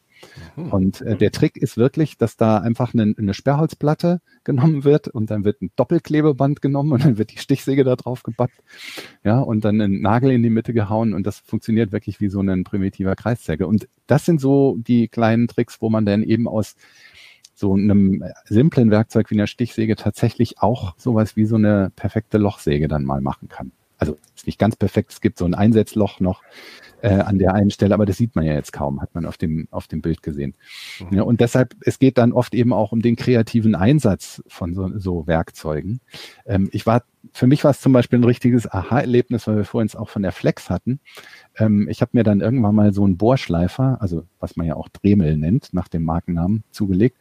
Mhm. 0.56 0.72
Und 0.72 1.02
äh, 1.02 1.16
der 1.16 1.32
Trick 1.32 1.58
ist 1.58 1.78
wirklich, 1.78 2.18
dass 2.18 2.38
da 2.38 2.58
einfach 2.58 2.94
eine, 2.94 3.14
eine 3.18 3.34
Sperrholzplatte 3.34 4.22
genommen 4.44 4.84
wird 4.84 5.08
und 5.08 5.32
dann 5.32 5.46
wird 5.46 5.62
ein 5.62 5.72
Doppelklebeband 5.76 6.62
genommen 6.62 6.92
und 6.92 7.06
dann 7.06 7.18
wird 7.18 7.32
die 7.32 7.38
Stichsäge 7.38 7.84
da 7.84 7.96
drauf 7.96 8.24
gepackt, 8.24 8.62
ja, 9.24 9.40
und 9.40 9.64
dann 9.66 9.80
ein 9.82 10.02
Nagel 10.02 10.32
in 10.32 10.44
die 10.44 10.50
Mitte 10.50 10.74
gehauen 10.74 11.14
und 11.14 11.26
das 11.26 11.40
funktioniert 11.40 11.92
wirklich 11.92 12.20
wie 12.20 12.30
so 12.30 12.42
ein 12.42 12.64
primitiver 12.64 13.16
Kreissäge. 13.16 13.68
Und 13.68 13.88
das 14.08 14.26
sind 14.26 14.42
so 14.42 14.78
die 14.78 15.08
kleinen 15.08 15.48
Tricks, 15.48 15.82
wo 15.82 15.90
man 15.90 16.06
dann 16.06 16.24
eben 16.24 16.48
aus 16.48 16.76
so 17.56 17.74
einem 17.74 18.24
simplen 18.46 18.92
Werkzeug 18.92 19.30
wie 19.30 19.36
einer 19.36 19.48
Stichsäge 19.48 19.96
tatsächlich 19.96 20.60
auch 20.60 20.96
sowas 20.98 21.36
wie 21.36 21.46
so 21.46 21.56
eine 21.56 21.92
perfekte 21.96 22.38
Lochsäge 22.38 22.88
dann 22.88 23.06
mal 23.06 23.22
machen 23.22 23.48
kann. 23.48 23.72
Also 24.10 24.18
ist 24.36 24.46
nicht 24.46 24.60
ganz 24.60 24.76
perfekt, 24.76 25.12
es 25.12 25.22
gibt 25.22 25.38
so 25.38 25.46
ein 25.46 25.54
Einsetzloch 25.54 26.20
noch, 26.20 26.42
äh, 27.02 27.10
an 27.10 27.38
der 27.38 27.54
einen 27.54 27.70
Stelle, 27.70 27.94
aber 27.94 28.06
das 28.06 28.18
sieht 28.18 28.36
man 28.36 28.46
ja 28.46 28.54
jetzt 28.54 28.72
kaum, 28.72 29.02
hat 29.02 29.13
man 29.13 29.26
auf 29.26 29.38
dem, 29.38 29.68
auf 29.72 29.88
dem 29.88 30.02
Bild 30.02 30.24
gesehen. 30.24 30.56
Mhm. 31.00 31.18
Ja, 31.18 31.24
und 31.24 31.42
deshalb, 31.42 31.76
es 31.82 32.00
geht 32.00 32.18
dann 32.18 32.32
oft 32.32 32.54
eben 32.54 32.74
auch 32.74 32.92
um 32.92 33.02
den 33.02 33.16
kreativen 33.16 33.76
Einsatz 33.76 34.42
von 34.48 34.74
so, 34.74 34.89
so 34.98 35.28
Werkzeugen. 35.28 36.00
Ähm, 36.46 36.70
ich 36.72 36.86
war, 36.86 37.04
für 37.32 37.48
mich 37.48 37.64
war 37.64 37.72
es 37.72 37.80
zum 37.80 37.94
Beispiel 37.94 38.20
ein 38.20 38.26
richtiges 38.26 38.70
Aha-Erlebnis, 38.70 39.48
weil 39.48 39.56
wir 39.56 39.66
vorhin 39.66 39.88
es 39.88 39.96
auch 39.96 40.10
von 40.10 40.24
der 40.24 40.34
Flex 40.34 40.70
hatten. 40.70 41.00
Ähm, 41.58 41.88
ich 41.90 42.02
habe 42.02 42.12
mir 42.14 42.24
dann 42.24 42.42
irgendwann 42.42 42.76
mal 42.76 42.94
so 42.94 43.06
einen 43.06 43.18
Bohrschleifer, 43.18 43.98
also 44.02 44.26
was 44.40 44.58
man 44.58 44.68
ja 44.68 44.76
auch 44.76 44.90
Dremel 44.90 45.38
nennt, 45.38 45.74
nach 45.74 45.88
dem 45.88 46.04
Markennamen 46.04 46.64
zugelegt. 46.72 47.18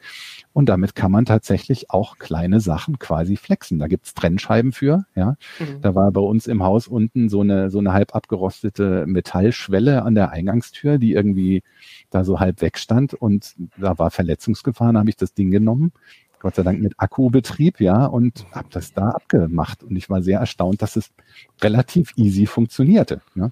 Und 0.53 0.69
damit 0.69 0.97
kann 0.97 1.13
man 1.13 1.25
tatsächlich 1.25 1.91
auch 1.91 2.19
kleine 2.19 2.61
Sachen 2.61 2.99
quasi 2.99 3.37
flexen. 3.37 3.79
Da 3.79 3.87
gibt's 3.87 4.15
Trennscheiben 4.15 4.73
für, 4.73 5.07
ja. 5.15 5.37
Mhm. 5.61 5.81
Da 5.83 5.95
war 5.95 6.11
bei 6.11 6.21
uns 6.21 6.49
im 6.49 6.65
Haus 6.65 6.89
unten 6.89 7.29
so 7.29 7.41
eine, 7.41 7.71
so 7.71 7.79
eine 7.79 7.93
halb 7.93 8.15
abgerostete 8.15 9.07
Metallschwelle 9.07 10.03
an 10.03 10.17
der 10.17 10.31
Eingangstür, 10.31 10.99
die 10.99 11.13
irgendwie 11.13 11.63
da 12.11 12.25
so 12.25 12.41
halb 12.41 12.61
wegstand 12.61 13.15
und 13.15 13.55
da 13.77 13.99
war 13.99 14.11
Verletzungsgefahr, 14.11 14.93
da 14.93 14.99
habe 14.99 15.11
ich 15.11 15.17
das 15.17 15.35
Ding 15.35 15.51
genommen. 15.51 15.93
Gott 16.43 16.57
sei 16.57 16.65
Dank 16.65 16.83
mit 16.83 16.95
Akkubetrieb, 16.97 17.81
ja, 17.81 18.05
und 18.05 18.47
habe 18.51 18.67
das 18.73 18.93
da 18.93 19.11
abgemacht. 19.11 19.85
Und 19.85 19.95
ich 19.95 20.11
war 20.11 20.23
sehr 20.23 20.41
erstaunt, 20.41 20.83
dass 20.83 20.97
es 20.97 21.13
relativ 21.61 22.13
easy 22.17 22.47
funktionierte. 22.47 23.21
Ja. 23.37 23.51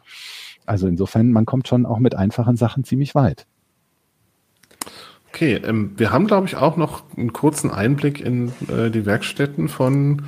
Also 0.66 0.88
insofern, 0.88 1.30
man 1.30 1.46
kommt 1.46 1.68
schon 1.68 1.86
auch 1.86 2.00
mit 2.00 2.16
einfachen 2.16 2.56
Sachen 2.56 2.82
ziemlich 2.82 3.14
weit. 3.14 3.46
Okay, 5.28 5.60
ähm, 5.64 5.92
wir 5.96 6.10
haben, 6.10 6.26
glaube 6.26 6.48
ich, 6.48 6.56
auch 6.56 6.76
noch 6.76 7.04
einen 7.16 7.32
kurzen 7.32 7.70
Einblick 7.70 8.20
in 8.20 8.48
äh, 8.68 8.90
die 8.90 9.06
Werkstätten 9.06 9.68
von 9.68 10.22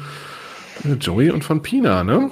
äh, 0.85 0.93
Joey 0.93 1.33
und 1.33 1.43
von 1.43 1.63
Pina, 1.63 2.05
ne? 2.05 2.31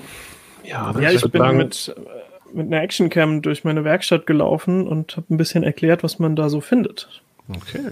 Ja, 0.62 0.94
ja 1.00 1.10
ich 1.10 1.28
bin 1.28 1.56
mit, 1.56 1.92
äh, 1.96 2.56
mit 2.56 2.68
einer 2.68 2.82
Actioncam 2.82 3.42
durch 3.42 3.64
meine 3.64 3.82
Werkstatt 3.82 4.28
gelaufen 4.28 4.86
und 4.86 5.16
habe 5.16 5.26
ein 5.34 5.36
bisschen 5.36 5.64
erklärt, 5.64 6.04
was 6.04 6.20
man 6.20 6.36
da 6.36 6.48
so 6.48 6.60
findet. 6.60 7.20
Okay. 7.48 7.90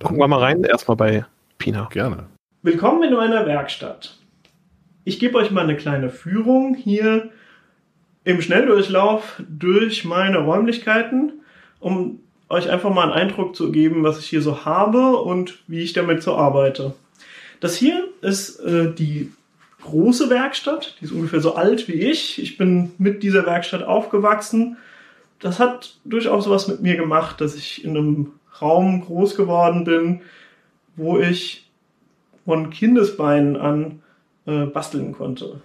Gucken 0.00 0.18
wir 0.18 0.26
mal 0.26 0.40
rein, 0.40 0.64
erstmal 0.64 0.96
bei 0.96 1.24
Pina. 1.58 1.88
Gerne. 1.90 2.26
Willkommen 2.62 3.02
in 3.02 3.14
meiner 3.14 3.46
Werkstatt. 3.46 4.16
Ich 5.04 5.18
gebe 5.18 5.38
euch 5.38 5.50
mal 5.50 5.62
eine 5.62 5.76
kleine 5.76 6.10
Führung 6.10 6.74
hier 6.74 7.30
im 8.24 8.42
Schnelldurchlauf 8.42 9.40
durch 9.48 10.04
meine 10.04 10.38
Räumlichkeiten, 10.38 11.32
um 11.80 12.20
euch 12.48 12.70
einfach 12.70 12.92
mal 12.92 13.04
einen 13.04 13.12
Eindruck 13.12 13.56
zu 13.56 13.72
geben, 13.72 14.02
was 14.02 14.18
ich 14.18 14.26
hier 14.26 14.42
so 14.42 14.64
habe 14.64 15.16
und 15.16 15.62
wie 15.66 15.80
ich 15.80 15.92
damit 15.92 16.22
so 16.22 16.36
arbeite. 16.36 16.94
Das 17.60 17.76
hier 17.76 18.08
ist 18.20 18.58
äh, 18.60 18.92
die 18.92 19.32
große 19.82 20.30
Werkstatt, 20.30 20.96
die 21.00 21.04
ist 21.04 21.12
ungefähr 21.12 21.40
so 21.40 21.54
alt 21.54 21.88
wie 21.88 21.92
ich. 21.94 22.42
Ich 22.42 22.58
bin 22.58 22.92
mit 22.98 23.22
dieser 23.22 23.46
Werkstatt 23.46 23.82
aufgewachsen. 23.82 24.76
Das 25.38 25.58
hat 25.58 25.96
durchaus 26.04 26.50
was 26.50 26.68
mit 26.68 26.80
mir 26.80 26.96
gemacht, 26.96 27.40
dass 27.40 27.54
ich 27.54 27.84
in 27.84 27.96
einem 27.96 28.32
Raum 28.60 29.04
groß 29.04 29.36
geworden 29.36 29.84
bin, 29.84 30.22
wo 30.96 31.18
ich 31.18 31.70
von 32.44 32.70
Kindesbeinen 32.70 33.56
an 33.56 34.02
äh, 34.46 34.66
basteln 34.66 35.12
konnte. 35.12 35.60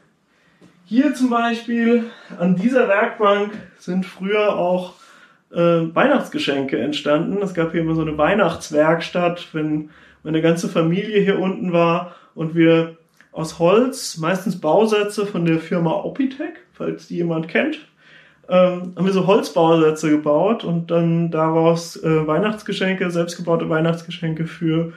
Hier 0.86 1.14
zum 1.14 1.30
Beispiel 1.30 2.06
an 2.38 2.56
dieser 2.56 2.88
Werkbank 2.88 3.52
sind 3.78 4.06
früher 4.06 4.58
auch 4.58 4.96
äh, 5.52 5.58
Weihnachtsgeschenke 5.58 6.78
entstanden. 6.80 7.42
Es 7.42 7.54
gab 7.54 7.72
hier 7.72 7.82
immer 7.82 7.96
so 7.96 8.02
eine 8.02 8.18
Weihnachtswerkstatt, 8.18 9.50
wenn 9.54 9.90
meine 10.24 10.42
ganze 10.42 10.68
Familie 10.68 11.22
hier 11.22 11.40
unten 11.40 11.72
war 11.72 12.16
und 12.36 12.56
wir 12.56 12.98
aus 13.32 13.60
Holz, 13.60 14.18
meistens 14.18 14.60
Bausätze 14.60 15.26
von 15.26 15.46
der 15.46 15.60
Firma 15.60 15.92
Opitec, 15.92 16.60
falls 16.74 17.08
die 17.08 17.16
jemand 17.16 17.48
kennt. 17.48 17.80
Ähm, 18.50 18.94
haben 18.96 19.06
wir 19.06 19.14
so 19.14 19.28
Holzbausätze 19.28 20.10
gebaut 20.10 20.66
und 20.66 20.92
dann 20.92 21.32
daraus 21.32 21.96
äh, 21.96 22.28
Weihnachtsgeschenke, 22.28 23.10
selbstgebaute 23.10 23.70
Weihnachtsgeschenke 23.70 24.46
für 24.46 24.92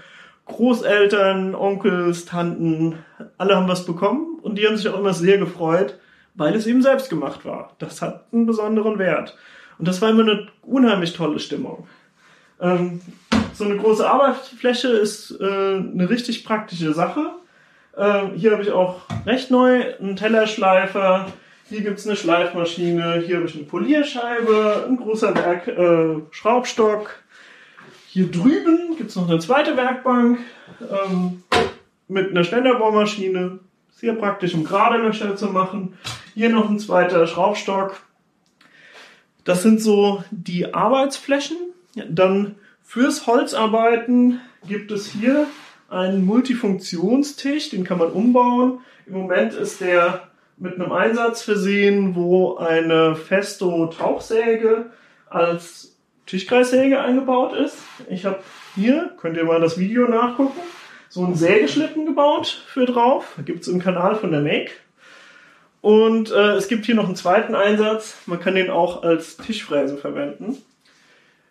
Großeltern, 0.47 1.55
Onkels, 1.55 2.27
Tanten, 2.27 2.99
alle 3.39 3.57
haben 3.57 3.69
was 3.69 3.87
bekommen 3.87 4.39
und 4.43 4.59
die 4.59 4.67
haben 4.67 4.77
sich 4.77 4.89
auch 4.89 4.99
immer 4.99 5.15
sehr 5.15 5.39
gefreut, 5.39 5.99
weil 6.35 6.55
es 6.55 6.67
eben 6.67 6.83
selbst 6.83 7.09
gemacht 7.09 7.45
war. 7.45 7.75
Das 7.79 8.03
hat 8.03 8.27
einen 8.33 8.47
besonderen 8.47 8.99
Wert. 8.99 9.37
Und 9.79 9.89
das 9.89 10.03
war 10.03 10.11
immer 10.11 10.23
eine 10.23 10.49
unheimlich 10.63 11.15
tolle 11.15 11.39
Stimmung. 11.39 11.87
Ähm, 12.61 13.01
so 13.55 13.65
eine 13.65 13.77
große 13.77 14.09
Arbeitsfläche 14.09 14.89
ist 14.89 15.39
äh, 15.41 15.45
eine 15.45 16.09
richtig 16.11 16.45
praktische 16.45 16.93
Sache. 16.93 17.33
Ähm, 17.97 18.33
hier 18.35 18.53
habe 18.53 18.63
ich 18.63 18.71
auch 18.71 19.03
recht 19.27 19.51
neu 19.51 19.95
einen 19.99 20.17
Tellerschleifer. 20.17 21.27
Hier 21.69 21.81
gibt 21.81 21.99
es 21.99 22.07
eine 22.07 22.17
Schleifmaschine. 22.17 23.23
Hier 23.25 23.37
habe 23.37 23.47
ich 23.47 23.55
eine 23.55 23.65
Polierscheibe, 23.65 24.87
ein 24.89 24.97
großer 24.97 25.35
Werk, 25.35 25.69
äh, 25.69 26.21
Schraubstock. 26.31 27.24
Hier 28.15 28.31
drüben 28.31 28.97
gibt 28.97 29.11
es 29.11 29.17
noch 29.17 29.29
eine 29.29 29.41
zweite 29.41 29.77
Werkbank 29.77 30.39
ähm, 30.81 31.43
mit 32.07 32.31
einer 32.31 32.45
Ständerbohrmaschine. 32.45 33.59
Sehr 33.91 34.13
praktisch, 34.13 34.55
um 34.55 34.63
gerade 34.63 34.99
Löcher 34.99 35.35
zu 35.35 35.49
machen. 35.49 35.99
Hier 36.33 36.49
noch 36.49 36.71
ein 36.71 36.79
zweiter 36.79 37.27
Schraubstock. 37.27 38.01
Das 39.43 39.65
sind 39.65 39.81
so 39.81 40.23
die 40.31 40.75
Arbeitsflächen. 40.75 41.57
Dann 42.09 42.55
fürs 42.85 43.27
Holzarbeiten 43.27 44.41
gibt 44.69 44.93
es 44.93 45.09
hier 45.09 45.49
einen 45.91 46.25
Multifunktionstisch, 46.25 47.71
den 47.71 47.83
kann 47.83 47.99
man 47.99 48.13
umbauen. 48.13 48.79
Im 49.07 49.15
Moment 49.15 49.55
ist 49.55 49.81
der 49.81 50.29
mit 50.57 50.75
einem 50.75 50.93
Einsatz 50.93 51.43
versehen, 51.43 52.15
wo 52.15 52.59
eine 52.59 53.17
Festo 53.17 53.89
Tauchsäge 53.89 54.93
als 55.29 55.94
Tischkreissäge 56.27 57.01
eingebaut 57.01 57.55
ist. 57.55 57.77
Ich 58.09 58.25
habe 58.25 58.41
hier, 58.75 59.13
könnt 59.19 59.37
ihr 59.37 59.45
mal 59.45 59.61
das 59.61 59.79
Video 59.79 60.09
nachgucken, 60.09 60.59
so 61.09 61.25
einen 61.25 61.35
Sägeschlitten 61.35 62.07
gebaut 62.07 62.65
für 62.67 62.87
drauf. 62.87 63.35
Da 63.37 63.43
gibt 63.43 63.63
es 63.63 63.69
im 63.69 63.81
Kanal 63.81 64.17
von 64.17 64.31
der 64.33 64.41
Make. 64.41 64.71
Und 65.81 66.31
äh, 66.31 66.53
es 66.53 66.69
gibt 66.69 66.87
hier 66.87 66.95
noch 66.95 67.07
einen 67.07 67.17
zweiten 67.17 67.55
Einsatz. 67.55 68.17
Man 68.27 68.41
kann 68.41 68.55
den 68.55 68.71
auch 68.71 69.03
als 69.03 69.37
Tischfräse 69.37 69.97
verwenden. 69.97 70.57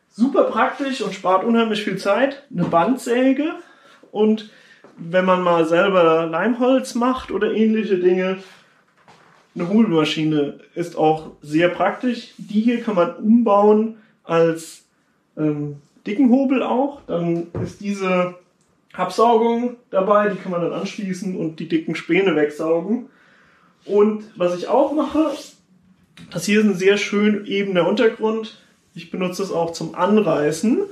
Super 0.09 0.45
praktisch 0.45 1.01
und 1.01 1.13
spart 1.13 1.43
unheimlich 1.43 1.83
viel 1.83 1.97
Zeit. 1.97 2.43
Eine 2.51 2.65
Bandsäge 2.65 3.53
und 4.11 4.49
wenn 4.97 5.25
man 5.25 5.41
mal 5.41 5.65
selber 5.65 6.27
Leimholz 6.27 6.93
macht 6.93 7.31
oder 7.31 7.53
ähnliche 7.53 7.97
Dinge, 7.97 8.39
eine 9.55 9.69
Hobelmaschine 9.69 10.59
ist 10.75 10.95
auch 10.95 11.31
sehr 11.41 11.69
praktisch. 11.69 12.33
Die 12.37 12.61
hier 12.61 12.81
kann 12.81 12.95
man 12.95 13.15
umbauen 13.15 13.97
als 14.23 14.85
ähm, 15.37 15.77
dicken 16.05 16.29
Hobel 16.29 16.63
auch. 16.63 17.01
Dann 17.07 17.47
ist 17.63 17.81
diese 17.81 18.35
Absaugung 18.93 19.77
dabei, 19.89 20.29
die 20.29 20.37
kann 20.37 20.51
man 20.51 20.61
dann 20.61 20.73
anschließen 20.73 21.35
und 21.35 21.59
die 21.59 21.67
dicken 21.67 21.95
Späne 21.95 22.35
wegsaugen. 22.35 23.09
Und 23.85 24.23
was 24.35 24.57
ich 24.57 24.67
auch 24.67 24.93
mache, 24.93 25.31
das 26.31 26.45
hier 26.45 26.59
ist 26.59 26.65
ein 26.65 26.75
sehr 26.75 26.97
schön 26.97 27.45
ebener 27.45 27.87
Untergrund. 27.87 28.61
Ich 28.93 29.11
benutze 29.11 29.43
es 29.43 29.51
auch 29.51 29.71
zum 29.71 29.95
Anreißen, 29.95 30.83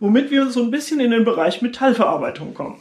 womit 0.00 0.30
wir 0.30 0.50
so 0.50 0.62
ein 0.62 0.70
bisschen 0.70 1.00
in 1.00 1.10
den 1.10 1.24
Bereich 1.24 1.60
Metallverarbeitung 1.60 2.54
kommen. 2.54 2.78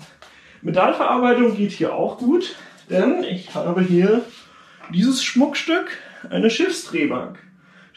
Metallverarbeitung 0.62 1.56
geht 1.56 1.72
hier 1.72 1.96
auch 1.96 2.18
gut, 2.20 2.56
denn 2.90 3.24
ich 3.24 3.54
habe 3.56 3.82
hier 3.82 4.24
dieses 4.94 5.24
Schmuckstück, 5.24 5.90
eine 6.30 6.50
Schiffsdrehbank. 6.50 7.40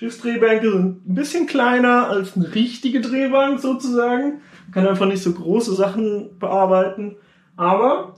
Schiffsdrehbänke 0.00 0.72
sind 0.72 1.06
ein 1.06 1.14
bisschen 1.14 1.46
kleiner 1.46 2.08
als 2.08 2.34
eine 2.34 2.54
richtige 2.54 3.02
Drehbank 3.02 3.60
sozusagen. 3.60 4.40
Man 4.64 4.72
kann 4.72 4.88
einfach 4.88 5.04
nicht 5.04 5.22
so 5.22 5.30
große 5.30 5.74
Sachen 5.74 6.38
bearbeiten. 6.38 7.16
Aber 7.58 8.14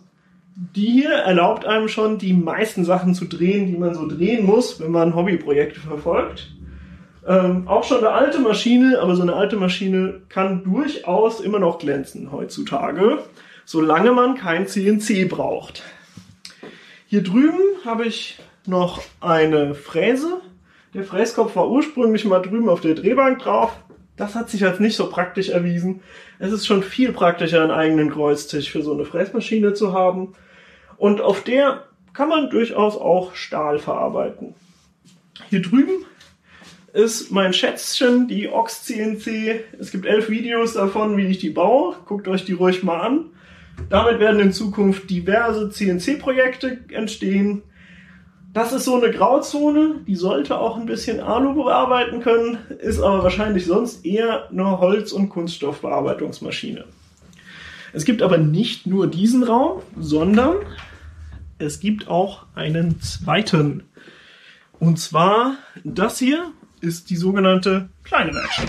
die 0.54 0.86
hier 0.86 1.10
erlaubt 1.10 1.66
einem 1.66 1.88
schon 1.88 2.18
die 2.18 2.34
meisten 2.34 2.84
Sachen 2.84 3.16
zu 3.16 3.24
drehen, 3.24 3.66
die 3.66 3.76
man 3.76 3.96
so 3.96 4.06
drehen 4.06 4.46
muss, 4.46 4.78
wenn 4.78 4.92
man 4.92 5.16
Hobbyprojekte 5.16 5.80
verfolgt. 5.80 6.52
Ähm, 7.26 7.66
auch 7.66 7.82
schon 7.82 7.98
eine 7.98 8.10
alte 8.10 8.38
Maschine, 8.38 9.00
aber 9.00 9.16
so 9.16 9.22
eine 9.22 9.34
alte 9.34 9.56
Maschine 9.56 10.22
kann 10.28 10.62
durchaus 10.62 11.40
immer 11.40 11.58
noch 11.58 11.80
glänzen 11.80 12.30
heutzutage, 12.30 13.18
solange 13.64 14.12
man 14.12 14.36
kein 14.36 14.68
CNC 14.68 15.28
braucht. 15.28 15.82
Hier 17.08 17.24
drüben 17.24 17.58
habe 17.84 18.04
ich 18.04 18.38
noch 18.66 19.02
eine 19.20 19.74
Fräse. 19.74 20.42
Der 20.94 21.04
Fräskopf 21.04 21.56
war 21.56 21.70
ursprünglich 21.70 22.24
mal 22.26 22.40
drüben 22.40 22.68
auf 22.68 22.82
der 22.82 22.94
Drehbank 22.94 23.38
drauf. 23.38 23.72
Das 24.16 24.34
hat 24.34 24.50
sich 24.50 24.64
als 24.64 24.78
nicht 24.78 24.94
so 24.94 25.08
praktisch 25.08 25.48
erwiesen. 25.48 26.02
Es 26.38 26.52
ist 26.52 26.66
schon 26.66 26.82
viel 26.82 27.12
praktischer, 27.12 27.62
einen 27.62 27.70
eigenen 27.70 28.10
Kreuztisch 28.10 28.70
für 28.70 28.82
so 28.82 28.92
eine 28.92 29.06
Fräsmaschine 29.06 29.72
zu 29.72 29.94
haben. 29.94 30.34
Und 30.98 31.22
auf 31.22 31.42
der 31.42 31.84
kann 32.12 32.28
man 32.28 32.50
durchaus 32.50 32.96
auch 32.96 33.34
Stahl 33.34 33.78
verarbeiten. 33.78 34.54
Hier 35.48 35.62
drüben 35.62 36.04
ist 36.92 37.32
mein 37.32 37.54
Schätzchen, 37.54 38.28
die 38.28 38.50
Ox 38.50 38.84
CNC. 38.84 39.60
Es 39.80 39.92
gibt 39.92 40.04
elf 40.04 40.28
Videos 40.28 40.74
davon, 40.74 41.16
wie 41.16 41.26
ich 41.26 41.38
die 41.38 41.50
baue. 41.50 41.96
Guckt 42.04 42.28
euch 42.28 42.44
die 42.44 42.52
ruhig 42.52 42.82
mal 42.82 43.00
an. 43.00 43.30
Damit 43.88 44.20
werden 44.20 44.40
in 44.40 44.52
Zukunft 44.52 45.08
diverse 45.08 45.70
CNC-Projekte 45.70 46.84
entstehen. 46.90 47.62
Das 48.52 48.72
ist 48.72 48.84
so 48.84 48.96
eine 48.96 49.10
Grauzone, 49.10 50.00
die 50.06 50.14
sollte 50.14 50.58
auch 50.58 50.76
ein 50.76 50.84
bisschen 50.84 51.20
Alu 51.20 51.54
bearbeiten 51.54 52.20
können, 52.20 52.58
ist 52.80 53.00
aber 53.00 53.22
wahrscheinlich 53.22 53.64
sonst 53.64 54.04
eher 54.04 54.50
eine 54.50 54.78
Holz- 54.78 55.12
und 55.12 55.30
Kunststoffbearbeitungsmaschine. 55.30 56.84
Es 57.94 58.04
gibt 58.04 58.20
aber 58.20 58.36
nicht 58.36 58.86
nur 58.86 59.06
diesen 59.06 59.42
Raum, 59.42 59.80
sondern 59.98 60.56
es 61.58 61.80
gibt 61.80 62.08
auch 62.08 62.44
einen 62.54 63.00
zweiten. 63.00 63.84
Und 64.78 64.98
zwar 64.98 65.56
das 65.82 66.18
hier 66.18 66.52
ist 66.82 67.08
die 67.08 67.16
sogenannte 67.16 67.88
kleine 68.04 68.34
Werkstatt. 68.34 68.68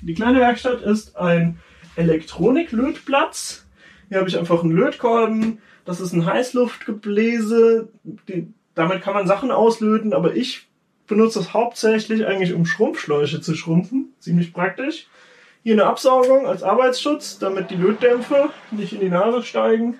Die 0.00 0.14
kleine 0.14 0.38
Werkstatt 0.38 0.82
ist 0.82 1.16
ein 1.16 1.58
Elektroniklötplatz. 1.96 3.66
Hier 4.10 4.18
habe 4.18 4.28
ich 4.28 4.38
einfach 4.38 4.62
einen 4.62 4.72
Lötkolben. 4.72 5.58
Das 5.84 6.00
ist 6.00 6.12
ein 6.12 6.24
Heißluftgebläse. 6.24 7.88
Damit 8.78 9.02
kann 9.02 9.14
man 9.14 9.26
Sachen 9.26 9.50
auslöten, 9.50 10.12
aber 10.12 10.36
ich 10.36 10.68
benutze 11.08 11.40
das 11.40 11.52
hauptsächlich 11.52 12.24
eigentlich, 12.24 12.54
um 12.54 12.64
Schrumpfschläuche 12.64 13.40
zu 13.40 13.56
schrumpfen. 13.56 14.14
Ziemlich 14.20 14.52
praktisch. 14.52 15.08
Hier 15.64 15.72
eine 15.72 15.86
Absaugung 15.86 16.46
als 16.46 16.62
Arbeitsschutz, 16.62 17.40
damit 17.40 17.72
die 17.72 17.74
Lötdämpfe 17.74 18.50
nicht 18.70 18.92
in 18.92 19.00
die 19.00 19.08
Nase 19.08 19.42
steigen. 19.42 19.98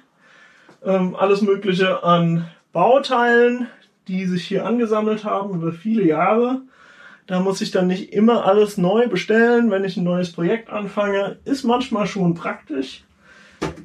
Ähm, 0.84 1.16
alles 1.16 1.42
Mögliche 1.42 2.04
an 2.04 2.46
Bauteilen, 2.72 3.66
die 4.06 4.26
sich 4.26 4.46
hier 4.46 4.64
angesammelt 4.64 5.24
haben 5.24 5.56
über 5.56 5.72
viele 5.72 6.04
Jahre. 6.04 6.60
Da 7.26 7.40
muss 7.40 7.60
ich 7.60 7.72
dann 7.72 7.88
nicht 7.88 8.12
immer 8.12 8.46
alles 8.46 8.78
neu 8.78 9.08
bestellen, 9.08 9.72
wenn 9.72 9.82
ich 9.82 9.96
ein 9.96 10.04
neues 10.04 10.30
Projekt 10.30 10.70
anfange. 10.70 11.40
Ist 11.44 11.64
manchmal 11.64 12.06
schon 12.06 12.34
praktisch. 12.34 13.02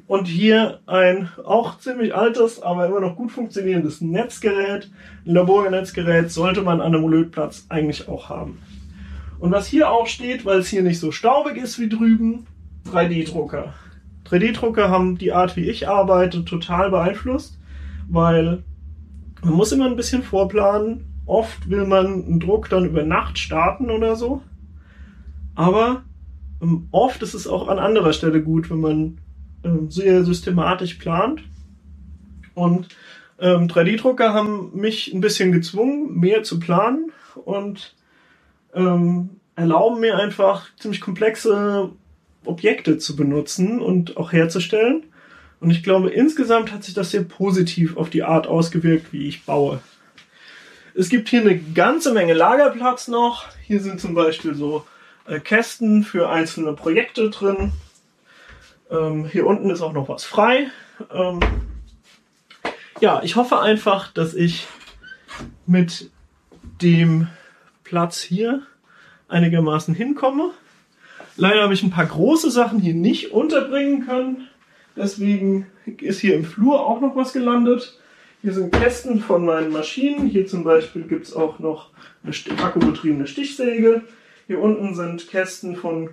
Und 0.06 0.26
hier 0.26 0.80
ein 0.86 1.30
auch 1.44 1.78
ziemlich 1.78 2.14
altes, 2.14 2.62
aber 2.62 2.86
immer 2.86 3.00
noch 3.00 3.16
gut 3.16 3.32
funktionierendes 3.32 4.00
Netzgerät. 4.00 4.90
Ein 5.26 5.34
Labornetzgerät 5.34 6.30
sollte 6.30 6.62
man 6.62 6.80
an 6.80 6.94
einem 6.94 7.08
Lötplatz 7.08 7.66
eigentlich 7.68 8.08
auch 8.08 8.28
haben. 8.28 8.58
Und 9.38 9.50
was 9.50 9.66
hier 9.66 9.90
auch 9.90 10.06
steht, 10.06 10.44
weil 10.44 10.58
es 10.58 10.68
hier 10.68 10.82
nicht 10.82 11.00
so 11.00 11.10
staubig 11.10 11.56
ist 11.56 11.78
wie 11.78 11.88
drüben, 11.88 12.46
3D-Drucker. 12.92 13.72
3D-Drucker 14.28 14.90
haben 14.90 15.18
die 15.18 15.32
Art, 15.32 15.56
wie 15.56 15.68
ich 15.68 15.88
arbeite, 15.88 16.44
total 16.44 16.90
beeinflusst, 16.90 17.58
weil 18.08 18.62
man 19.42 19.54
muss 19.54 19.72
immer 19.72 19.86
ein 19.86 19.96
bisschen 19.96 20.22
vorplanen 20.22 21.14
Oft 21.26 21.70
will 21.70 21.86
man 21.86 22.06
einen 22.06 22.40
Druck 22.40 22.68
dann 22.68 22.84
über 22.84 23.02
Nacht 23.02 23.38
starten 23.38 23.90
oder 23.90 24.16
so. 24.16 24.42
Aber 25.54 26.02
ähm, 26.60 26.88
oft 26.90 27.22
ist 27.22 27.34
es 27.34 27.46
auch 27.46 27.68
an 27.68 27.78
anderer 27.78 28.12
Stelle 28.12 28.42
gut, 28.42 28.70
wenn 28.70 28.80
man 28.80 29.18
sehr 29.88 30.24
systematisch 30.24 30.94
plant. 30.94 31.42
Und 32.54 32.88
ähm, 33.38 33.66
3D-Drucker 33.68 34.32
haben 34.32 34.70
mich 34.74 35.12
ein 35.12 35.20
bisschen 35.20 35.52
gezwungen, 35.52 36.18
mehr 36.18 36.42
zu 36.42 36.60
planen 36.60 37.12
und 37.44 37.94
ähm, 38.74 39.40
erlauben 39.56 40.00
mir 40.00 40.18
einfach 40.18 40.68
ziemlich 40.78 41.00
komplexe 41.00 41.90
Objekte 42.44 42.98
zu 42.98 43.16
benutzen 43.16 43.80
und 43.80 44.16
auch 44.16 44.32
herzustellen. 44.32 45.04
Und 45.60 45.70
ich 45.70 45.82
glaube, 45.82 46.10
insgesamt 46.10 46.72
hat 46.72 46.84
sich 46.84 46.94
das 46.94 47.10
sehr 47.10 47.22
positiv 47.22 47.96
auf 47.96 48.10
die 48.10 48.22
Art 48.22 48.46
ausgewirkt, 48.46 49.12
wie 49.12 49.26
ich 49.28 49.44
baue. 49.44 49.80
Es 50.94 51.08
gibt 51.08 51.28
hier 51.28 51.40
eine 51.40 51.58
ganze 51.58 52.12
Menge 52.12 52.34
Lagerplatz 52.34 53.08
noch. 53.08 53.46
Hier 53.66 53.80
sind 53.80 54.00
zum 54.00 54.14
Beispiel 54.14 54.54
so 54.54 54.84
äh, 55.26 55.40
Kästen 55.40 56.04
für 56.04 56.28
einzelne 56.28 56.72
Projekte 56.74 57.30
drin. 57.30 57.72
Ähm, 58.94 59.26
hier 59.26 59.46
unten 59.46 59.70
ist 59.70 59.82
auch 59.82 59.92
noch 59.92 60.08
was 60.08 60.24
frei. 60.24 60.68
Ähm, 61.12 61.40
ja, 63.00 63.22
ich 63.22 63.36
hoffe 63.36 63.60
einfach, 63.60 64.12
dass 64.12 64.34
ich 64.34 64.66
mit 65.66 66.10
dem 66.80 67.28
Platz 67.82 68.20
hier 68.20 68.62
einigermaßen 69.28 69.94
hinkomme. 69.94 70.50
Leider 71.36 71.62
habe 71.62 71.74
ich 71.74 71.82
ein 71.82 71.90
paar 71.90 72.06
große 72.06 72.50
Sachen 72.50 72.78
hier 72.78 72.94
nicht 72.94 73.32
unterbringen 73.32 74.06
können. 74.06 74.48
Deswegen 74.96 75.66
ist 76.00 76.20
hier 76.20 76.36
im 76.36 76.44
Flur 76.44 76.86
auch 76.86 77.00
noch 77.00 77.16
was 77.16 77.32
gelandet. 77.32 77.98
Hier 78.42 78.52
sind 78.52 78.72
Kästen 78.72 79.20
von 79.20 79.44
meinen 79.44 79.72
Maschinen. 79.72 80.28
Hier 80.28 80.46
zum 80.46 80.62
Beispiel 80.62 81.02
gibt 81.02 81.26
es 81.26 81.34
auch 81.34 81.58
noch 81.58 81.90
eine 82.22 82.62
akkubetriebene 82.62 83.26
Stichsäge. 83.26 84.02
Hier 84.46 84.60
unten 84.60 84.94
sind 84.94 85.28
Kästen 85.28 85.74
von 85.74 86.10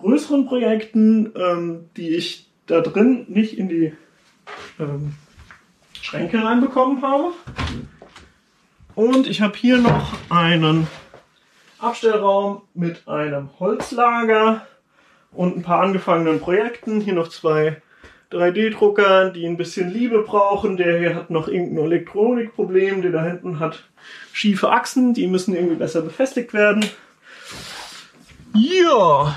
größeren 0.00 0.46
Projekten, 0.46 1.32
ähm, 1.36 1.90
die 1.96 2.10
ich 2.10 2.48
da 2.66 2.80
drin 2.80 3.26
nicht 3.28 3.58
in 3.58 3.68
die 3.68 3.92
ähm, 4.78 5.14
Schränke 6.00 6.42
reinbekommen 6.42 7.02
habe. 7.02 7.32
Und 8.94 9.26
ich 9.26 9.40
habe 9.40 9.56
hier 9.56 9.78
noch 9.78 10.12
einen 10.28 10.86
Abstellraum 11.78 12.62
mit 12.74 13.06
einem 13.06 13.50
Holzlager 13.60 14.66
und 15.32 15.56
ein 15.56 15.62
paar 15.62 15.82
angefangenen 15.82 16.40
Projekten. 16.40 17.00
Hier 17.00 17.12
noch 17.12 17.28
zwei 17.28 17.80
3D-Drucker, 18.32 19.30
die 19.30 19.46
ein 19.46 19.56
bisschen 19.56 19.90
Liebe 19.90 20.22
brauchen. 20.22 20.76
Der 20.76 20.98
hier 20.98 21.14
hat 21.14 21.30
noch 21.30 21.48
irgendein 21.48 21.84
Elektronikproblem. 21.84 23.02
Der 23.02 23.12
da 23.12 23.24
hinten 23.24 23.60
hat 23.60 23.84
schiefe 24.32 24.70
Achsen, 24.70 25.14
die 25.14 25.26
müssen 25.26 25.54
irgendwie 25.54 25.76
besser 25.76 26.02
befestigt 26.02 26.52
werden. 26.52 26.84
Ja, 28.54 29.36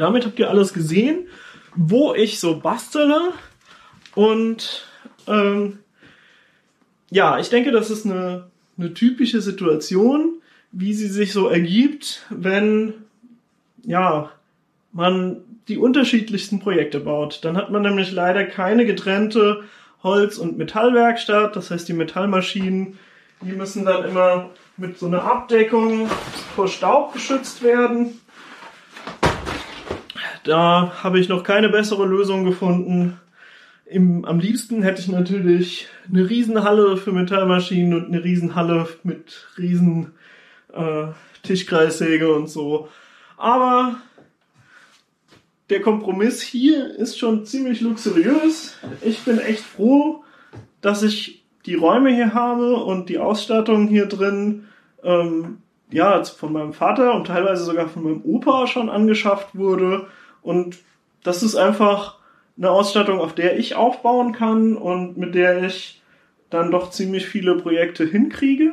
damit 0.00 0.26
habt 0.26 0.38
ihr 0.38 0.50
alles 0.50 0.72
gesehen, 0.72 1.26
wo 1.74 2.14
ich 2.14 2.40
so 2.40 2.58
bastele. 2.58 3.32
Und 4.14 4.86
ähm, 5.26 5.78
ja, 7.10 7.38
ich 7.38 7.50
denke, 7.50 7.70
das 7.70 7.90
ist 7.90 8.06
eine, 8.06 8.48
eine 8.76 8.94
typische 8.94 9.40
Situation 9.40 10.40
wie 10.72 10.94
sie 10.94 11.08
sich 11.08 11.32
so 11.32 11.48
ergibt, 11.48 12.24
wenn 12.30 12.94
ja, 13.84 14.30
man 14.92 15.38
die 15.68 15.78
unterschiedlichsten 15.78 16.60
Projekte 16.60 17.00
baut. 17.00 17.40
Dann 17.44 17.56
hat 17.56 17.70
man 17.70 17.82
nämlich 17.82 18.12
leider 18.12 18.44
keine 18.44 18.86
getrennte 18.86 19.64
Holz- 20.02 20.38
und 20.38 20.58
Metallwerkstatt. 20.58 21.56
Das 21.56 21.70
heißt, 21.70 21.88
die 21.88 21.92
Metallmaschinen, 21.92 22.98
die 23.40 23.52
müssen 23.52 23.84
dann 23.84 24.04
immer 24.04 24.50
mit 24.76 24.98
so 24.98 25.06
einer 25.06 25.24
Abdeckung 25.24 26.08
vor 26.54 26.68
Staub 26.68 27.12
geschützt 27.12 27.62
werden. 27.62 28.19
Da 30.44 30.92
habe 31.02 31.20
ich 31.20 31.28
noch 31.28 31.42
keine 31.42 31.68
bessere 31.68 32.06
Lösung 32.06 32.44
gefunden. 32.44 33.18
Im, 33.84 34.24
am 34.24 34.38
liebsten 34.38 34.82
hätte 34.82 35.00
ich 35.00 35.08
natürlich 35.08 35.88
eine 36.08 36.28
Riesenhalle 36.28 36.96
für 36.96 37.12
Metallmaschinen 37.12 37.94
und 37.94 38.06
eine 38.06 38.22
Riesenhalle 38.22 38.88
mit 39.02 39.48
riesen 39.58 40.12
äh, 40.72 41.06
Tischkreissäge 41.42 42.32
und 42.32 42.48
so. 42.48 42.88
Aber 43.36 43.96
der 45.70 45.80
Kompromiss 45.80 46.40
hier 46.40 46.94
ist 46.96 47.18
schon 47.18 47.46
ziemlich 47.46 47.80
luxuriös. 47.80 48.76
Ich 49.02 49.24
bin 49.24 49.38
echt 49.38 49.64
froh, 49.64 50.24
dass 50.80 51.02
ich 51.02 51.44
die 51.66 51.74
Räume 51.74 52.10
hier 52.14 52.34
habe 52.34 52.76
und 52.76 53.08
die 53.08 53.18
Ausstattung 53.18 53.88
hier 53.88 54.06
drin, 54.06 54.66
ähm, 55.02 55.58
ja, 55.90 56.22
von 56.24 56.52
meinem 56.52 56.72
Vater 56.72 57.14
und 57.14 57.26
teilweise 57.26 57.64
sogar 57.64 57.88
von 57.88 58.04
meinem 58.04 58.22
Opa 58.24 58.66
schon 58.66 58.88
angeschafft 58.88 59.56
wurde. 59.56 60.06
Und 60.42 60.78
das 61.22 61.42
ist 61.42 61.56
einfach 61.56 62.18
eine 62.56 62.70
Ausstattung, 62.70 63.20
auf 63.20 63.34
der 63.34 63.58
ich 63.58 63.74
aufbauen 63.74 64.32
kann 64.32 64.76
und 64.76 65.16
mit 65.16 65.34
der 65.34 65.64
ich 65.64 66.02
dann 66.50 66.70
doch 66.70 66.90
ziemlich 66.90 67.26
viele 67.26 67.56
Projekte 67.56 68.04
hinkriege. 68.04 68.72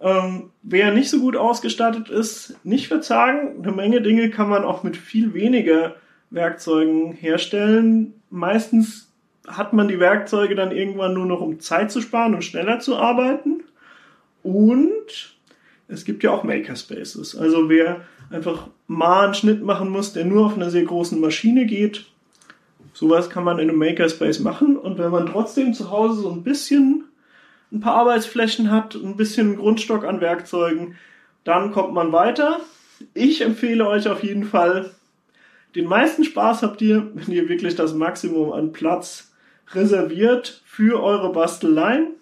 Ähm, 0.00 0.50
wer 0.62 0.92
nicht 0.92 1.08
so 1.08 1.20
gut 1.20 1.36
ausgestattet 1.36 2.10
ist, 2.10 2.56
nicht 2.64 2.88
verzagen. 2.88 3.62
Eine 3.62 3.72
Menge 3.72 4.02
Dinge 4.02 4.30
kann 4.30 4.48
man 4.48 4.64
auch 4.64 4.82
mit 4.82 4.96
viel 4.96 5.32
weniger 5.32 5.96
Werkzeugen 6.30 7.12
herstellen. 7.12 8.14
Meistens 8.28 9.10
hat 9.46 9.72
man 9.72 9.88
die 9.88 10.00
Werkzeuge 10.00 10.54
dann 10.54 10.72
irgendwann 10.72 11.14
nur 11.14 11.26
noch, 11.26 11.40
um 11.40 11.60
Zeit 11.60 11.90
zu 11.90 12.00
sparen 12.00 12.34
und 12.34 12.44
schneller 12.44 12.80
zu 12.80 12.96
arbeiten. 12.96 13.62
Und 14.42 15.36
es 15.88 16.04
gibt 16.04 16.22
ja 16.24 16.30
auch 16.30 16.44
Makerspaces. 16.44 17.36
Also 17.36 17.68
wer 17.68 18.02
einfach 18.30 18.68
mal 18.86 19.24
einen 19.24 19.34
Schnitt 19.34 19.62
machen 19.62 19.88
muss, 19.90 20.12
der 20.12 20.24
nur 20.24 20.46
auf 20.46 20.54
einer 20.54 20.70
sehr 20.70 20.84
großen 20.84 21.20
Maschine 21.20 21.66
geht, 21.66 22.06
sowas 22.92 23.30
kann 23.30 23.44
man 23.44 23.58
in 23.58 23.68
einem 23.68 23.78
Makerspace 23.78 24.40
machen. 24.40 24.76
Und 24.76 24.98
wenn 24.98 25.10
man 25.10 25.26
trotzdem 25.26 25.74
zu 25.74 25.90
Hause 25.90 26.22
so 26.22 26.30
ein 26.30 26.42
bisschen 26.42 27.04
ein 27.72 27.80
paar 27.80 27.96
Arbeitsflächen 27.96 28.70
hat, 28.70 28.94
ein 28.94 29.16
bisschen 29.16 29.56
Grundstock 29.56 30.04
an 30.04 30.20
Werkzeugen, 30.20 30.96
dann 31.44 31.72
kommt 31.72 31.92
man 31.92 32.12
weiter. 32.12 32.60
Ich 33.12 33.42
empfehle 33.42 33.86
euch 33.86 34.08
auf 34.08 34.22
jeden 34.24 34.44
Fall, 34.44 34.90
den 35.74 35.86
meisten 35.86 36.24
Spaß 36.24 36.62
habt 36.62 36.80
ihr, 36.80 37.10
wenn 37.14 37.34
ihr 37.34 37.48
wirklich 37.50 37.74
das 37.74 37.92
Maximum 37.92 38.52
an 38.52 38.72
Platz 38.72 39.32
reserviert 39.72 40.62
für 40.64 41.02
eure 41.02 41.32
Basteleien. 41.32 42.14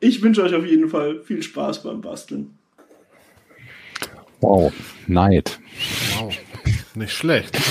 Ich 0.00 0.22
wünsche 0.22 0.42
euch 0.42 0.54
auf 0.54 0.64
jeden 0.64 0.88
Fall 0.88 1.20
viel 1.20 1.42
Spaß 1.42 1.82
beim 1.82 2.00
Basteln. 2.00 2.57
Wow, 4.40 4.72
Neid. 5.06 5.58
Wow, 6.18 6.34
nicht 6.94 7.12
schlecht. 7.12 7.58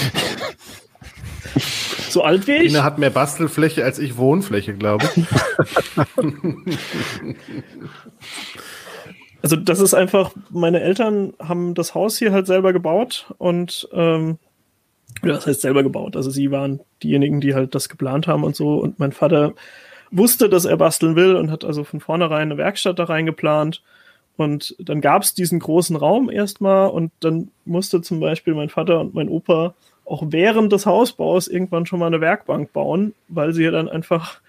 So 2.09 2.23
alt 2.23 2.47
wie 2.47 2.53
ich? 2.53 2.71
Ina 2.71 2.83
hat 2.83 2.97
mehr 2.97 3.09
Bastelfläche 3.09 3.83
als 3.83 3.99
ich 3.99 4.17
Wohnfläche, 4.17 4.73
glaube 4.73 5.05
ich. 5.15 5.25
also 9.41 9.55
das 9.55 9.79
ist 9.79 9.93
einfach, 9.93 10.31
meine 10.49 10.81
Eltern 10.81 11.33
haben 11.39 11.73
das 11.73 11.93
Haus 11.93 12.17
hier 12.17 12.31
halt 12.31 12.47
selber 12.47 12.73
gebaut 12.73 13.31
und 13.37 13.87
ähm, 13.91 14.39
das 15.21 15.45
heißt 15.47 15.61
selber 15.61 15.83
gebaut. 15.83 16.15
Also 16.15 16.29
sie 16.29 16.49
waren 16.49 16.79
diejenigen, 17.03 17.41
die 17.41 17.53
halt 17.53 17.75
das 17.75 17.89
geplant 17.89 18.27
haben 18.27 18.43
und 18.43 18.55
so. 18.55 18.75
Und 18.75 18.99
mein 18.99 19.11
Vater 19.11 19.53
wusste, 20.11 20.49
dass 20.49 20.65
er 20.65 20.77
basteln 20.77 21.15
will 21.15 21.35
und 21.35 21.51
hat 21.51 21.65
also 21.65 21.83
von 21.83 21.99
vornherein 21.99 22.51
eine 22.51 22.57
Werkstatt 22.57 22.99
da 22.99 23.05
reingeplant. 23.05 23.83
Und 24.37 24.75
dann 24.79 25.01
gab 25.01 25.23
es 25.23 25.33
diesen 25.33 25.59
großen 25.59 25.95
Raum 25.95 26.29
erstmal 26.29 26.89
und 26.89 27.11
dann 27.19 27.49
musste 27.65 28.01
zum 28.01 28.19
Beispiel 28.19 28.53
mein 28.53 28.69
Vater 28.69 29.01
und 29.01 29.15
mein 29.15 29.29
Opa 29.29 29.73
auch 30.05 30.23
während 30.29 30.71
des 30.71 30.85
Hausbaus 30.85 31.47
irgendwann 31.47 31.85
schon 31.85 31.99
mal 31.99 32.07
eine 32.07 32.21
Werkbank 32.21 32.71
bauen, 32.71 33.13
weil 33.27 33.53
sie 33.53 33.63
ja 33.63 33.71
dann 33.71 33.89
einfach 33.89 34.39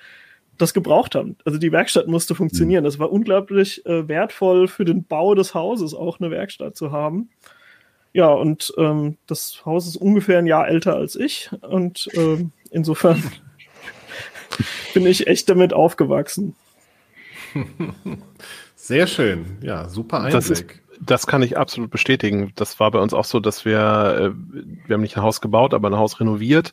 das 0.59 0.74
gebraucht 0.74 1.14
haben. 1.14 1.36
Also 1.45 1.59
die 1.59 1.72
Werkstatt 1.72 2.07
musste 2.07 2.34
funktionieren. 2.34 2.84
Das 2.84 2.99
war 2.99 3.11
unglaublich 3.11 3.84
äh, 3.86 4.07
wertvoll 4.09 4.68
für 4.68 4.84
den 4.84 5.05
Bau 5.05 5.34
des 5.34 5.55
Hauses, 5.55 5.95
auch 5.95 6.20
eine 6.20 6.30
Werkstatt 6.30 6.76
zu 6.76 6.93
haben. 6.93 7.30
Ja, 8.12 8.28
und 8.28 8.72
ähm, 8.76 9.16
das 9.26 9.62
Haus 9.64 9.86
ist 9.86 9.97
ungefähr 9.97 10.39
ein 10.39 10.47
Jahr 10.47 10.68
älter 10.68 10.97
als 10.97 11.16
ich 11.16 11.51
und 11.62 12.09
ähm, 12.14 12.53
insofern 12.70 13.22
bin 14.95 15.07
ich 15.07 15.26
echt 15.26 15.49
damit 15.49 15.72
aufgewachsen. 15.72 16.57
Sehr 18.89 19.07
schön, 19.07 19.59
ja, 19.61 19.86
super 19.86 20.20
Einblick. 20.20 20.32
Das 20.32 20.49
ist, 20.49 20.64
das 20.99 21.26
kann 21.26 21.43
ich 21.43 21.59
absolut 21.59 21.91
bestätigen. 21.91 22.53
Das 22.55 22.80
war 22.80 22.91
bei 22.91 22.99
uns 22.99 23.12
auch 23.12 23.26
so, 23.26 23.39
dass 23.39 23.66
wir, 23.66 23.76
äh, 23.78 24.30
wir 24.86 24.95
haben 24.95 25.03
nicht 25.03 25.14
ein 25.18 25.22
Haus 25.22 25.43
gebaut, 25.43 25.74
aber 25.74 25.91
ein 25.91 25.99
Haus 25.99 26.20
renoviert. 26.20 26.72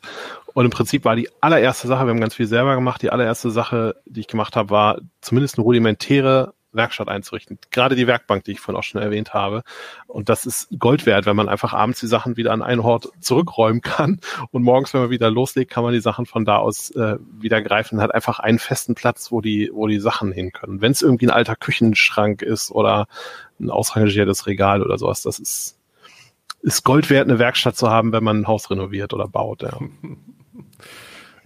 Und 0.54 0.64
im 0.64 0.70
Prinzip 0.70 1.04
war 1.04 1.14
die 1.14 1.28
allererste 1.42 1.88
Sache, 1.88 2.06
wir 2.06 2.10
haben 2.12 2.20
ganz 2.22 2.34
viel 2.34 2.46
selber 2.46 2.74
gemacht, 2.74 3.02
die 3.02 3.10
allererste 3.10 3.50
Sache, 3.50 3.96
die 4.06 4.20
ich 4.20 4.28
gemacht 4.28 4.56
habe, 4.56 4.70
war 4.70 4.98
zumindest 5.20 5.58
eine 5.58 5.64
rudimentäre 5.64 6.54
Werkstatt 6.72 7.08
einzurichten. 7.08 7.58
Gerade 7.70 7.96
die 7.96 8.06
Werkbank, 8.06 8.44
die 8.44 8.52
ich 8.52 8.60
vorhin 8.60 8.78
auch 8.78 8.84
schon 8.84 9.00
erwähnt 9.00 9.34
habe. 9.34 9.62
Und 10.06 10.28
das 10.28 10.46
ist 10.46 10.68
Gold 10.78 11.06
wert, 11.06 11.26
wenn 11.26 11.36
man 11.36 11.48
einfach 11.48 11.72
abends 11.72 12.00
die 12.00 12.06
Sachen 12.06 12.36
wieder 12.36 12.52
an 12.52 12.62
einen 12.62 12.80
Ort 12.80 13.08
zurückräumen 13.20 13.80
kann. 13.80 14.20
Und 14.50 14.62
morgens, 14.62 14.92
wenn 14.94 15.00
man 15.00 15.10
wieder 15.10 15.30
loslegt, 15.30 15.70
kann 15.70 15.84
man 15.84 15.92
die 15.92 16.00
Sachen 16.00 16.26
von 16.26 16.44
da 16.44 16.58
aus 16.58 16.90
äh, 16.90 17.16
wieder 17.38 17.62
greifen. 17.62 18.00
Hat 18.00 18.14
einfach 18.14 18.38
einen 18.38 18.58
festen 18.58 18.94
Platz, 18.94 19.32
wo 19.32 19.40
die, 19.40 19.70
wo 19.72 19.86
die 19.86 20.00
Sachen 20.00 20.32
hin 20.32 20.52
können. 20.52 20.80
Wenn 20.80 20.92
es 20.92 21.02
irgendwie 21.02 21.26
ein 21.26 21.30
alter 21.30 21.56
Küchenschrank 21.56 22.42
ist 22.42 22.70
oder 22.70 23.06
ein 23.58 23.70
ausrangiertes 23.70 24.46
Regal 24.46 24.82
oder 24.82 24.98
sowas, 24.98 25.22
das 25.22 25.38
ist, 25.38 25.78
ist 26.62 26.84
Gold 26.84 27.10
wert, 27.10 27.28
eine 27.28 27.38
Werkstatt 27.38 27.76
zu 27.76 27.90
haben, 27.90 28.12
wenn 28.12 28.24
man 28.24 28.40
ein 28.40 28.46
Haus 28.46 28.70
renoviert 28.70 29.14
oder 29.14 29.28
baut. 29.28 29.62
Ja. 29.62 29.78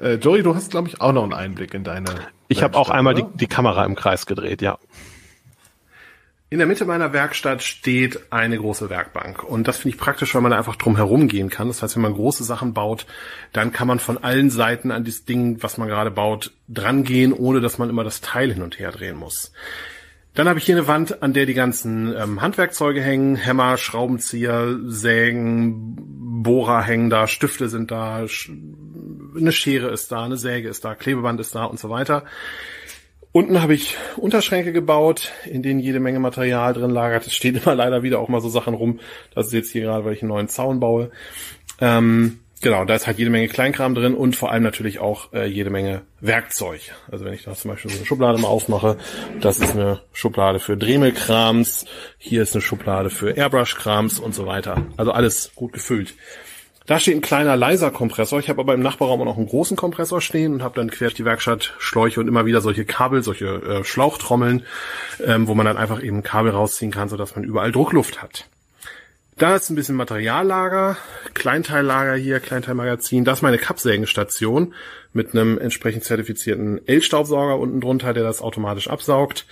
Äh, 0.00 0.14
Joey, 0.14 0.42
du 0.42 0.54
hast, 0.54 0.70
glaube 0.70 0.88
ich, 0.88 1.00
auch 1.00 1.12
noch 1.12 1.22
einen 1.22 1.34
Einblick 1.34 1.74
in 1.74 1.84
deine. 1.84 2.08
Ich 2.48 2.62
habe 2.62 2.76
auch 2.76 2.88
einmal 2.88 3.14
die, 3.14 3.24
die 3.34 3.46
Kamera 3.46 3.84
im 3.84 3.94
Kreis 3.94 4.26
gedreht, 4.26 4.62
ja. 4.62 4.78
In 6.52 6.58
der 6.58 6.66
Mitte 6.66 6.84
meiner 6.84 7.12
Werkstatt 7.12 7.62
steht 7.62 8.32
eine 8.32 8.58
große 8.58 8.90
Werkbank. 8.90 9.44
Und 9.44 9.68
das 9.68 9.78
finde 9.78 9.94
ich 9.94 10.00
praktisch, 10.00 10.34
weil 10.34 10.42
man 10.42 10.50
da 10.50 10.58
einfach 10.58 10.74
drum 10.74 10.96
herum 10.96 11.28
gehen 11.28 11.48
kann. 11.48 11.68
Das 11.68 11.80
heißt, 11.80 11.94
wenn 11.94 12.02
man 12.02 12.14
große 12.14 12.42
Sachen 12.42 12.74
baut, 12.74 13.06
dann 13.52 13.72
kann 13.72 13.86
man 13.86 14.00
von 14.00 14.18
allen 14.18 14.50
Seiten 14.50 14.90
an 14.90 15.04
das 15.04 15.24
Ding, 15.24 15.62
was 15.62 15.78
man 15.78 15.86
gerade 15.86 16.10
baut, 16.10 16.52
drangehen, 16.66 17.32
ohne 17.32 17.60
dass 17.60 17.78
man 17.78 17.88
immer 17.88 18.02
das 18.02 18.20
Teil 18.20 18.52
hin 18.52 18.64
und 18.64 18.80
her 18.80 18.90
drehen 18.90 19.16
muss. 19.16 19.52
Dann 20.34 20.48
habe 20.48 20.58
ich 20.58 20.64
hier 20.64 20.76
eine 20.76 20.88
Wand, 20.88 21.22
an 21.22 21.32
der 21.34 21.46
die 21.46 21.54
ganzen 21.54 22.16
ähm, 22.16 22.40
Handwerkzeuge 22.40 23.00
hängen. 23.00 23.36
Hämmer, 23.36 23.76
Schraubenzieher, 23.76 24.76
Sägen, 24.86 26.42
Bohrer 26.42 26.82
hängen 26.82 27.10
da, 27.10 27.28
Stifte 27.28 27.68
sind 27.68 27.92
da, 27.92 28.26
eine 29.36 29.52
Schere 29.52 29.90
ist 29.90 30.10
da, 30.10 30.24
eine 30.24 30.36
Säge 30.36 30.68
ist 30.68 30.84
da, 30.84 30.96
Klebeband 30.96 31.38
ist 31.38 31.54
da 31.54 31.64
und 31.64 31.78
so 31.78 31.90
weiter. 31.90 32.24
Unten 33.32 33.62
habe 33.62 33.74
ich 33.74 33.96
Unterschränke 34.16 34.72
gebaut, 34.72 35.30
in 35.44 35.62
denen 35.62 35.78
jede 35.78 36.00
Menge 36.00 36.18
Material 36.18 36.72
drin 36.72 36.90
lagert. 36.90 37.26
Es 37.26 37.34
steht 37.34 37.56
immer 37.62 37.74
leider 37.74 38.02
wieder 38.02 38.18
auch 38.18 38.28
mal 38.28 38.40
so 38.40 38.48
Sachen 38.48 38.74
rum. 38.74 38.98
Das 39.34 39.46
ist 39.46 39.52
jetzt 39.52 39.70
hier 39.70 39.82
gerade, 39.82 40.04
weil 40.04 40.14
ich 40.14 40.22
einen 40.22 40.30
neuen 40.30 40.48
Zaun 40.48 40.80
baue. 40.80 41.12
Ähm, 41.80 42.40
genau, 42.60 42.84
da 42.84 42.96
ist 42.96 43.06
halt 43.06 43.18
jede 43.18 43.30
Menge 43.30 43.46
Kleinkram 43.46 43.94
drin 43.94 44.14
und 44.14 44.34
vor 44.34 44.50
allem 44.50 44.64
natürlich 44.64 44.98
auch 44.98 45.32
äh, 45.32 45.46
jede 45.46 45.70
Menge 45.70 46.02
Werkzeug. 46.20 46.80
Also 47.10 47.24
wenn 47.24 47.32
ich 47.32 47.44
da 47.44 47.54
zum 47.54 47.70
Beispiel 47.70 47.92
so 47.92 47.98
eine 47.98 48.06
Schublade 48.06 48.38
mal 48.38 48.48
aufmache, 48.48 48.96
das 49.40 49.60
ist 49.60 49.76
eine 49.76 50.00
Schublade 50.12 50.58
für 50.58 50.76
Dremelkrams, 50.76 51.84
hier 52.18 52.42
ist 52.42 52.54
eine 52.54 52.62
Schublade 52.62 53.10
für 53.10 53.30
Airbrush-Krams 53.30 54.18
und 54.18 54.34
so 54.34 54.46
weiter. 54.46 54.86
Also 54.96 55.12
alles 55.12 55.52
gut 55.54 55.72
gefüllt. 55.72 56.14
Da 56.90 56.98
steht 56.98 57.14
ein 57.14 57.20
kleiner 57.20 57.56
leiser 57.56 57.92
Kompressor. 57.92 58.40
Ich 58.40 58.48
habe 58.48 58.62
aber 58.62 58.74
im 58.74 58.82
Nachbarraum 58.82 59.20
auch 59.20 59.24
noch 59.24 59.36
einen 59.36 59.46
großen 59.46 59.76
Kompressor 59.76 60.20
stehen 60.20 60.54
und 60.54 60.64
habe 60.64 60.74
dann 60.74 60.90
quer 60.90 61.06
durch 61.06 61.14
die 61.14 61.24
Werkstatt 61.24 61.72
Schläuche 61.78 62.18
und 62.18 62.26
immer 62.26 62.46
wieder 62.46 62.60
solche 62.60 62.84
Kabel, 62.84 63.22
solche 63.22 63.46
äh, 63.46 63.84
Schlauchtrommeln, 63.84 64.64
ähm, 65.24 65.46
wo 65.46 65.54
man 65.54 65.66
dann 65.66 65.76
einfach 65.76 66.02
eben 66.02 66.24
Kabel 66.24 66.50
rausziehen 66.50 66.90
kann, 66.90 67.08
sodass 67.08 67.36
man 67.36 67.44
überall 67.44 67.70
Druckluft 67.70 68.20
hat. 68.20 68.48
Da 69.38 69.54
ist 69.54 69.70
ein 69.70 69.76
bisschen 69.76 69.94
Materiallager, 69.94 70.96
Kleinteillager 71.32 72.16
hier, 72.16 72.40
Kleinteilmagazin. 72.40 73.24
Das 73.24 73.38
ist 73.38 73.42
meine 73.42 73.58
Kappsägenstation 73.58 74.74
mit 75.12 75.32
einem 75.32 75.58
entsprechend 75.58 76.02
zertifizierten 76.02 76.84
L-Staubsauger 76.88 77.56
unten 77.56 77.80
drunter, 77.80 78.14
der 78.14 78.24
das 78.24 78.42
automatisch 78.42 78.88
absaugt. 78.88 79.46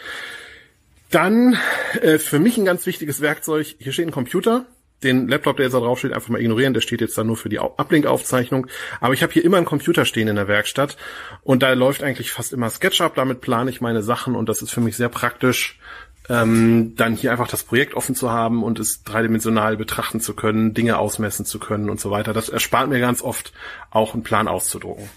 Dann 1.13 1.57
äh, 2.03 2.19
für 2.19 2.41
mich 2.41 2.59
ein 2.59 2.65
ganz 2.65 2.85
wichtiges 2.85 3.21
Werkzeug. 3.21 3.77
Hier 3.79 3.93
steht 3.93 4.09
ein 4.09 4.13
Computer 4.13 4.67
den 5.03 5.29
Laptop, 5.29 5.57
der 5.57 5.67
jetzt 5.67 5.75
da 5.75 5.81
drauf 5.81 5.99
steht, 5.99 6.13
einfach 6.13 6.29
mal 6.29 6.41
ignorieren. 6.41 6.75
Der 6.75 6.81
steht 6.81 7.01
jetzt 7.01 7.17
da 7.17 7.25
nur 7.25 7.37
für 7.37 7.49
die 7.49 7.59
Ablink-Aufzeichnung. 7.59 8.67
Aber 9.01 9.15
ich 9.15 9.23
habe 9.23 9.33
hier 9.33 9.45
immer 9.45 9.57
einen 9.57 9.67
Computer 9.67 10.05
stehen 10.05 10.29
in 10.29 10.37
der 10.37 10.49
Werkstatt 10.49 10.97
und 11.43 11.63
da 11.63 11.73
läuft 11.73 12.03
eigentlich 12.03 12.33
fast 12.33 12.53
immer 12.53 12.71
SketchUp. 12.71 13.15
Damit 13.15 13.41
plane 13.41 13.71
ich 13.71 13.81
meine 13.81 14.03
Sachen 14.03 14.35
und 14.35 14.49
das 14.49 14.63
ist 14.63 14.71
für 14.71 14.81
mich 14.81 14.97
sehr 14.97 15.09
praktisch, 15.09 15.79
ähm, 16.29 16.95
dann 16.97 17.15
hier 17.15 17.33
einfach 17.33 17.49
das 17.49 17.63
Projekt 17.63 17.95
offen 17.95 18.15
zu 18.15 18.31
haben 18.31 18.63
und 18.63 18.79
es 18.79 19.03
dreidimensional 19.03 19.77
betrachten 19.77 20.21
zu 20.21 20.35
können, 20.35 20.75
Dinge 20.75 20.99
ausmessen 20.99 21.47
zu 21.47 21.59
können 21.59 21.89
und 21.89 22.01
so 22.01 22.11
weiter. 22.11 22.33
Das 22.33 22.49
erspart 22.49 22.89
mir 22.89 23.01
ganz 23.01 23.23
oft 23.23 23.53
auch 23.91 24.15
einen 24.15 24.25
Plan 24.25 24.49
auszudrucken. 24.49 25.09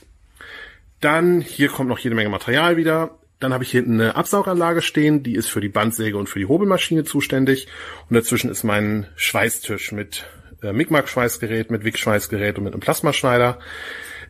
Dann 1.02 1.42
hier 1.42 1.70
kommt 1.70 1.90
noch 1.90 2.00
jede 2.00 2.16
Menge 2.16 2.30
Material 2.30 2.78
wieder. 2.78 3.18
Dann 3.42 3.54
habe 3.54 3.64
ich 3.64 3.72
hinten 3.72 4.00
eine 4.00 4.16
Absauganlage 4.16 4.84
stehen, 4.84 5.24
die 5.24 5.34
ist 5.34 5.50
für 5.50 5.62
die 5.62 5.68
Bandsäge 5.68 6.16
und 6.16 6.30
für 6.30 6.38
die 6.38 6.46
Hobelmaschine 6.46 7.04
zuständig. 7.04 7.68
Und 8.08 8.16
dazwischen 8.16 8.52
ist 8.52 8.64
mein 8.64 9.08
Schweißtisch 9.16 9.92
mit 9.92 10.26
äh, 10.62 10.72
Micmac-Schweißgerät, 10.72 11.72
mit 11.72 11.84
Wick-Schweißgerät 11.84 12.60
und 12.60 12.66
mit 12.66 12.74
einem 12.74 12.82
Plasmaschneider. 12.82 13.58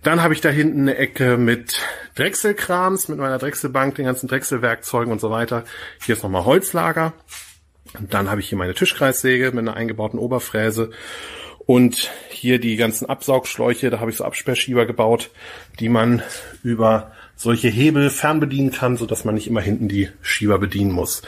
Dann 0.02 0.24
habe 0.24 0.34
ich 0.34 0.40
da 0.40 0.48
hinten 0.48 0.84
eine 0.84 0.96
Ecke 0.96 1.36
mit 1.36 1.82
Drechselkrams, 2.16 3.10
mit 3.10 3.20
meiner 3.20 3.38
Drechselbank, 3.38 3.96
den 3.96 4.06
ganzen 4.06 4.30
Drechselwerkzeugen 4.30 5.12
und 5.12 5.20
so 5.20 5.30
weiter. 5.30 5.66
Hier 6.06 6.16
ist 6.16 6.24
nochmal 6.24 6.46
Holzlager. 6.46 7.12
Und 8.00 8.14
dann 8.14 8.30
habe 8.30 8.40
ich 8.40 8.48
hier 8.48 8.58
meine 8.58 8.74
Tischkreissäge 8.74 9.52
mit 9.52 9.60
einer 9.60 9.76
eingebauten 9.76 10.20
Oberfräse. 10.20 10.92
Und 11.66 12.10
hier 12.30 12.60
die 12.60 12.78
ganzen 12.78 13.08
Absaugschläuche, 13.08 13.90
da 13.90 14.00
habe 14.00 14.10
ich 14.10 14.18
so 14.18 14.24
Absperrschieber 14.24 14.86
gebaut, 14.86 15.32
die 15.82 15.90
man 15.90 16.24
über 16.64 17.12
solche 17.42 17.70
Hebel 17.70 18.12
fernbedienen 18.12 18.72
kann, 18.72 18.98
so 18.98 19.08
dass 19.08 19.26
man 19.26 19.34
nicht 19.34 19.48
immer 19.48 19.62
hinten 19.62 19.88
die 19.88 20.10
Schieber 20.22 20.60
bedienen 20.60 20.92
muss. 20.92 21.24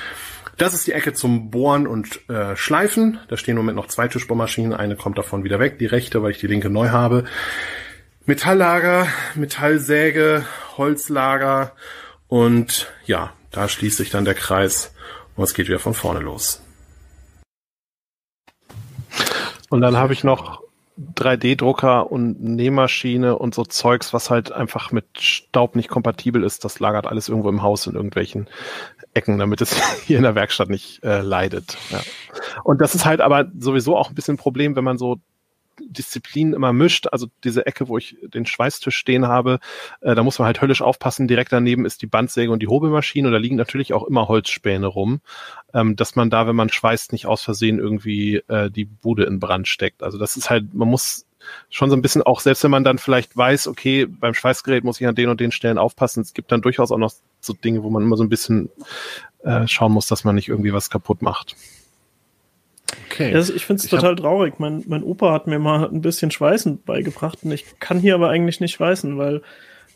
Das 0.57 0.75
ist 0.75 0.85
die 0.85 0.91
Ecke 0.91 1.13
zum 1.13 1.49
Bohren 1.49 1.87
und 1.87 2.29
äh, 2.29 2.55
Schleifen. 2.55 3.19
Da 3.27 3.37
stehen 3.37 3.53
im 3.53 3.57
Moment 3.57 3.77
noch 3.77 3.87
zwei 3.87 4.07
Tischbohrmaschinen. 4.07 4.73
Eine 4.73 4.95
kommt 4.95 5.17
davon 5.17 5.43
wieder 5.43 5.59
weg, 5.59 5.79
die 5.79 5.87
rechte, 5.87 6.21
weil 6.21 6.29
ich 6.29 6.37
die 6.37 6.45
linke 6.45 6.69
neu 6.69 6.89
habe. 6.89 7.23
Metalllager, 8.25 9.07
Metallsäge, 9.33 10.45
Holzlager 10.77 11.73
und 12.27 12.91
ja, 13.05 13.33
da 13.49 13.67
schließt 13.67 13.97
sich 13.97 14.11
dann 14.11 14.23
der 14.23 14.35
Kreis 14.35 14.93
und 15.35 15.43
es 15.43 15.55
geht 15.55 15.67
wieder 15.67 15.79
von 15.79 15.95
vorne 15.95 16.19
los. 16.19 16.61
Und 19.69 19.81
dann 19.81 19.97
habe 19.97 20.13
ich 20.13 20.23
noch 20.23 20.62
3D-Drucker 20.97 22.11
und 22.11 22.41
Nähmaschine 22.41 23.37
und 23.37 23.55
so 23.55 23.63
Zeugs, 23.63 24.13
was 24.13 24.29
halt 24.29 24.51
einfach 24.51 24.91
mit 24.91 25.05
Staub 25.19 25.75
nicht 25.75 25.89
kompatibel 25.89 26.43
ist. 26.43 26.63
Das 26.65 26.79
lagert 26.79 27.07
alles 27.07 27.29
irgendwo 27.29 27.49
im 27.49 27.63
Haus 27.63 27.87
in 27.87 27.95
irgendwelchen 27.95 28.47
Ecken, 29.13 29.39
damit 29.39 29.61
es 29.61 29.75
hier 30.05 30.17
in 30.17 30.23
der 30.23 30.35
Werkstatt 30.35 30.69
nicht 30.69 31.03
äh, 31.03 31.21
leidet. 31.21 31.77
Ja. 31.89 31.99
Und 32.63 32.81
das 32.81 32.93
ist 32.93 33.05
halt 33.05 33.21
aber 33.21 33.51
sowieso 33.57 33.97
auch 33.97 34.09
ein 34.09 34.15
bisschen 34.15 34.35
ein 34.35 34.39
Problem, 34.39 34.75
wenn 34.75 34.83
man 34.83 34.97
so 34.97 35.17
Disziplinen 35.79 36.53
immer 36.53 36.73
mischt. 36.73 37.07
Also 37.11 37.27
diese 37.43 37.65
Ecke, 37.65 37.87
wo 37.87 37.97
ich 37.97 38.17
den 38.21 38.45
Schweißtisch 38.45 38.95
stehen 38.95 39.27
habe, 39.27 39.59
äh, 40.01 40.15
da 40.15 40.23
muss 40.23 40.39
man 40.39 40.45
halt 40.45 40.61
höllisch 40.61 40.81
aufpassen. 40.81 41.27
Direkt 41.27 41.51
daneben 41.51 41.85
ist 41.85 42.01
die 42.01 42.07
Bandsäge 42.07 42.51
und 42.51 42.61
die 42.61 42.67
Hobelmaschine 42.67 43.27
und 43.27 43.33
da 43.33 43.39
liegen 43.39 43.55
natürlich 43.55 43.93
auch 43.93 44.03
immer 44.03 44.27
Holzspäne 44.27 44.87
rum, 44.87 45.21
ähm, 45.73 45.95
dass 45.95 46.15
man 46.15 46.29
da, 46.29 46.47
wenn 46.47 46.55
man 46.55 46.69
schweißt, 46.69 47.11
nicht 47.11 47.25
aus 47.25 47.43
Versehen 47.43 47.79
irgendwie 47.79 48.37
äh, 48.47 48.69
die 48.69 48.85
Bude 48.85 49.23
in 49.25 49.39
Brand 49.39 49.67
steckt. 49.67 50.03
Also 50.03 50.17
das 50.17 50.37
ist 50.37 50.49
halt, 50.49 50.73
man 50.73 50.87
muss 50.87 51.25
schon 51.69 51.89
so 51.89 51.95
ein 51.95 52.01
bisschen 52.01 52.21
auch, 52.21 52.39
selbst 52.39 52.63
wenn 52.63 52.71
man 52.71 52.83
dann 52.83 52.97
vielleicht 52.97 53.35
weiß, 53.35 53.67
okay, 53.67 54.05
beim 54.05 54.33
Schweißgerät 54.33 54.83
muss 54.83 55.01
ich 55.01 55.07
an 55.07 55.15
den 55.15 55.29
und 55.29 55.39
den 55.39 55.51
Stellen 55.51 55.77
aufpassen, 55.77 56.21
es 56.21 56.33
gibt 56.33 56.51
dann 56.51 56.61
durchaus 56.61 56.91
auch 56.91 56.97
noch 56.97 57.11
so 57.41 57.53
Dinge, 57.53 57.83
wo 57.83 57.89
man 57.89 58.03
immer 58.03 58.17
so 58.17 58.23
ein 58.23 58.29
bisschen 58.29 58.69
äh, 59.43 59.67
schauen 59.67 59.91
muss, 59.91 60.07
dass 60.07 60.23
man 60.23 60.35
nicht 60.35 60.47
irgendwie 60.47 60.73
was 60.73 60.89
kaputt 60.89 61.21
macht. 61.21 61.55
Okay. 63.09 63.33
Also 63.33 63.53
ich 63.53 63.65
finde 63.65 63.81
es 63.83 63.89
total 63.89 64.15
traurig. 64.15 64.59
Mein, 64.59 64.83
mein 64.87 65.03
Opa 65.03 65.31
hat 65.31 65.47
mir 65.47 65.59
mal 65.59 65.87
ein 65.87 66.01
bisschen 66.01 66.31
Schweißen 66.31 66.83
beigebracht 66.83 67.39
und 67.43 67.51
ich 67.51 67.65
kann 67.79 67.99
hier 67.99 68.15
aber 68.15 68.29
eigentlich 68.29 68.59
nicht 68.59 68.73
schweißen, 68.73 69.17
weil 69.17 69.41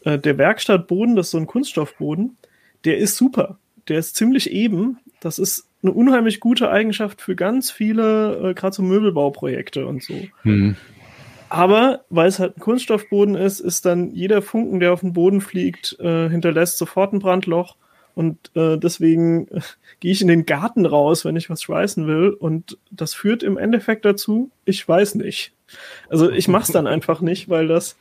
äh, 0.04 0.20
der 0.20 0.38
Werkstattboden, 0.38 1.16
das 1.16 1.28
ist 1.28 1.32
so 1.32 1.38
ein 1.38 1.48
Kunststoffboden, 1.48 2.38
der 2.86 2.98
ist 2.98 3.18
super. 3.18 3.58
Der 3.88 4.00
ist 4.00 4.16
ziemlich 4.16 4.52
eben. 4.52 5.00
Das 5.20 5.39
ist 5.39 5.68
eine 5.82 5.91
unheimlich 5.91 6.39
gute 6.39 6.70
Eigenschaft 6.70 7.22
für 7.22 7.36
ganz 7.36 7.72
viele, 7.72 8.50
äh, 8.50 8.54
gerade 8.54 8.76
so 8.76 8.84
Möbelbauprojekte 8.84 9.86
und 9.86 10.04
so. 10.04 10.16
Mhm. 10.43 10.76
Aber 11.50 12.02
weil 12.10 12.28
es 12.28 12.39
halt 12.39 12.58
ein 12.58 12.62
Kunststoffboden 12.62 13.36
ist, 13.36 13.60
ist 13.60 13.86
dann 13.86 14.12
jeder 14.12 14.41
Funken, 14.41 14.80
der 14.80 14.91
auf 14.91 15.00
den 15.00 15.14
Boden 15.14 15.39
fliegt, 15.41 15.98
äh, 16.00 16.30
hinterlässt 16.30 16.78
sofort 16.78 17.14
ein 17.14 17.20
Brandloch. 17.20 17.78
Und 18.18 18.49
äh, 18.55 18.80
deswegen 18.80 19.47
äh, 19.49 19.61
gehe 19.99 20.11
ich 20.11 20.24
in 20.24 20.28
den 20.28 20.47
Garten 20.47 20.88
raus, 20.88 21.24
wenn 21.24 21.36
ich 21.36 21.51
was 21.51 21.61
schweißen 21.61 22.07
will. 22.07 22.32
Und 22.32 22.80
das 22.89 23.13
führt 23.13 23.43
im 23.43 23.59
Endeffekt 23.59 24.05
dazu, 24.05 24.49
ich 24.65 24.86
weiß 24.88 25.15
nicht. 25.15 25.53
Also 26.09 26.32
ich 26.32 26.47
mache 26.47 26.63
es 26.63 26.72
dann 26.72 26.88
einfach 26.88 27.22
nicht, 27.22 27.47
weil 27.47 27.68
das 27.68 27.95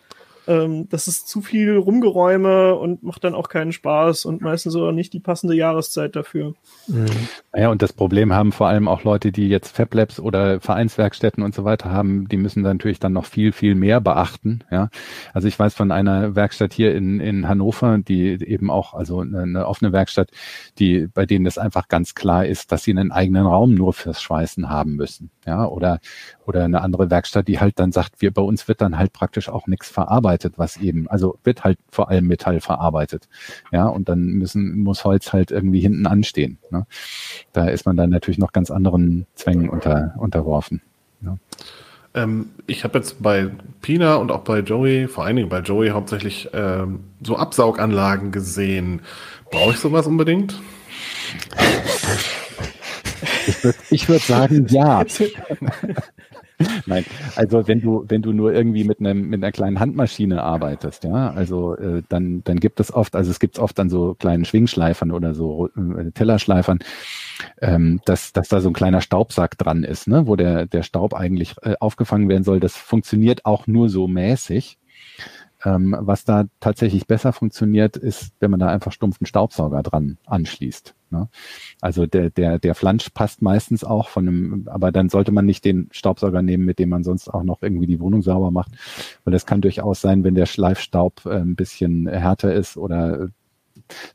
ähm, 0.47 0.89
das 0.89 1.09
ist 1.09 1.29
zu 1.29 1.41
viel 1.41 1.77
Rumgeräume 1.77 2.75
und 2.75 3.03
macht 3.03 3.25
dann 3.25 3.35
auch 3.35 3.49
keinen 3.49 3.73
Spaß 3.73 4.25
und 4.25 4.43
meistens 4.43 4.77
auch 4.77 4.93
nicht 4.93 5.13
die 5.13 5.21
passende 5.21 5.55
Jahreszeit 5.55 6.17
dafür. 6.17 6.55
Mhm. 6.87 7.07
Naja, 7.53 7.71
und 7.71 7.83
das 7.83 7.93
Problem 7.93 8.33
haben 8.33 8.53
vor 8.53 8.69
allem 8.69 8.89
auch 8.89 9.03
Leute, 9.03 9.33
die 9.33 9.49
jetzt 9.49 9.77
FabLabs 9.77 10.21
oder 10.21 10.61
Vereinswerkstätten 10.61 11.43
und 11.43 11.55
so 11.55 11.65
weiter 11.65 11.91
haben, 11.91 12.29
die 12.29 12.37
müssen 12.37 12.63
dann 12.63 12.77
natürlich 12.77 13.01
dann 13.01 13.13
noch 13.13 13.25
viel, 13.25 13.53
viel 13.53 13.75
mehr 13.75 14.01
beachten. 14.01 14.61
Ja, 14.71 14.89
also 15.33 15.49
ich 15.49 15.59
weiß 15.59 15.75
von 15.75 15.91
einer 15.91 16.37
Werkstatt 16.37 16.73
hier 16.73 16.95
in, 16.95 17.21
in 17.21 17.49
Hannover, 17.49 17.99
die 17.99 18.29
eben 18.45 18.71
auch, 18.71 18.95
also 18.95 19.21
eine, 19.21 19.41
eine 19.43 19.67
offene 19.67 19.93
Werkstatt, 19.93 20.31
die, 20.79 21.09
bei 21.09 21.27
denen 21.27 21.45
das 21.45 21.59
einfach 21.59 21.89
ganz 21.89 22.15
klar 22.15 22.47
ist, 22.47 22.73
dass 22.73 22.85
sie 22.85 22.93
einen 22.93 23.13
eigenen 23.13 23.47
Raum 23.47 23.75
nur 23.75 23.93
fürs 23.93 24.23
Schweißen 24.23 24.69
haben 24.69 24.95
müssen. 24.95 25.31
Ja, 25.47 25.67
oder, 25.67 26.01
oder 26.45 26.65
eine 26.65 26.83
andere 26.83 27.11
Werkstatt, 27.11 27.49
die 27.49 27.61
halt 27.61 27.79
dann 27.79 27.93
sagt, 27.93 28.21
wir, 28.21 28.33
bei 28.33 28.43
uns 28.43 28.69
wird 28.69 28.81
dann 28.81 28.99
halt 28.99 29.13
praktisch 29.13 29.49
auch 29.49 29.67
nichts 29.67 29.89
verarbeitet, 29.91 30.36
was 30.57 30.77
eben, 30.77 31.09
also 31.09 31.39
wird 31.45 31.65
halt 31.65 31.79
vor 31.91 32.09
allem 32.11 32.27
Metall 32.27 32.61
verarbeitet. 32.61 33.29
Ja, 33.73 33.87
und 33.87 34.09
dann 34.09 34.27
müssen, 34.27 34.79
muss 34.81 35.05
Holz 35.05 35.33
halt 35.33 35.51
irgendwie 35.51 35.81
hinten 35.81 36.07
anstehen. 36.07 36.59
Ne? 36.71 36.87
Da 37.53 37.69
ist 37.69 37.87
man 37.87 37.97
dann 37.97 38.11
natürlich 38.11 38.39
noch 38.39 38.53
ganz 38.53 38.71
anderen 38.71 39.27
Zwängen 39.35 39.69
unter, 39.69 40.15
unterworfen. 40.19 40.83
Ja. 41.23 41.37
Ähm, 42.15 42.51
ich 42.67 42.85
habe 42.85 42.99
jetzt 42.99 43.23
bei 43.23 43.51
Pina 43.83 44.17
und 44.17 44.31
auch 44.31 44.41
bei 44.41 44.61
Joey, 44.61 45.07
vor 45.09 45.25
allen 45.25 45.37
Dingen 45.37 45.49
bei 45.49 45.61
Joey 45.61 45.91
hauptsächlich 45.91 46.49
ähm, 46.53 47.01
so 47.23 47.37
Absauganlagen 47.37 48.33
gesehen. 48.33 49.03
Brauche 49.51 49.73
ich 49.73 49.79
sowas 49.79 50.07
unbedingt? 50.07 50.61
Ich 53.91 54.09
würde 54.09 54.21
würd 54.21 54.23
sagen, 54.23 54.67
ja. 54.69 55.05
Nein, 56.87 57.05
also 57.35 57.69
wenn 57.69 57.81
du, 57.81 58.05
wenn 58.09 58.23
du 58.23 58.33
nur 58.33 58.53
irgendwie 58.53 58.85
mit 58.85 59.01
einem, 59.01 59.29
mit 59.29 59.43
einer 59.43 59.53
kleinen 59.53 59.79
Handmaschine 59.79 60.43
arbeitest, 60.43 61.05
ja, 61.05 61.31
also 61.33 61.77
äh, 61.77 62.03
dann, 62.09 62.43
dann 62.45 62.59
gibt 62.59 62.81
es 62.81 62.93
oft, 62.93 63.15
also 63.15 63.31
es 63.31 63.39
gibt 63.41 63.59
oft 63.59 63.79
dann 63.79 63.91
so 63.91 64.15
kleinen 64.15 64.47
Schwingschleifern 64.47 65.11
oder 65.11 65.35
so 65.35 65.69
äh, 65.69 66.11
Tellerschleifern, 66.13 66.79
ähm, 67.61 68.01
dass, 68.07 68.33
dass 68.33 68.49
da 68.49 68.61
so 68.61 68.71
ein 68.71 68.75
kleiner 68.75 69.03
Staubsack 69.03 69.59
dran 69.59 69.85
ist, 69.85 70.09
ne, 70.09 70.27
wo 70.27 70.37
der, 70.37 70.67
der 70.67 70.83
Staub 70.83 71.15
eigentlich 71.15 71.57
äh, 71.63 71.75
aufgefangen 71.79 72.29
werden 72.29 72.45
soll. 72.45 72.59
Das 72.61 72.77
funktioniert 72.77 73.45
auch 73.45 73.67
nur 73.67 73.91
so 73.91 74.09
mäßig. 74.09 74.79
Ähm, 75.65 75.97
was 75.99 76.25
da 76.25 76.45
tatsächlich 76.61 77.07
besser 77.07 77.33
funktioniert, 77.33 77.97
ist, 77.97 78.33
wenn 78.41 78.51
man 78.51 78.61
da 78.61 78.69
einfach 78.69 78.93
stumpfen 78.93 79.27
Staubsauger 79.27 79.83
dran 79.83 80.19
anschließt. 80.27 80.96
Ne? 81.11 81.29
Also 81.81 82.07
der, 82.07 82.31
der, 82.31 82.59
der 82.59 82.75
Flansch 82.75 83.11
passt 83.11 83.43
meistens 83.43 83.85
auch 83.85 84.09
von 84.09 84.29
einem, 84.29 84.69
aber 84.69 84.93
dann 84.93 85.09
sollte 85.09 85.33
man 85.33 85.47
nicht 85.47 85.65
den 85.65 85.89
Staubsauger 85.93 86.43
nehmen, 86.43 86.65
mit 86.65 86.79
dem 86.79 86.89
man 86.89 87.05
sonst 87.05 87.29
auch 87.29 87.45
noch 87.45 87.63
irgendwie 87.63 87.87
die 87.87 88.01
Wohnung 88.01 88.23
sauber 88.23 88.51
macht. 88.51 88.73
Weil 89.25 89.33
das 89.33 89.47
kann 89.47 89.61
durchaus 89.61 90.01
sein, 90.01 90.25
wenn 90.25 90.35
der 90.35 90.47
Schleifstaub 90.47 91.25
äh, 91.27 91.37
ein 91.37 91.57
bisschen 91.57 92.07
härter 92.09 92.53
ist 92.53 92.77
oder 92.77 93.29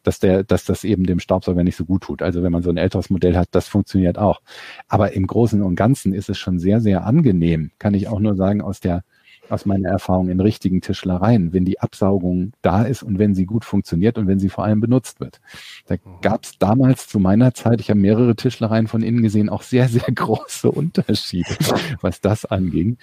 dass 0.04 0.20
der, 0.20 0.44
dass 0.44 0.66
das 0.66 0.84
eben 0.84 1.06
dem 1.06 1.20
Staubsauger 1.20 1.64
nicht 1.64 1.76
so 1.76 1.86
gut 1.86 2.04
tut. 2.04 2.22
Also 2.22 2.44
wenn 2.44 2.52
man 2.52 2.64
so 2.64 2.70
ein 2.70 2.78
älteres 2.78 3.10
Modell 3.10 3.38
hat, 3.38 3.50
das 3.52 3.68
funktioniert 3.68 4.18
auch. 4.18 4.42
Aber 4.88 5.14
im 5.14 5.28
Großen 5.28 5.62
und 5.62 5.76
Ganzen 5.76 6.14
ist 6.14 6.30
es 6.30 6.38
schon 6.38 6.60
sehr, 6.60 6.82
sehr 6.82 7.06
angenehm, 7.06 7.72
kann 7.80 7.94
ich 7.94 8.08
auch 8.08 8.20
nur 8.20 8.36
sagen, 8.36 8.62
aus 8.62 8.80
der 8.80 9.04
aus 9.52 9.66
meiner 9.66 9.90
Erfahrung 9.90 10.30
in 10.30 10.40
richtigen 10.40 10.82
Tischlereien, 10.82 11.54
wenn 11.54 11.66
die 11.66 11.80
Absaugung 11.80 12.54
da 12.62 12.84
ist 12.84 13.04
und 13.04 13.20
wenn 13.20 13.36
sie 13.36 13.46
gut 13.46 13.66
funktioniert 13.66 14.18
und 14.18 14.28
wenn 14.28 14.40
sie 14.40 14.50
vor 14.50 14.64
allem 14.64 14.80
benutzt 14.80 15.20
wird. 15.20 15.42
Da 15.88 15.96
mhm. 15.96 16.22
gab 16.22 16.44
es 16.44 16.58
damals 16.58 17.08
zu 17.08 17.20
meiner 17.20 17.54
Zeit, 17.54 17.82
ich 17.82 17.90
habe 17.90 18.00
mehrere 18.00 18.36
Tischlereien 18.36 18.88
von 18.88 19.02
innen 19.02 19.22
gesehen, 19.22 19.50
auch 19.50 19.62
sehr, 19.62 19.88
sehr 19.88 20.02
große 20.14 20.72
Unterschiede, 20.72 21.56
was 22.02 22.22
das 22.22 22.46
anging. 22.46 22.98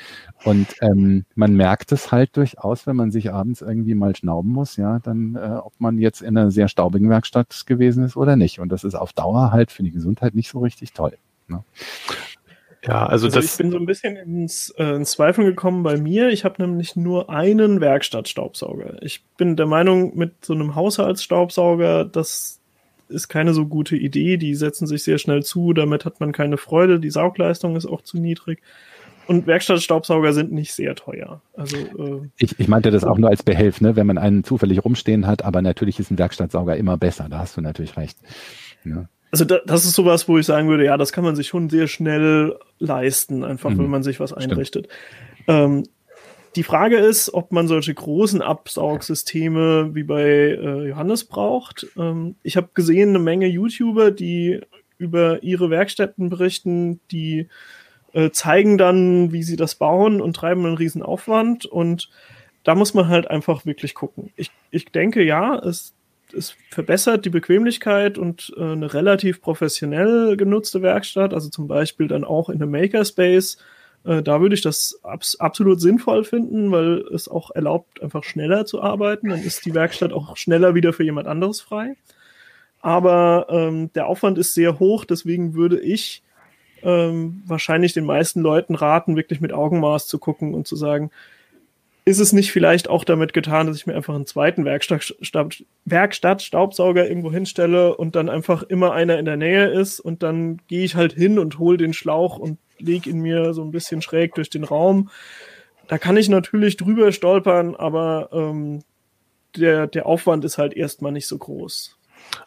Und 0.44 0.66
ähm, 0.80 1.24
man 1.34 1.54
merkt 1.54 1.92
es 1.92 2.12
halt 2.12 2.36
durchaus, 2.36 2.86
wenn 2.86 2.96
man 2.96 3.10
sich 3.10 3.32
abends 3.32 3.60
irgendwie 3.60 3.94
mal 3.94 4.16
schnauben 4.16 4.50
muss, 4.50 4.76
ja, 4.76 4.98
dann, 5.00 5.36
äh, 5.36 5.58
ob 5.62 5.72
man 5.78 5.98
jetzt 5.98 6.22
in 6.22 6.36
einer 6.36 6.50
sehr 6.50 6.68
staubigen 6.68 7.10
Werkstatt 7.10 7.66
gewesen 7.66 8.04
ist 8.04 8.16
oder 8.16 8.36
nicht. 8.36 8.58
Und 8.58 8.70
das 8.70 8.84
ist 8.84 8.94
auf 8.94 9.12
Dauer 9.12 9.52
halt 9.52 9.70
für 9.70 9.82
die 9.82 9.90
Gesundheit 9.90 10.34
nicht 10.34 10.50
so 10.50 10.60
richtig 10.60 10.92
toll. 10.92 11.18
Ne? 11.48 11.64
Ja, 12.84 13.06
also, 13.06 13.26
also 13.26 13.36
das. 13.40 13.52
Ich 13.52 13.58
bin 13.58 13.70
so 13.70 13.78
ein 13.78 13.86
bisschen 13.86 14.16
ins, 14.16 14.70
äh, 14.78 14.94
ins 14.94 15.12
Zweifeln 15.12 15.46
gekommen 15.46 15.82
bei 15.82 15.96
mir. 15.96 16.28
Ich 16.28 16.44
habe 16.44 16.62
nämlich 16.62 16.96
nur 16.96 17.28
einen 17.30 17.80
Werkstattstaubsauger. 17.80 19.02
Ich 19.02 19.24
bin 19.36 19.56
der 19.56 19.66
Meinung, 19.66 20.16
mit 20.16 20.44
so 20.44 20.54
einem 20.54 20.74
Haushaltsstaubsauger, 20.74 22.04
das 22.04 22.60
ist 23.08 23.28
keine 23.28 23.54
so 23.54 23.66
gute 23.66 23.96
Idee. 23.96 24.36
Die 24.36 24.54
setzen 24.54 24.86
sich 24.86 25.02
sehr 25.02 25.18
schnell 25.18 25.42
zu, 25.42 25.72
damit 25.72 26.04
hat 26.04 26.20
man 26.20 26.32
keine 26.32 26.56
Freude. 26.56 27.00
Die 27.00 27.10
Saugleistung 27.10 27.74
ist 27.74 27.86
auch 27.86 28.02
zu 28.02 28.18
niedrig. 28.18 28.60
Und 29.26 29.46
Werkstattstaubsauger 29.46 30.32
sind 30.32 30.52
nicht 30.52 30.72
sehr 30.72 30.94
teuer. 30.94 31.42
Also, 31.54 31.76
äh, 31.76 32.28
ich, 32.38 32.58
ich 32.58 32.68
meinte 32.68 32.90
das 32.90 33.04
auch 33.04 33.18
nur 33.18 33.28
als 33.28 33.42
Behelf, 33.42 33.80
ne? 33.80 33.96
wenn 33.96 34.06
man 34.06 34.18
einen 34.18 34.44
zufällig 34.44 34.84
rumstehen 34.84 35.26
hat, 35.26 35.44
aber 35.44 35.60
natürlich 35.62 35.98
ist 35.98 36.10
ein 36.10 36.18
Werkstattsauger 36.18 36.76
immer 36.76 36.96
besser, 36.96 37.28
da 37.28 37.40
hast 37.40 37.56
du 37.56 37.60
natürlich 37.60 37.96
recht. 37.96 38.18
Ja 38.84 39.08
also 39.30 39.44
da, 39.44 39.60
das 39.66 39.84
ist 39.84 39.94
sowas, 39.94 40.28
wo 40.28 40.38
ich 40.38 40.46
sagen 40.46 40.68
würde, 40.68 40.84
ja, 40.84 40.96
das 40.96 41.12
kann 41.12 41.24
man 41.24 41.36
sich 41.36 41.48
schon 41.48 41.68
sehr 41.68 41.86
schnell 41.86 42.58
leisten, 42.78 43.44
einfach 43.44 43.70
mhm. 43.70 43.78
wenn 43.78 43.90
man 43.90 44.02
sich 44.02 44.20
was 44.20 44.32
einrichtet. 44.32 44.88
Ähm, 45.46 45.84
die 46.56 46.62
Frage 46.62 46.96
ist, 46.96 47.32
ob 47.34 47.52
man 47.52 47.68
solche 47.68 47.94
großen 47.94 48.42
Absaugsysteme 48.42 49.94
wie 49.94 50.02
bei 50.02 50.22
äh, 50.22 50.88
Johannes 50.88 51.24
braucht. 51.24 51.86
Ähm, 51.96 52.36
ich 52.42 52.56
habe 52.56 52.70
gesehen, 52.74 53.10
eine 53.10 53.18
Menge 53.18 53.46
YouTuber, 53.46 54.10
die 54.10 54.60
über 54.96 55.42
ihre 55.42 55.70
Werkstätten 55.70 56.30
berichten, 56.30 57.00
die 57.10 57.48
äh, 58.12 58.30
zeigen 58.30 58.78
dann, 58.78 59.32
wie 59.32 59.42
sie 59.42 59.56
das 59.56 59.74
bauen 59.74 60.20
und 60.20 60.34
treiben 60.34 60.64
einen 60.64 60.76
riesen 60.76 61.02
Aufwand 61.02 61.66
und 61.66 62.10
da 62.64 62.74
muss 62.74 62.92
man 62.92 63.08
halt 63.08 63.30
einfach 63.30 63.64
wirklich 63.64 63.94
gucken. 63.94 64.32
Ich, 64.36 64.50
ich 64.70 64.86
denke, 64.86 65.22
ja, 65.22 65.56
es 65.58 65.94
es 66.36 66.56
verbessert 66.70 67.24
die 67.24 67.30
Bequemlichkeit 67.30 68.18
und 68.18 68.52
äh, 68.56 68.62
eine 68.62 68.92
relativ 68.92 69.40
professionell 69.40 70.36
genutzte 70.36 70.82
Werkstatt, 70.82 71.34
also 71.34 71.48
zum 71.48 71.68
Beispiel 71.68 72.08
dann 72.08 72.24
auch 72.24 72.48
in 72.48 72.62
einem 72.62 72.70
Makerspace. 72.70 73.58
Äh, 74.04 74.22
da 74.22 74.40
würde 74.40 74.54
ich 74.54 74.62
das 74.62 75.00
abs 75.02 75.36
absolut 75.36 75.80
sinnvoll 75.80 76.24
finden, 76.24 76.70
weil 76.70 77.04
es 77.12 77.28
auch 77.28 77.50
erlaubt, 77.50 78.02
einfach 78.02 78.24
schneller 78.24 78.66
zu 78.66 78.82
arbeiten. 78.82 79.28
Dann 79.30 79.42
ist 79.42 79.64
die 79.64 79.74
Werkstatt 79.74 80.12
auch 80.12 80.36
schneller 80.36 80.74
wieder 80.74 80.92
für 80.92 81.04
jemand 81.04 81.28
anderes 81.28 81.60
frei. 81.60 81.96
Aber 82.80 83.46
ähm, 83.50 83.92
der 83.94 84.06
Aufwand 84.06 84.38
ist 84.38 84.54
sehr 84.54 84.78
hoch, 84.78 85.04
deswegen 85.04 85.54
würde 85.54 85.80
ich 85.80 86.22
ähm, 86.82 87.42
wahrscheinlich 87.44 87.92
den 87.92 88.04
meisten 88.04 88.40
Leuten 88.40 88.76
raten, 88.76 89.16
wirklich 89.16 89.40
mit 89.40 89.52
Augenmaß 89.52 90.06
zu 90.06 90.18
gucken 90.18 90.54
und 90.54 90.68
zu 90.68 90.76
sagen, 90.76 91.10
ist 92.08 92.20
es 92.20 92.32
nicht 92.32 92.52
vielleicht 92.52 92.88
auch 92.88 93.04
damit 93.04 93.34
getan, 93.34 93.66
dass 93.66 93.76
ich 93.76 93.86
mir 93.86 93.94
einfach 93.94 94.14
einen 94.14 94.24
zweiten 94.24 94.64
Werkstatt, 94.64 95.14
Werkstattstaubsauger 95.84 97.06
irgendwo 97.06 97.30
hinstelle 97.30 97.94
und 97.94 98.16
dann 98.16 98.30
einfach 98.30 98.62
immer 98.62 98.92
einer 98.94 99.18
in 99.18 99.26
der 99.26 99.36
Nähe 99.36 99.66
ist 99.66 100.00
und 100.00 100.22
dann 100.22 100.56
gehe 100.68 100.84
ich 100.84 100.94
halt 100.94 101.12
hin 101.12 101.38
und 101.38 101.58
hole 101.58 101.76
den 101.76 101.92
Schlauch 101.92 102.38
und 102.38 102.58
lege 102.78 103.10
ihn 103.10 103.20
mir 103.20 103.52
so 103.52 103.62
ein 103.62 103.72
bisschen 103.72 104.00
schräg 104.00 104.34
durch 104.34 104.48
den 104.48 104.64
Raum. 104.64 105.10
Da 105.86 105.98
kann 105.98 106.16
ich 106.16 106.30
natürlich 106.30 106.78
drüber 106.78 107.12
stolpern, 107.12 107.76
aber 107.76 108.30
ähm, 108.32 108.80
der, 109.54 109.86
der 109.86 110.06
Aufwand 110.06 110.46
ist 110.46 110.56
halt 110.56 110.72
erstmal 110.72 111.12
nicht 111.12 111.26
so 111.26 111.36
groß. 111.36 111.97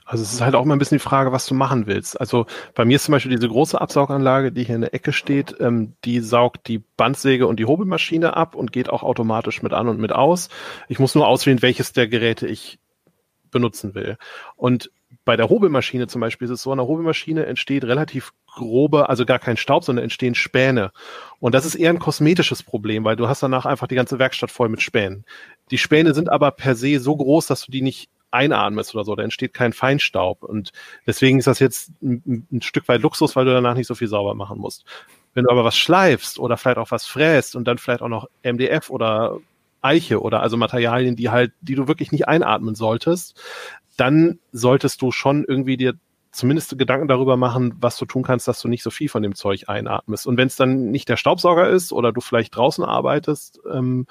Also 0.06 0.24
es 0.24 0.34
ist 0.34 0.42
halt 0.42 0.56
auch 0.56 0.64
immer 0.64 0.76
ein 0.76 0.80
bisschen 0.80 0.98
die 0.98 1.04
Frage, 1.04 1.32
was 1.32 1.46
du 1.46 1.54
machen 1.54 1.88
willst. 1.88 2.20
Also 2.20 2.46
bei 2.76 2.86
mir 2.86 2.98
ist 2.98 3.06
zum 3.06 3.14
Beispiel 3.14 3.32
diese 3.32 3.48
große 3.48 3.80
Absauganlage, 3.80 4.52
die 4.52 4.64
hier 4.64 4.76
in 4.76 4.82
der 4.82 4.94
Ecke 4.94 5.14
steht, 5.14 5.56
ähm, 5.60 5.94
die 6.04 6.20
saugt 6.20 6.68
die 6.68 6.80
Bandsäge 6.98 7.48
und 7.48 7.60
die 7.60 7.66
Hobelmaschine 7.66 8.36
ab 8.36 8.56
und 8.56 8.72
geht 8.72 8.90
auch 8.90 9.04
automatisch 9.04 9.64
mit 9.64 9.74
an 9.74 9.88
und 9.88 10.00
mit 10.00 10.12
aus. 10.12 10.50
Ich 10.88 11.00
muss 11.00 11.16
nur 11.16 11.28
auswählen, 11.28 11.62
welches 11.62 11.94
der 11.94 12.08
Geräte 12.08 12.48
ich 12.48 12.80
benutzen 13.52 13.96
will. 13.96 14.18
Und 14.56 14.92
bei 15.26 15.36
der 15.36 15.50
Hobelmaschine 15.50 16.08
zum 16.08 16.22
Beispiel 16.22 16.46
ist 16.46 16.52
es 16.52 16.64
so, 16.64 16.72
an 16.72 16.78
der 16.78 16.88
Hobelmaschine 16.88 17.46
entsteht 17.46 17.84
relativ 17.84 18.34
grobe, 18.48 19.10
also 19.10 19.26
gar 19.26 19.40
kein 19.40 19.58
Staub, 19.58 19.84
sondern 19.84 20.04
entstehen 20.04 20.36
Späne. 20.36 20.92
Und 21.40 21.54
das 21.54 21.66
ist 21.66 21.76
eher 21.76 21.90
ein 21.90 22.00
kosmetisches 22.00 22.64
Problem, 22.64 23.04
weil 23.04 23.16
du 23.16 23.28
hast 23.28 23.44
danach 23.44 23.66
einfach 23.66 23.88
die 23.88 23.96
ganze 23.96 24.20
Werkstatt 24.20 24.52
voll 24.52 24.70
mit 24.70 24.82
Spänen. 24.82 25.26
Die 25.70 25.78
Späne 25.78 26.14
sind 26.14 26.30
aber 26.30 26.52
per 26.52 26.76
se 26.76 27.00
so 27.00 27.16
groß, 27.16 27.48
dass 27.48 27.66
du 27.66 27.72
die 27.72 27.82
nicht 27.82 28.10
einatmest 28.32 28.96
oder 28.96 29.04
so, 29.04 29.16
da 29.16 29.24
entsteht 29.24 29.54
kein 29.54 29.74
Feinstaub. 29.74 30.44
Und 30.44 30.72
deswegen 31.06 31.40
ist 31.40 31.48
das 31.48 31.60
jetzt 31.60 31.92
ein, 32.02 32.48
ein, 32.52 32.62
Stück 32.62 32.88
weit 32.88 33.02
Luxus, 33.02 33.36
weil 33.36 33.46
du 33.46 33.52
danach 33.52 33.76
nicht 33.76 33.88
so 33.88 33.96
viel 33.96 34.08
sauber 34.08 34.34
machen 34.34 34.60
musst. 34.60 34.86
Wenn 35.34 35.46
du 35.46 35.52
aber 35.52 35.64
was 35.64 35.78
schleifst 35.78 36.40
oder 36.40 36.58
vielleicht 36.58 36.78
auch 36.78 36.92
was 36.92 37.06
fräst 37.06 37.56
und 37.56 37.66
dann 37.66 37.78
vielleicht 37.78 38.02
auch 38.02 38.10
noch 38.10 38.28
MDF 38.44 38.90
oder 38.90 39.38
Eiche 39.82 40.22
oder 40.22 40.42
also 40.42 40.58
Materialien, 40.58 41.16
die 41.16 41.30
halt, 41.30 41.54
die 41.62 41.76
du 41.76 41.88
wirklich 41.88 42.12
nicht 42.12 42.28
einatmen 42.28 42.76
solltest, 42.76 43.42
dann 43.98 44.40
solltest 44.52 45.02
du 45.02 45.12
schon 45.12 45.44
irgendwie 45.48 45.78
dir 45.78 45.94
zumindest 46.32 46.78
Gedanken 46.78 47.08
darüber 47.08 47.36
machen, 47.36 47.76
was 47.80 47.98
du 47.98 48.06
tun 48.06 48.24
kannst, 48.24 48.48
dass 48.48 48.62
du 48.62 48.68
nicht 48.68 48.84
so 48.84 48.90
viel 48.90 49.10
von 49.10 49.22
dem 49.22 49.36
Zeug 49.36 49.66
einatmest. 49.68 50.26
Und 50.28 50.38
wenn 50.38 50.48
es 50.48 50.56
dann 50.56 50.90
nicht 50.90 51.10
der 51.10 51.18
Staubsauger 51.18 51.70
ist 51.70 51.92
oder 51.92 52.14
du 52.14 52.22
vielleicht 52.22 52.56
draußen 52.56 52.86
arbeitest 52.86 53.60
ähm, 53.72 54.08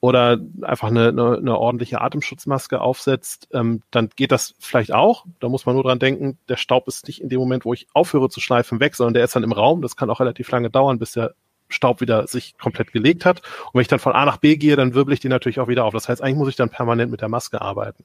oder 0.00 0.38
einfach 0.62 0.88
eine, 0.88 1.08
eine, 1.08 1.38
eine 1.38 1.58
ordentliche 1.58 2.00
Atemschutzmaske 2.00 2.80
aufsetzt, 2.80 3.48
ähm, 3.52 3.82
dann 3.90 4.10
geht 4.14 4.30
das 4.30 4.54
vielleicht 4.58 4.92
auch. 4.92 5.24
Da 5.40 5.48
muss 5.48 5.66
man 5.66 5.74
nur 5.74 5.84
dran 5.84 5.98
denken, 5.98 6.38
der 6.48 6.56
Staub 6.56 6.86
ist 6.86 7.06
nicht 7.06 7.20
in 7.20 7.28
dem 7.28 7.40
Moment, 7.40 7.64
wo 7.64 7.72
ich 7.72 7.86
aufhöre 7.94 8.28
zu 8.28 8.40
schleifen, 8.40 8.80
weg, 8.80 8.94
sondern 8.94 9.14
der 9.14 9.24
ist 9.24 9.34
dann 9.34 9.42
im 9.42 9.52
Raum. 9.52 9.82
Das 9.82 9.96
kann 9.96 10.10
auch 10.10 10.20
relativ 10.20 10.50
lange 10.50 10.70
dauern, 10.70 10.98
bis 10.98 11.12
der 11.12 11.34
Staub 11.68 12.00
wieder 12.00 12.26
sich 12.26 12.56
komplett 12.58 12.92
gelegt 12.92 13.24
hat. 13.24 13.40
Und 13.66 13.74
wenn 13.74 13.80
ich 13.80 13.88
dann 13.88 13.98
von 13.98 14.12
A 14.12 14.24
nach 14.24 14.36
B 14.36 14.56
gehe, 14.56 14.76
dann 14.76 14.94
wirbel 14.94 15.14
ich 15.14 15.20
die 15.20 15.28
natürlich 15.28 15.58
auch 15.60 15.68
wieder 15.68 15.84
auf. 15.84 15.92
Das 15.92 16.08
heißt, 16.08 16.22
eigentlich 16.22 16.36
muss 16.36 16.48
ich 16.48 16.56
dann 16.56 16.70
permanent 16.70 17.10
mit 17.10 17.22
der 17.22 17.28
Maske 17.28 17.60
arbeiten. 17.60 18.04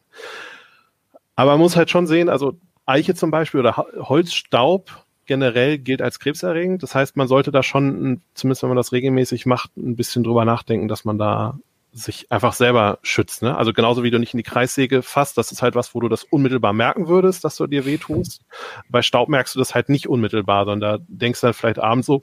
Aber 1.35 1.51
man 1.51 1.59
muss 1.59 1.75
halt 1.75 1.89
schon 1.89 2.07
sehen, 2.07 2.29
also 2.29 2.57
Eiche 2.85 3.15
zum 3.15 3.31
Beispiel 3.31 3.59
oder 3.59 3.75
Holzstaub 3.75 5.05
generell 5.25 5.77
gilt 5.77 6.01
als 6.01 6.19
krebserregend. 6.19 6.83
Das 6.83 6.95
heißt, 6.95 7.15
man 7.15 7.27
sollte 7.27 7.51
da 7.51 7.63
schon, 7.63 8.21
zumindest 8.33 8.63
wenn 8.63 8.69
man 8.69 8.77
das 8.77 8.91
regelmäßig 8.91 9.45
macht, 9.45 9.77
ein 9.77 9.95
bisschen 9.95 10.23
drüber 10.23 10.45
nachdenken, 10.45 10.87
dass 10.87 11.05
man 11.05 11.17
da 11.17 11.59
sich 11.93 12.31
einfach 12.31 12.53
selber 12.53 12.99
schützt. 13.03 13.41
Ne? 13.41 13.55
Also 13.57 13.73
genauso 13.73 14.03
wie 14.03 14.11
du 14.11 14.19
nicht 14.19 14.33
in 14.33 14.37
die 14.37 14.43
Kreissäge 14.43 15.01
fasst, 15.01 15.37
das 15.37 15.51
ist 15.51 15.61
halt 15.61 15.75
was, 15.75 15.93
wo 15.93 15.99
du 15.99 16.07
das 16.07 16.23
unmittelbar 16.23 16.71
merken 16.71 17.07
würdest, 17.07 17.43
dass 17.43 17.57
du 17.57 17.67
dir 17.67 17.85
wehtust. 17.85 18.45
Bei 18.89 19.01
Staub 19.01 19.27
merkst 19.27 19.55
du 19.55 19.59
das 19.59 19.75
halt 19.75 19.89
nicht 19.89 20.07
unmittelbar, 20.07 20.65
sondern 20.65 20.99
da 20.99 21.05
denkst 21.09 21.41
du 21.41 21.47
dann 21.47 21.53
vielleicht 21.53 21.79
abends 21.79 22.07
so, 22.07 22.21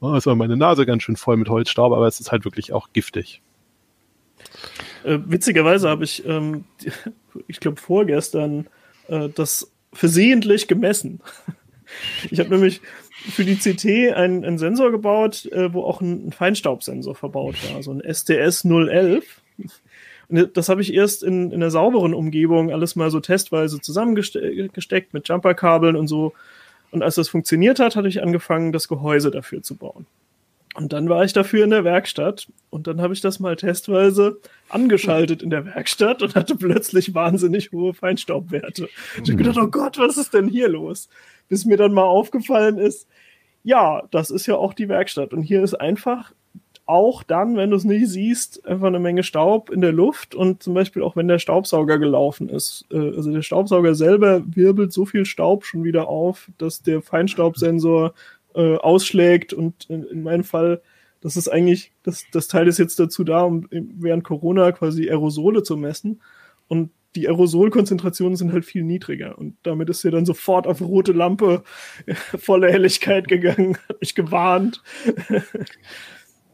oh, 0.00 0.14
ist 0.14 0.26
meine 0.26 0.56
Nase 0.56 0.86
ganz 0.86 1.02
schön 1.02 1.16
voll 1.16 1.36
mit 1.36 1.48
Holzstaub, 1.48 1.92
aber 1.92 2.06
es 2.06 2.20
ist 2.20 2.30
halt 2.30 2.44
wirklich 2.44 2.72
auch 2.72 2.92
giftig. 2.92 3.42
Äh, 5.04 5.18
witzigerweise 5.26 5.88
habe 5.88 6.04
ich, 6.04 6.24
ähm, 6.24 6.64
ich 7.48 7.58
glaube 7.58 7.80
vorgestern, 7.80 8.68
äh, 9.08 9.28
das 9.28 9.72
versehentlich 9.92 10.68
gemessen. 10.68 11.20
Ich 12.30 12.38
habe 12.38 12.50
nämlich 12.50 12.82
für 13.28 13.44
die 13.44 13.56
CT 13.56 14.14
einen, 14.14 14.44
einen 14.44 14.58
Sensor 14.58 14.90
gebaut, 14.90 15.46
äh, 15.46 15.72
wo 15.72 15.82
auch 15.82 16.00
ein, 16.00 16.28
ein 16.28 16.32
Feinstaubsensor 16.32 17.14
verbaut 17.14 17.56
war, 17.70 17.82
so 17.82 17.92
ein 17.92 18.02
STS 18.02 18.64
011. 18.64 19.40
Und 20.28 20.56
das 20.56 20.68
habe 20.68 20.80
ich 20.80 20.94
erst 20.94 21.22
in, 21.22 21.50
in 21.50 21.56
einer 21.56 21.70
sauberen 21.70 22.14
Umgebung 22.14 22.70
alles 22.72 22.96
mal 22.96 23.10
so 23.10 23.20
testweise 23.20 23.80
zusammengesteckt 23.80 25.12
mit 25.12 25.28
Jumperkabeln 25.28 25.96
und 25.96 26.06
so. 26.06 26.32
Und 26.92 27.02
als 27.02 27.16
das 27.16 27.28
funktioniert 27.28 27.78
hat, 27.78 27.96
hatte 27.96 28.08
ich 28.08 28.22
angefangen, 28.22 28.72
das 28.72 28.88
Gehäuse 28.88 29.30
dafür 29.30 29.62
zu 29.62 29.76
bauen. 29.76 30.06
Und 30.74 30.92
dann 30.92 31.08
war 31.08 31.24
ich 31.24 31.32
dafür 31.32 31.64
in 31.64 31.70
der 31.70 31.82
Werkstatt 31.82 32.46
und 32.70 32.86
dann 32.86 33.00
habe 33.00 33.12
ich 33.12 33.20
das 33.20 33.40
mal 33.40 33.56
testweise 33.56 34.38
angeschaltet 34.68 35.42
in 35.42 35.50
der 35.50 35.66
Werkstatt 35.66 36.22
und 36.22 36.36
hatte 36.36 36.54
plötzlich 36.54 37.12
wahnsinnig 37.12 37.72
hohe 37.72 37.92
Feinstaubwerte. 37.92 38.88
Ich 39.14 39.30
habe 39.30 39.36
gedacht, 39.36 39.58
oh 39.60 39.66
Gott, 39.66 39.98
was 39.98 40.16
ist 40.16 40.32
denn 40.32 40.46
hier 40.46 40.68
los? 40.68 41.08
Bis 41.50 41.66
mir 41.66 41.76
dann 41.76 41.92
mal 41.92 42.04
aufgefallen 42.04 42.78
ist, 42.78 43.06
ja, 43.62 44.02
das 44.10 44.30
ist 44.30 44.46
ja 44.46 44.56
auch 44.56 44.72
die 44.72 44.88
Werkstatt 44.88 45.34
und 45.34 45.42
hier 45.42 45.62
ist 45.62 45.74
einfach 45.74 46.32
auch 46.86 47.22
dann, 47.22 47.56
wenn 47.56 47.70
du 47.70 47.76
es 47.76 47.84
nicht 47.84 48.08
siehst, 48.08 48.66
einfach 48.66 48.88
eine 48.88 48.98
Menge 48.98 49.22
Staub 49.22 49.70
in 49.70 49.80
der 49.80 49.92
Luft 49.92 50.34
und 50.34 50.60
zum 50.60 50.74
Beispiel 50.74 51.02
auch 51.02 51.14
wenn 51.14 51.28
der 51.28 51.38
Staubsauger 51.38 51.98
gelaufen 51.98 52.48
ist. 52.48 52.84
Äh, 52.90 53.14
also 53.16 53.30
der 53.30 53.42
Staubsauger 53.42 53.94
selber 53.94 54.42
wirbelt 54.44 54.92
so 54.92 55.06
viel 55.06 55.24
Staub 55.24 55.64
schon 55.64 55.84
wieder 55.84 56.08
auf, 56.08 56.50
dass 56.58 56.82
der 56.82 57.00
Feinstaubsensor 57.02 58.14
äh, 58.54 58.76
ausschlägt 58.76 59.52
und 59.52 59.88
in, 59.88 60.02
in 60.04 60.24
meinem 60.24 60.42
Fall, 60.42 60.82
das 61.20 61.36
ist 61.36 61.46
eigentlich, 61.48 61.92
das, 62.02 62.24
das 62.32 62.48
Teil 62.48 62.66
ist 62.66 62.78
jetzt 62.78 62.98
dazu 62.98 63.22
da, 63.22 63.42
um 63.42 63.68
während 63.70 64.24
Corona 64.24 64.72
quasi 64.72 65.08
Aerosole 65.08 65.62
zu 65.62 65.76
messen. 65.76 66.20
Und 66.66 66.90
die 67.16 67.28
Aerosolkonzentrationen 67.28 68.36
sind 68.36 68.52
halt 68.52 68.64
viel 68.64 68.84
niedriger. 68.84 69.38
Und 69.38 69.56
damit 69.62 69.88
ist 69.90 70.00
sie 70.00 70.10
dann 70.10 70.26
sofort 70.26 70.66
auf 70.66 70.80
rote 70.80 71.12
Lampe 71.12 71.62
volle 72.38 72.70
Helligkeit 72.70 73.28
gegangen, 73.28 73.76
hat 73.88 74.00
mich 74.00 74.14
gewarnt. 74.14 74.82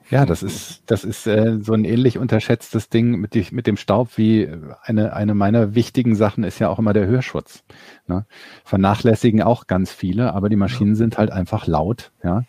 Ja, 0.09 0.25
das 0.25 0.45
ist, 0.45 0.83
das 0.87 1.03
ist 1.03 1.27
äh, 1.27 1.59
so 1.61 1.73
ein 1.73 1.85
ähnlich 1.85 2.17
unterschätztes 2.17 2.89
Ding 2.89 3.19
mit, 3.19 3.35
die, 3.35 3.45
mit 3.51 3.67
dem 3.67 3.77
Staub 3.77 4.17
wie 4.17 4.49
eine, 4.83 5.13
eine 5.15 5.35
meiner 5.35 5.75
wichtigen 5.75 6.15
Sachen 6.15 6.45
ist 6.45 6.61
ja 6.61 6.69
auch 6.69 6.79
immer 6.79 6.93
der 6.93 7.09
Hörschutz. 7.09 7.65
Ne? 8.07 8.25
Vernachlässigen 8.65 9.43
auch 9.43 9.67
ganz 9.67 9.91
viele, 9.91 10.33
aber 10.33 10.49
die 10.49 10.55
Maschinen 10.55 10.95
sind 10.95 11.19
halt 11.19 11.33
einfach 11.33 11.67
laut, 11.67 12.13
ja. 12.23 12.45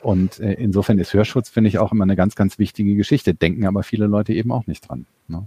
Und 0.00 0.40
äh, 0.40 0.54
insofern 0.54 0.98
ist 0.98 1.12
Hörschutz, 1.12 1.48
finde 1.48 1.68
ich, 1.68 1.78
auch 1.78 1.92
immer 1.92 2.02
eine 2.04 2.16
ganz, 2.16 2.34
ganz 2.34 2.58
wichtige 2.58 2.96
Geschichte. 2.96 3.34
Denken 3.34 3.66
aber 3.66 3.82
viele 3.82 4.06
Leute 4.06 4.32
eben 4.32 4.50
auch 4.50 4.66
nicht 4.66 4.88
dran. 4.88 5.06
Ne? 5.28 5.46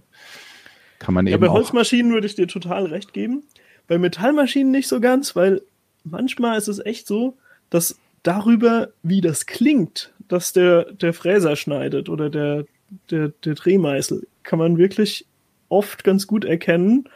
Kann 0.99 1.13
man 1.13 1.27
ja, 1.27 1.33
eben 1.33 1.41
bei 1.41 1.49
Holzmaschinen 1.49 2.11
würde 2.13 2.27
ich 2.27 2.35
dir 2.35 2.47
total 2.47 2.85
recht 2.85 3.13
geben. 3.13 3.43
Bei 3.87 3.97
Metallmaschinen 3.97 4.71
nicht 4.71 4.87
so 4.87 4.99
ganz, 4.99 5.35
weil 5.35 5.61
manchmal 6.03 6.57
ist 6.57 6.67
es 6.67 6.79
echt 6.79 7.07
so, 7.07 7.37
dass 7.69 7.99
darüber, 8.23 8.89
wie 9.03 9.21
das 9.21 9.45
klingt, 9.45 10.13
dass 10.27 10.53
der, 10.53 10.91
der 10.93 11.13
Fräser 11.13 11.55
schneidet 11.55 12.09
oder 12.09 12.29
der, 12.29 12.65
der, 13.09 13.29
der 13.43 13.55
Drehmeißel, 13.55 14.27
kann 14.43 14.59
man 14.59 14.77
wirklich 14.77 15.25
oft 15.69 16.03
ganz 16.03 16.27
gut 16.27 16.45
erkennen, 16.45 17.09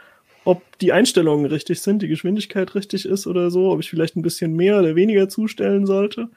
ob 0.46 0.62
die 0.80 0.94
Einstellungen 0.94 1.46
richtig 1.46 1.82
sind, 1.82 2.02
die 2.02 2.08
Geschwindigkeit 2.08 2.74
richtig 2.76 3.06
ist 3.06 3.28
oder 3.28 3.52
so, 3.52 3.72
ob 3.72 3.80
ich 3.82 3.90
vielleicht 3.90 4.16
ein 4.16 4.22
bisschen 4.22 4.56
mehr 4.56 4.80
oder 4.80 4.96
weniger 4.96 5.30
zustellen 5.30 5.86
sollte. 5.86 6.30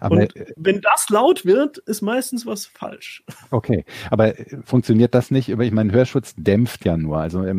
Aber 0.00 0.16
und 0.16 0.36
äh, 0.36 0.52
wenn 0.56 0.80
das 0.80 1.08
laut 1.08 1.44
wird, 1.44 1.78
ist 1.78 2.02
meistens 2.02 2.46
was 2.46 2.66
falsch. 2.66 3.24
Okay, 3.50 3.84
aber 4.10 4.38
äh, 4.38 4.58
funktioniert 4.64 5.14
das 5.14 5.30
nicht? 5.30 5.48
Ich 5.48 5.72
meine, 5.72 5.92
Hörschutz 5.92 6.34
dämpft 6.36 6.84
ja 6.84 6.96
nur, 6.96 7.18
also 7.18 7.42
äh, 7.42 7.54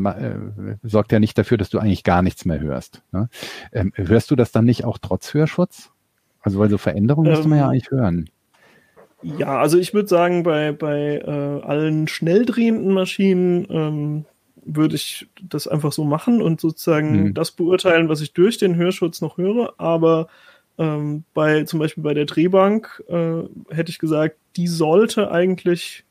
sorgt 0.84 1.12
ja 1.12 1.20
nicht 1.20 1.38
dafür, 1.38 1.58
dass 1.58 1.70
du 1.70 1.80
eigentlich 1.80 2.04
gar 2.04 2.22
nichts 2.22 2.46
mehr 2.46 2.60
hörst. 2.60 3.02
Ne? 3.12 3.30
Ähm, 3.72 3.92
hörst 3.96 4.32
du 4.32 4.36
das 4.36 4.52
dann 4.52 4.66
nicht 4.66 4.86
auch 4.86 4.98
trotz 5.00 5.34
Hörschutz? 5.34 5.92
Also 6.42 6.60
weil 6.60 6.70
so 6.70 6.78
Veränderungen 6.78 7.28
ähm, 7.28 7.34
müsste 7.34 7.48
man 7.50 7.60
ja 7.60 7.70
eigentlich 7.70 7.92
hören. 7.92 8.30
Ja, 9.24 9.60
also 9.60 9.78
ich 9.80 9.94
würde 9.94 10.08
sagen, 10.08 10.44
bei, 10.44 10.72
bei 10.72 11.18
äh, 11.18 11.66
allen 11.66 12.08
schnell 12.08 12.46
drehenden 12.46 12.94
Maschinen 12.94 13.68
ähm, 13.70 14.26
würde 14.68 14.96
ich 14.96 15.28
das 15.42 15.68
einfach 15.68 15.92
so 15.92 16.04
machen 16.04 16.42
und 16.42 16.62
sozusagen 16.62 17.24
mhm. 17.24 17.34
das 17.34 17.52
beurteilen, 17.52 18.10
was 18.10 18.22
ich 18.22 18.34
durch 18.34 18.58
den 18.58 18.76
Hörschutz 18.76 19.22
noch 19.22 19.38
höre. 19.38 19.74
Aber 19.78 20.28
ähm, 20.78 21.24
bei 21.34 21.64
zum 21.64 21.80
Beispiel 21.80 22.04
bei 22.04 22.14
der 22.14 22.26
Drehbank 22.26 23.04
äh, 23.08 23.44
hätte 23.70 23.90
ich 23.90 24.00
gesagt, 24.00 24.38
die 24.56 24.68
sollte 24.68 25.32
eigentlich 25.32 26.04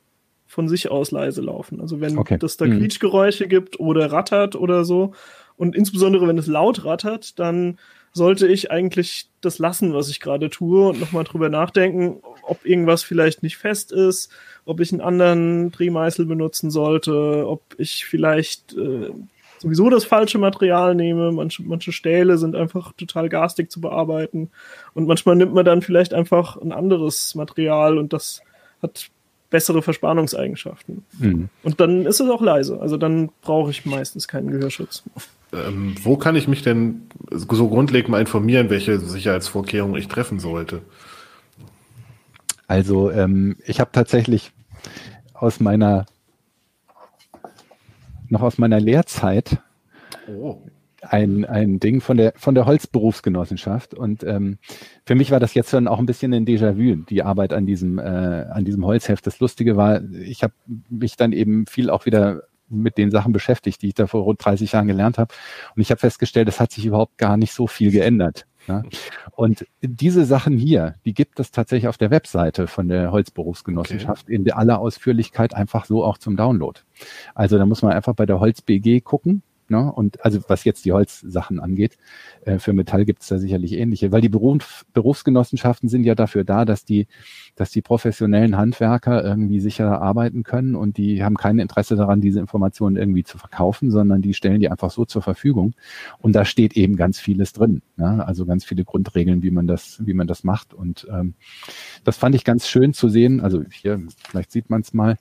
von 0.46 0.68
sich 0.68 0.90
aus 0.90 1.10
leise 1.10 1.42
laufen. 1.42 1.80
Also 1.80 2.00
wenn 2.00 2.18
okay. 2.18 2.38
das 2.38 2.56
da 2.56 2.66
mhm. 2.66 2.78
Quietschgeräusche 2.78 3.48
gibt 3.48 3.78
oder 3.78 4.10
rattert 4.10 4.56
oder 4.56 4.84
so 4.84 5.12
und 5.56 5.76
insbesondere 5.76 6.26
wenn 6.26 6.38
es 6.38 6.46
laut 6.46 6.84
rattert, 6.84 7.38
dann 7.38 7.78
sollte 8.16 8.46
ich 8.46 8.70
eigentlich 8.70 9.28
das 9.42 9.58
lassen, 9.58 9.92
was 9.92 10.08
ich 10.08 10.20
gerade 10.20 10.48
tue 10.48 10.88
und 10.88 10.98
nochmal 10.98 11.24
drüber 11.24 11.50
nachdenken, 11.50 12.22
ob 12.42 12.64
irgendwas 12.64 13.02
vielleicht 13.02 13.42
nicht 13.42 13.58
fest 13.58 13.92
ist, 13.92 14.32
ob 14.64 14.80
ich 14.80 14.90
einen 14.90 15.02
anderen 15.02 15.70
Drehmeißel 15.70 16.24
benutzen 16.24 16.70
sollte, 16.70 17.46
ob 17.46 17.60
ich 17.76 18.06
vielleicht 18.06 18.72
äh, 18.72 19.10
sowieso 19.58 19.90
das 19.90 20.06
falsche 20.06 20.38
Material 20.38 20.94
nehme. 20.94 21.30
Manche, 21.30 21.62
manche 21.62 21.92
Stähle 21.92 22.38
sind 22.38 22.56
einfach 22.56 22.94
total 22.94 23.28
garstig 23.28 23.70
zu 23.70 23.82
bearbeiten 23.82 24.48
und 24.94 25.06
manchmal 25.06 25.36
nimmt 25.36 25.52
man 25.52 25.66
dann 25.66 25.82
vielleicht 25.82 26.14
einfach 26.14 26.56
ein 26.56 26.72
anderes 26.72 27.34
Material 27.34 27.98
und 27.98 28.14
das 28.14 28.40
hat 28.80 29.10
bessere 29.50 29.82
Verspannungseigenschaften. 29.82 31.04
Mhm. 31.18 31.50
Und 31.62 31.80
dann 31.80 32.06
ist 32.06 32.20
es 32.20 32.30
auch 32.30 32.40
leise. 32.40 32.80
Also 32.80 32.96
dann 32.96 33.28
brauche 33.42 33.70
ich 33.70 33.84
meistens 33.84 34.26
keinen 34.26 34.50
Gehörschutz. 34.50 35.02
Ähm, 35.56 35.94
wo 36.02 36.16
kann 36.16 36.36
ich 36.36 36.48
mich 36.48 36.62
denn 36.62 37.02
so 37.30 37.68
grundlegend 37.68 38.10
mal 38.10 38.20
informieren, 38.20 38.70
welche 38.70 38.98
Sicherheitsvorkehrungen 38.98 39.96
ich 39.96 40.08
treffen 40.08 40.38
sollte? 40.38 40.82
Also 42.66 43.10
ähm, 43.10 43.56
ich 43.64 43.80
habe 43.80 43.90
tatsächlich 43.92 44.52
aus 45.34 45.60
meiner 45.60 46.06
noch 48.28 48.42
aus 48.42 48.58
meiner 48.58 48.80
Lehrzeit 48.80 49.58
oh. 50.28 50.60
ein, 51.00 51.44
ein 51.44 51.78
Ding 51.78 52.00
von 52.00 52.16
der 52.16 52.32
von 52.36 52.56
der 52.56 52.66
Holzberufsgenossenschaft 52.66 53.94
und 53.94 54.24
ähm, 54.24 54.58
für 55.04 55.14
mich 55.14 55.30
war 55.30 55.38
das 55.38 55.54
jetzt 55.54 55.72
dann 55.72 55.86
auch 55.86 56.00
ein 56.00 56.06
bisschen 56.06 56.34
ein 56.34 56.44
Déjà-vu 56.44 57.04
die 57.08 57.22
Arbeit 57.22 57.52
an 57.52 57.66
diesem 57.66 57.98
äh, 57.98 58.02
an 58.02 58.64
diesem 58.64 58.84
Holzheft. 58.84 59.26
Das 59.26 59.38
Lustige 59.38 59.76
war, 59.76 60.02
ich 60.12 60.42
habe 60.42 60.54
mich 60.88 61.16
dann 61.16 61.32
eben 61.32 61.66
viel 61.66 61.88
auch 61.88 62.04
wieder 62.04 62.42
mit 62.68 62.98
den 62.98 63.10
Sachen 63.10 63.32
beschäftigt, 63.32 63.82
die 63.82 63.88
ich 63.88 63.94
da 63.94 64.06
vor 64.06 64.22
rund 64.22 64.44
30 64.44 64.72
Jahren 64.72 64.86
gelernt 64.86 65.18
habe. 65.18 65.32
Und 65.74 65.82
ich 65.82 65.90
habe 65.90 66.00
festgestellt, 66.00 66.48
es 66.48 66.60
hat 66.60 66.72
sich 66.72 66.86
überhaupt 66.86 67.18
gar 67.18 67.36
nicht 67.36 67.52
so 67.52 67.66
viel 67.66 67.90
geändert. 67.90 68.46
Ja? 68.66 68.82
Und 69.32 69.66
diese 69.80 70.24
Sachen 70.24 70.56
hier, 70.56 70.96
die 71.04 71.14
gibt 71.14 71.38
es 71.38 71.50
tatsächlich 71.50 71.88
auf 71.88 71.98
der 71.98 72.10
Webseite 72.10 72.66
von 72.66 72.88
der 72.88 73.12
Holzberufsgenossenschaft 73.12 74.26
okay. 74.26 74.34
in 74.34 74.50
aller 74.50 74.78
Ausführlichkeit 74.78 75.54
einfach 75.54 75.84
so 75.84 76.04
auch 76.04 76.18
zum 76.18 76.36
Download. 76.36 76.80
Also 77.34 77.58
da 77.58 77.66
muss 77.66 77.82
man 77.82 77.92
einfach 77.92 78.14
bei 78.14 78.26
der 78.26 78.40
Holz 78.40 78.62
BG 78.62 79.00
gucken 79.00 79.42
Ne? 79.68 79.92
Und 79.92 80.24
also 80.24 80.40
was 80.48 80.64
jetzt 80.64 80.84
die 80.84 80.92
Holzsachen 80.92 81.60
angeht, 81.60 81.98
äh, 82.44 82.58
für 82.58 82.72
Metall 82.72 83.04
gibt 83.04 83.22
es 83.22 83.28
da 83.28 83.38
sicherlich 83.38 83.72
ähnliche, 83.72 84.12
weil 84.12 84.20
die 84.20 84.28
Beruf, 84.28 84.84
Berufsgenossenschaften 84.92 85.88
sind 85.88 86.04
ja 86.04 86.14
dafür 86.14 86.44
da, 86.44 86.64
dass 86.64 86.84
die, 86.84 87.06
dass 87.56 87.70
die 87.70 87.82
professionellen 87.82 88.56
Handwerker 88.56 89.24
irgendwie 89.24 89.60
sicher 89.60 90.00
arbeiten 90.00 90.44
können 90.44 90.76
und 90.76 90.96
die 90.98 91.24
haben 91.24 91.36
kein 91.36 91.58
Interesse 91.58 91.96
daran, 91.96 92.20
diese 92.20 92.38
Informationen 92.38 92.96
irgendwie 92.96 93.24
zu 93.24 93.38
verkaufen, 93.38 93.90
sondern 93.90 94.22
die 94.22 94.34
stellen 94.34 94.60
die 94.60 94.68
einfach 94.68 94.90
so 94.90 95.04
zur 95.04 95.22
Verfügung. 95.22 95.74
Und 96.18 96.34
da 96.34 96.44
steht 96.44 96.76
eben 96.76 96.96
ganz 96.96 97.18
vieles 97.18 97.52
drin. 97.52 97.82
Ne? 97.96 98.24
Also 98.24 98.46
ganz 98.46 98.64
viele 98.64 98.84
Grundregeln, 98.84 99.42
wie 99.42 99.50
man 99.50 99.66
das, 99.66 100.00
wie 100.04 100.14
man 100.14 100.26
das 100.26 100.44
macht. 100.44 100.74
Und 100.74 101.06
ähm, 101.10 101.34
das 102.04 102.16
fand 102.16 102.34
ich 102.34 102.44
ganz 102.44 102.68
schön 102.68 102.92
zu 102.92 103.08
sehen. 103.08 103.40
Also 103.40 103.64
hier, 103.70 104.00
vielleicht 104.28 104.52
sieht 104.52 104.70
man 104.70 104.82
es 104.82 104.94
mal. 104.94 105.16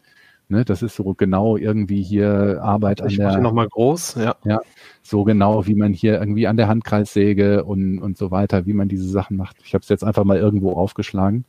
Ne, 0.48 0.64
das 0.64 0.84
ist 0.84 0.96
so 0.96 1.16
genau 1.16 1.58
irgendwie 1.58 2.04
hier 2.04 2.62
Arbeit 2.62 3.00
ich 3.00 3.20
an 3.20 3.32
der. 3.32 3.42
noch 3.42 3.54
mal 3.54 3.68
groß, 3.68 4.16
ja. 4.16 4.36
Ja, 4.44 4.62
so 5.02 5.24
genau, 5.24 5.66
wie 5.66 5.74
man 5.74 5.92
hier 5.92 6.20
irgendwie 6.20 6.46
an 6.46 6.56
der 6.56 6.68
Handkreissäge 6.68 7.64
und, 7.64 7.98
und 7.98 8.16
so 8.18 8.30
weiter, 8.30 8.68
wie 8.68 8.74
man 8.74 8.88
diese 8.88 9.10
Sachen 9.10 9.38
macht. 9.38 9.58
Ich 9.64 9.74
habe 9.74 9.82
es 9.82 9.90
jetzt 9.90 10.04
einfach 10.04 10.24
mal 10.24 10.38
irgendwo 10.38 10.74
aufgeschlagen. 10.74 11.46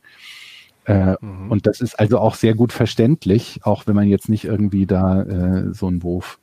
Äh, 0.85 1.15
mhm. 1.21 1.51
Und 1.51 1.67
das 1.67 1.79
ist 1.79 1.99
also 1.99 2.17
auch 2.17 2.33
sehr 2.33 2.55
gut 2.55 2.73
verständlich, 2.73 3.59
auch 3.63 3.85
wenn 3.85 3.95
man 3.95 4.07
jetzt 4.07 4.29
nicht 4.29 4.45
irgendwie 4.45 4.87
da 4.87 5.21
äh, 5.21 5.73
so 5.73 5.87
einen 5.87 5.99
Beruf 5.99 6.39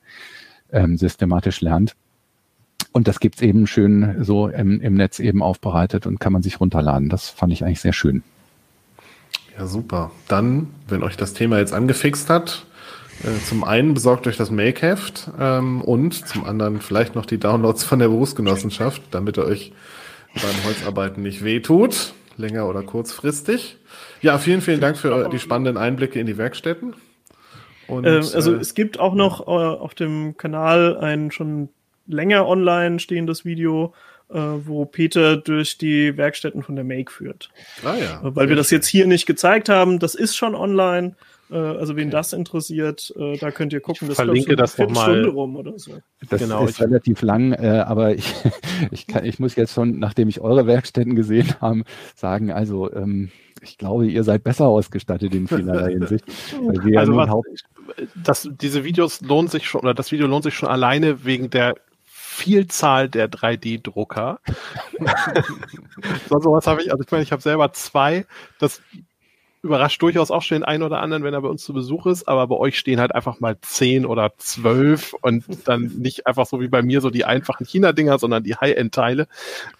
ähm, 0.71 0.97
systematisch 0.97 1.59
lernt. 1.59 1.95
Und 2.93 3.09
das 3.09 3.19
gibt's 3.19 3.41
eben 3.41 3.67
schön 3.67 4.23
so 4.23 4.47
im, 4.47 4.79
im 4.79 4.93
Netz 4.93 5.19
eben 5.19 5.43
aufbereitet 5.43 6.07
und 6.07 6.21
kann 6.21 6.31
man 6.31 6.41
sich 6.41 6.61
runterladen. 6.61 7.09
Das 7.09 7.27
fand 7.27 7.51
ich 7.51 7.65
eigentlich 7.65 7.81
sehr 7.81 7.91
schön. 7.91 8.23
Ja, 9.57 9.65
super. 9.67 10.11
Dann, 10.27 10.67
wenn 10.87 11.03
euch 11.03 11.17
das 11.17 11.33
Thema 11.33 11.59
jetzt 11.59 11.73
angefixt 11.73 12.29
hat, 12.29 12.65
äh, 13.23 13.43
zum 13.45 13.63
einen 13.63 13.93
besorgt 13.93 14.27
euch 14.27 14.37
das 14.37 14.51
Make-Heft 14.51 15.31
ähm, 15.39 15.81
und 15.81 16.27
zum 16.27 16.43
anderen 16.43 16.81
vielleicht 16.81 17.15
noch 17.15 17.25
die 17.25 17.37
Downloads 17.37 17.83
von 17.83 17.99
der 17.99 18.09
Berufsgenossenschaft, 18.09 19.01
damit 19.11 19.37
ihr 19.37 19.45
euch 19.45 19.71
beim 20.33 20.65
Holzarbeiten 20.65 21.23
nicht 21.23 21.43
wehtut, 21.43 22.13
länger 22.37 22.67
oder 22.67 22.83
kurzfristig. 22.83 23.77
Ja, 24.21 24.37
vielen, 24.37 24.61
vielen 24.61 24.81
Dank 24.81 24.97
für 24.97 25.29
die 25.29 25.39
spannenden 25.39 25.77
Einblicke 25.77 26.19
in 26.19 26.25
die 26.25 26.37
Werkstätten. 26.37 26.93
Und, 27.87 28.05
ähm, 28.05 28.23
also 28.33 28.53
äh, 28.53 28.57
es 28.57 28.73
gibt 28.73 28.99
auch 28.99 29.13
noch 29.13 29.47
äh, 29.47 29.51
auf 29.51 29.93
dem 29.93 30.35
Kanal 30.35 30.97
ein 30.97 31.31
schon 31.31 31.69
länger 32.07 32.47
online 32.47 32.99
stehendes 32.99 33.45
Video 33.45 33.93
wo 34.27 34.85
Peter 34.85 35.37
durch 35.37 35.77
die 35.77 36.17
Werkstätten 36.17 36.63
von 36.63 36.75
der 36.75 36.83
Make 36.83 37.11
führt. 37.11 37.49
Ah 37.83 37.95
ja. 37.95 38.21
Äh, 38.21 38.35
weil 38.35 38.49
wir 38.49 38.55
das 38.55 38.71
jetzt 38.71 38.87
hier 38.87 39.07
nicht 39.07 39.25
gezeigt 39.25 39.69
haben, 39.69 39.99
das 39.99 40.15
ist 40.15 40.35
schon 40.35 40.55
online. 40.55 41.15
Äh, 41.51 41.57
also 41.57 41.95
wen 41.95 42.07
okay. 42.07 42.17
das 42.17 42.33
interessiert, 42.33 43.13
äh, 43.17 43.37
da 43.37 43.51
könnt 43.51 43.71
ihr 43.73 43.81
gucken. 43.81 44.07
Das 44.07 44.17
verlinke 44.17 44.55
das 44.55 44.77
nochmal. 44.77 45.25
rum 45.25 45.55
oder 45.55 45.77
so. 45.77 45.99
Das 46.29 46.41
genau, 46.41 46.65
ist 46.65 46.81
relativ 46.81 47.21
lang, 47.21 47.53
äh, 47.53 47.83
aber 47.85 48.15
ich, 48.15 48.33
ich, 48.91 49.07
kann, 49.07 49.25
ich 49.25 49.39
muss 49.39 49.55
jetzt 49.55 49.73
schon, 49.73 49.99
nachdem 49.99 50.27
ich 50.27 50.41
eure 50.41 50.65
Werkstätten 50.65 51.15
gesehen 51.15 51.53
habe, 51.61 51.83
sagen, 52.15 52.51
also 52.51 52.91
ähm, 52.93 53.29
ich 53.61 53.77
glaube, 53.77 54.07
ihr 54.07 54.23
seid 54.23 54.43
besser 54.43 54.65
ausgestattet 54.65 55.33
in 55.33 55.47
vielerlei 55.47 55.91
Hinsicht. 55.91 56.25
also 56.95 57.15
was, 57.15 57.29
das, 58.15 58.49
diese 58.59 58.83
Videos 58.83 59.21
lohnen 59.21 59.47
sich 59.47 59.67
schon, 59.67 59.81
oder 59.81 59.93
das 59.93 60.11
Video 60.11 60.27
lohnt 60.27 60.43
sich 60.43 60.55
schon 60.55 60.69
alleine 60.69 61.25
wegen 61.25 61.49
der 61.49 61.75
Vielzahl 62.35 63.07
der 63.09 63.29
3D-Drucker. 63.31 64.39
so, 66.29 66.39
sowas 66.39 66.67
habe 66.67 66.81
ich, 66.81 66.91
also 66.91 67.03
ich 67.03 67.11
meine, 67.11 67.23
ich 67.23 67.31
habe 67.31 67.41
selber 67.41 67.71
zwei. 67.73 68.25
Das 68.59 68.81
überrascht 69.61 70.01
durchaus 70.01 70.29
auch 70.29 70.41
schon 70.43 70.57
den 70.59 70.63
einen 70.63 70.83
oder 70.83 70.99
anderen, 71.01 71.23
wenn 71.23 71.33
er 71.33 71.41
bei 71.41 71.47
uns 71.47 71.63
zu 71.63 71.73
Besuch 71.73 72.05
ist, 72.05 72.27
aber 72.27 72.45
bei 72.47 72.55
euch 72.55 72.77
stehen 72.77 72.99
halt 72.99 73.15
einfach 73.15 73.39
mal 73.39 73.57
zehn 73.61 74.05
oder 74.05 74.33
zwölf 74.37 75.13
und 75.21 75.43
dann 75.67 75.85
nicht 75.97 76.27
einfach 76.27 76.45
so 76.45 76.59
wie 76.61 76.67
bei 76.67 76.83
mir 76.83 77.01
so 77.01 77.09
die 77.09 77.25
einfachen 77.25 77.65
China-Dinger, 77.65 78.19
sondern 78.19 78.43
die 78.43 78.55
High-End-Teile. 78.55 79.27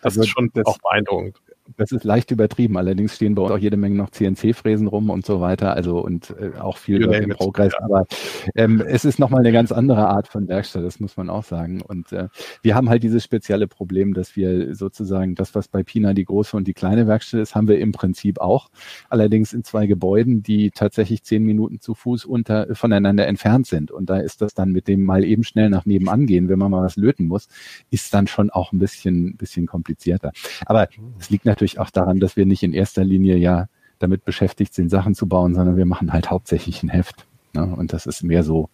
Das 0.01 0.13
Also 0.13 0.21
ist 0.21 0.29
schon 0.29 0.49
das- 0.53 0.65
auch 0.65 0.77
beeindruckend. 0.79 1.39
Das 1.77 1.91
ist 1.91 2.03
leicht 2.03 2.29
übertrieben. 2.29 2.77
Allerdings 2.77 3.15
stehen 3.15 3.33
bei 3.33 3.41
uns 3.41 3.51
auch 3.51 3.57
jede 3.57 3.75
Menge 3.75 3.95
noch 3.95 4.11
CNC-Fräsen 4.11 4.85
rum 4.85 5.09
und 5.09 5.25
so 5.25 5.41
weiter. 5.41 5.73
Also 5.73 5.99
und 5.99 6.35
äh, 6.39 6.59
auch 6.59 6.77
viel 6.77 7.11
it, 7.11 7.29
Progress. 7.37 7.73
Aber 7.75 8.05
ähm, 8.53 8.81
es 8.81 9.03
ist 9.03 9.17
nochmal 9.17 9.39
eine 9.39 9.51
ganz 9.51 9.71
andere 9.71 10.07
Art 10.07 10.27
von 10.27 10.47
Werkstatt, 10.47 10.83
das 10.83 10.99
muss 10.99 11.17
man 11.17 11.29
auch 11.29 11.43
sagen. 11.43 11.81
Und 11.81 12.11
äh, 12.11 12.27
wir 12.61 12.75
haben 12.75 12.89
halt 12.89 13.01
dieses 13.01 13.23
spezielle 13.23 13.67
Problem, 13.67 14.13
dass 14.13 14.35
wir 14.35 14.75
sozusagen 14.75 15.33
das, 15.33 15.55
was 15.55 15.67
bei 15.67 15.81
Pina 15.81 16.13
die 16.13 16.25
große 16.25 16.55
und 16.55 16.67
die 16.67 16.73
kleine 16.73 17.07
Werkstatt 17.07 17.41
ist, 17.41 17.55
haben 17.55 17.67
wir 17.67 17.79
im 17.79 17.91
Prinzip 17.91 18.39
auch. 18.39 18.69
Allerdings 19.09 19.51
in 19.51 19.63
zwei 19.63 19.87
Gebäuden, 19.87 20.43
die 20.43 20.69
tatsächlich 20.69 21.23
zehn 21.23 21.43
Minuten 21.43 21.79
zu 21.79 21.95
Fuß 21.95 22.25
unter, 22.25 22.75
voneinander 22.75 23.25
entfernt 23.25 23.65
sind. 23.65 23.89
Und 23.89 24.11
da 24.11 24.17
ist 24.17 24.41
das 24.41 24.53
dann 24.53 24.71
mit 24.71 24.87
dem 24.87 25.03
mal 25.03 25.23
eben 25.23 25.43
schnell 25.43 25.71
nach 25.71 25.85
nebenan 25.85 26.27
gehen, 26.27 26.47
wenn 26.47 26.59
man 26.59 26.69
mal 26.69 26.83
was 26.83 26.95
löten 26.95 27.25
muss, 27.25 27.47
ist 27.89 28.13
dann 28.13 28.27
schon 28.27 28.51
auch 28.51 28.71
ein 28.71 28.77
bisschen, 28.77 29.35
bisschen 29.35 29.65
komplizierter. 29.65 30.31
Aber 30.67 30.89
es 31.19 31.31
liegt 31.31 31.45
natürlich 31.45 31.54
auch 31.79 31.89
daran, 31.89 32.19
dass 32.19 32.35
wir 32.35 32.45
nicht 32.45 32.63
in 32.63 32.73
erster 32.73 33.03
Linie 33.03 33.37
ja 33.37 33.67
damit 33.99 34.25
beschäftigt 34.25 34.73
sind, 34.73 34.89
Sachen 34.89 35.15
zu 35.15 35.27
bauen, 35.27 35.55
sondern 35.55 35.77
wir 35.77 35.85
machen 35.85 36.13
halt 36.13 36.29
hauptsächlich 36.29 36.83
ein 36.83 36.89
Heft. 36.89 37.25
Ne? 37.53 37.63
Und 37.63 37.93
das 37.93 38.05
ist 38.05 38.23
mehr 38.23 38.43
so, 38.43 38.69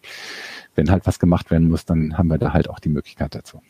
wenn 0.76 0.90
halt 0.90 1.06
was 1.06 1.20
gemacht 1.20 1.52
werden 1.52 1.70
muss, 1.70 1.86
dann 1.86 2.18
haben 2.18 2.28
wir 2.28 2.38
da 2.38 2.54
halt 2.54 2.70
auch 2.70 2.80
die 2.80 2.90
Möglichkeit 2.90 3.36
dazu. 3.36 3.62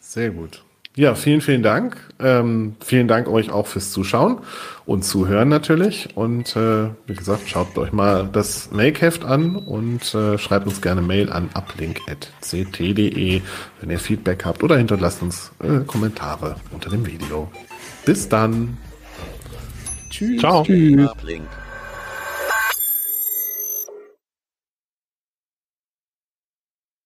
Sehr 0.00 0.30
gut. 0.30 0.64
Ja, 0.98 1.14
vielen, 1.14 1.40
vielen 1.40 1.62
Dank. 1.62 1.96
Ähm, 2.18 2.74
vielen 2.84 3.06
Dank 3.06 3.28
euch 3.28 3.52
auch 3.52 3.68
fürs 3.68 3.92
Zuschauen 3.92 4.38
und 4.84 5.04
Zuhören 5.04 5.48
natürlich. 5.48 6.08
Und 6.16 6.56
äh, 6.56 6.88
wie 7.06 7.14
gesagt, 7.14 7.48
schaut 7.48 7.78
euch 7.78 7.92
mal 7.92 8.28
das 8.32 8.72
Make-Heft 8.72 9.24
an 9.24 9.54
und 9.54 10.12
äh, 10.12 10.36
schreibt 10.38 10.66
uns 10.66 10.82
gerne 10.82 11.00
Mail 11.00 11.30
an 11.30 11.50
uplink.ct.de, 11.54 13.42
wenn 13.80 13.90
ihr 13.90 13.98
Feedback 14.00 14.44
habt 14.44 14.64
oder 14.64 14.76
hinterlasst 14.76 15.22
uns 15.22 15.52
äh, 15.62 15.84
Kommentare 15.86 16.56
unter 16.72 16.90
dem 16.90 17.06
Video. 17.06 17.48
Bis 18.04 18.28
dann. 18.28 18.76
Ciao. 20.40 20.64
Tschüss. 20.64 21.08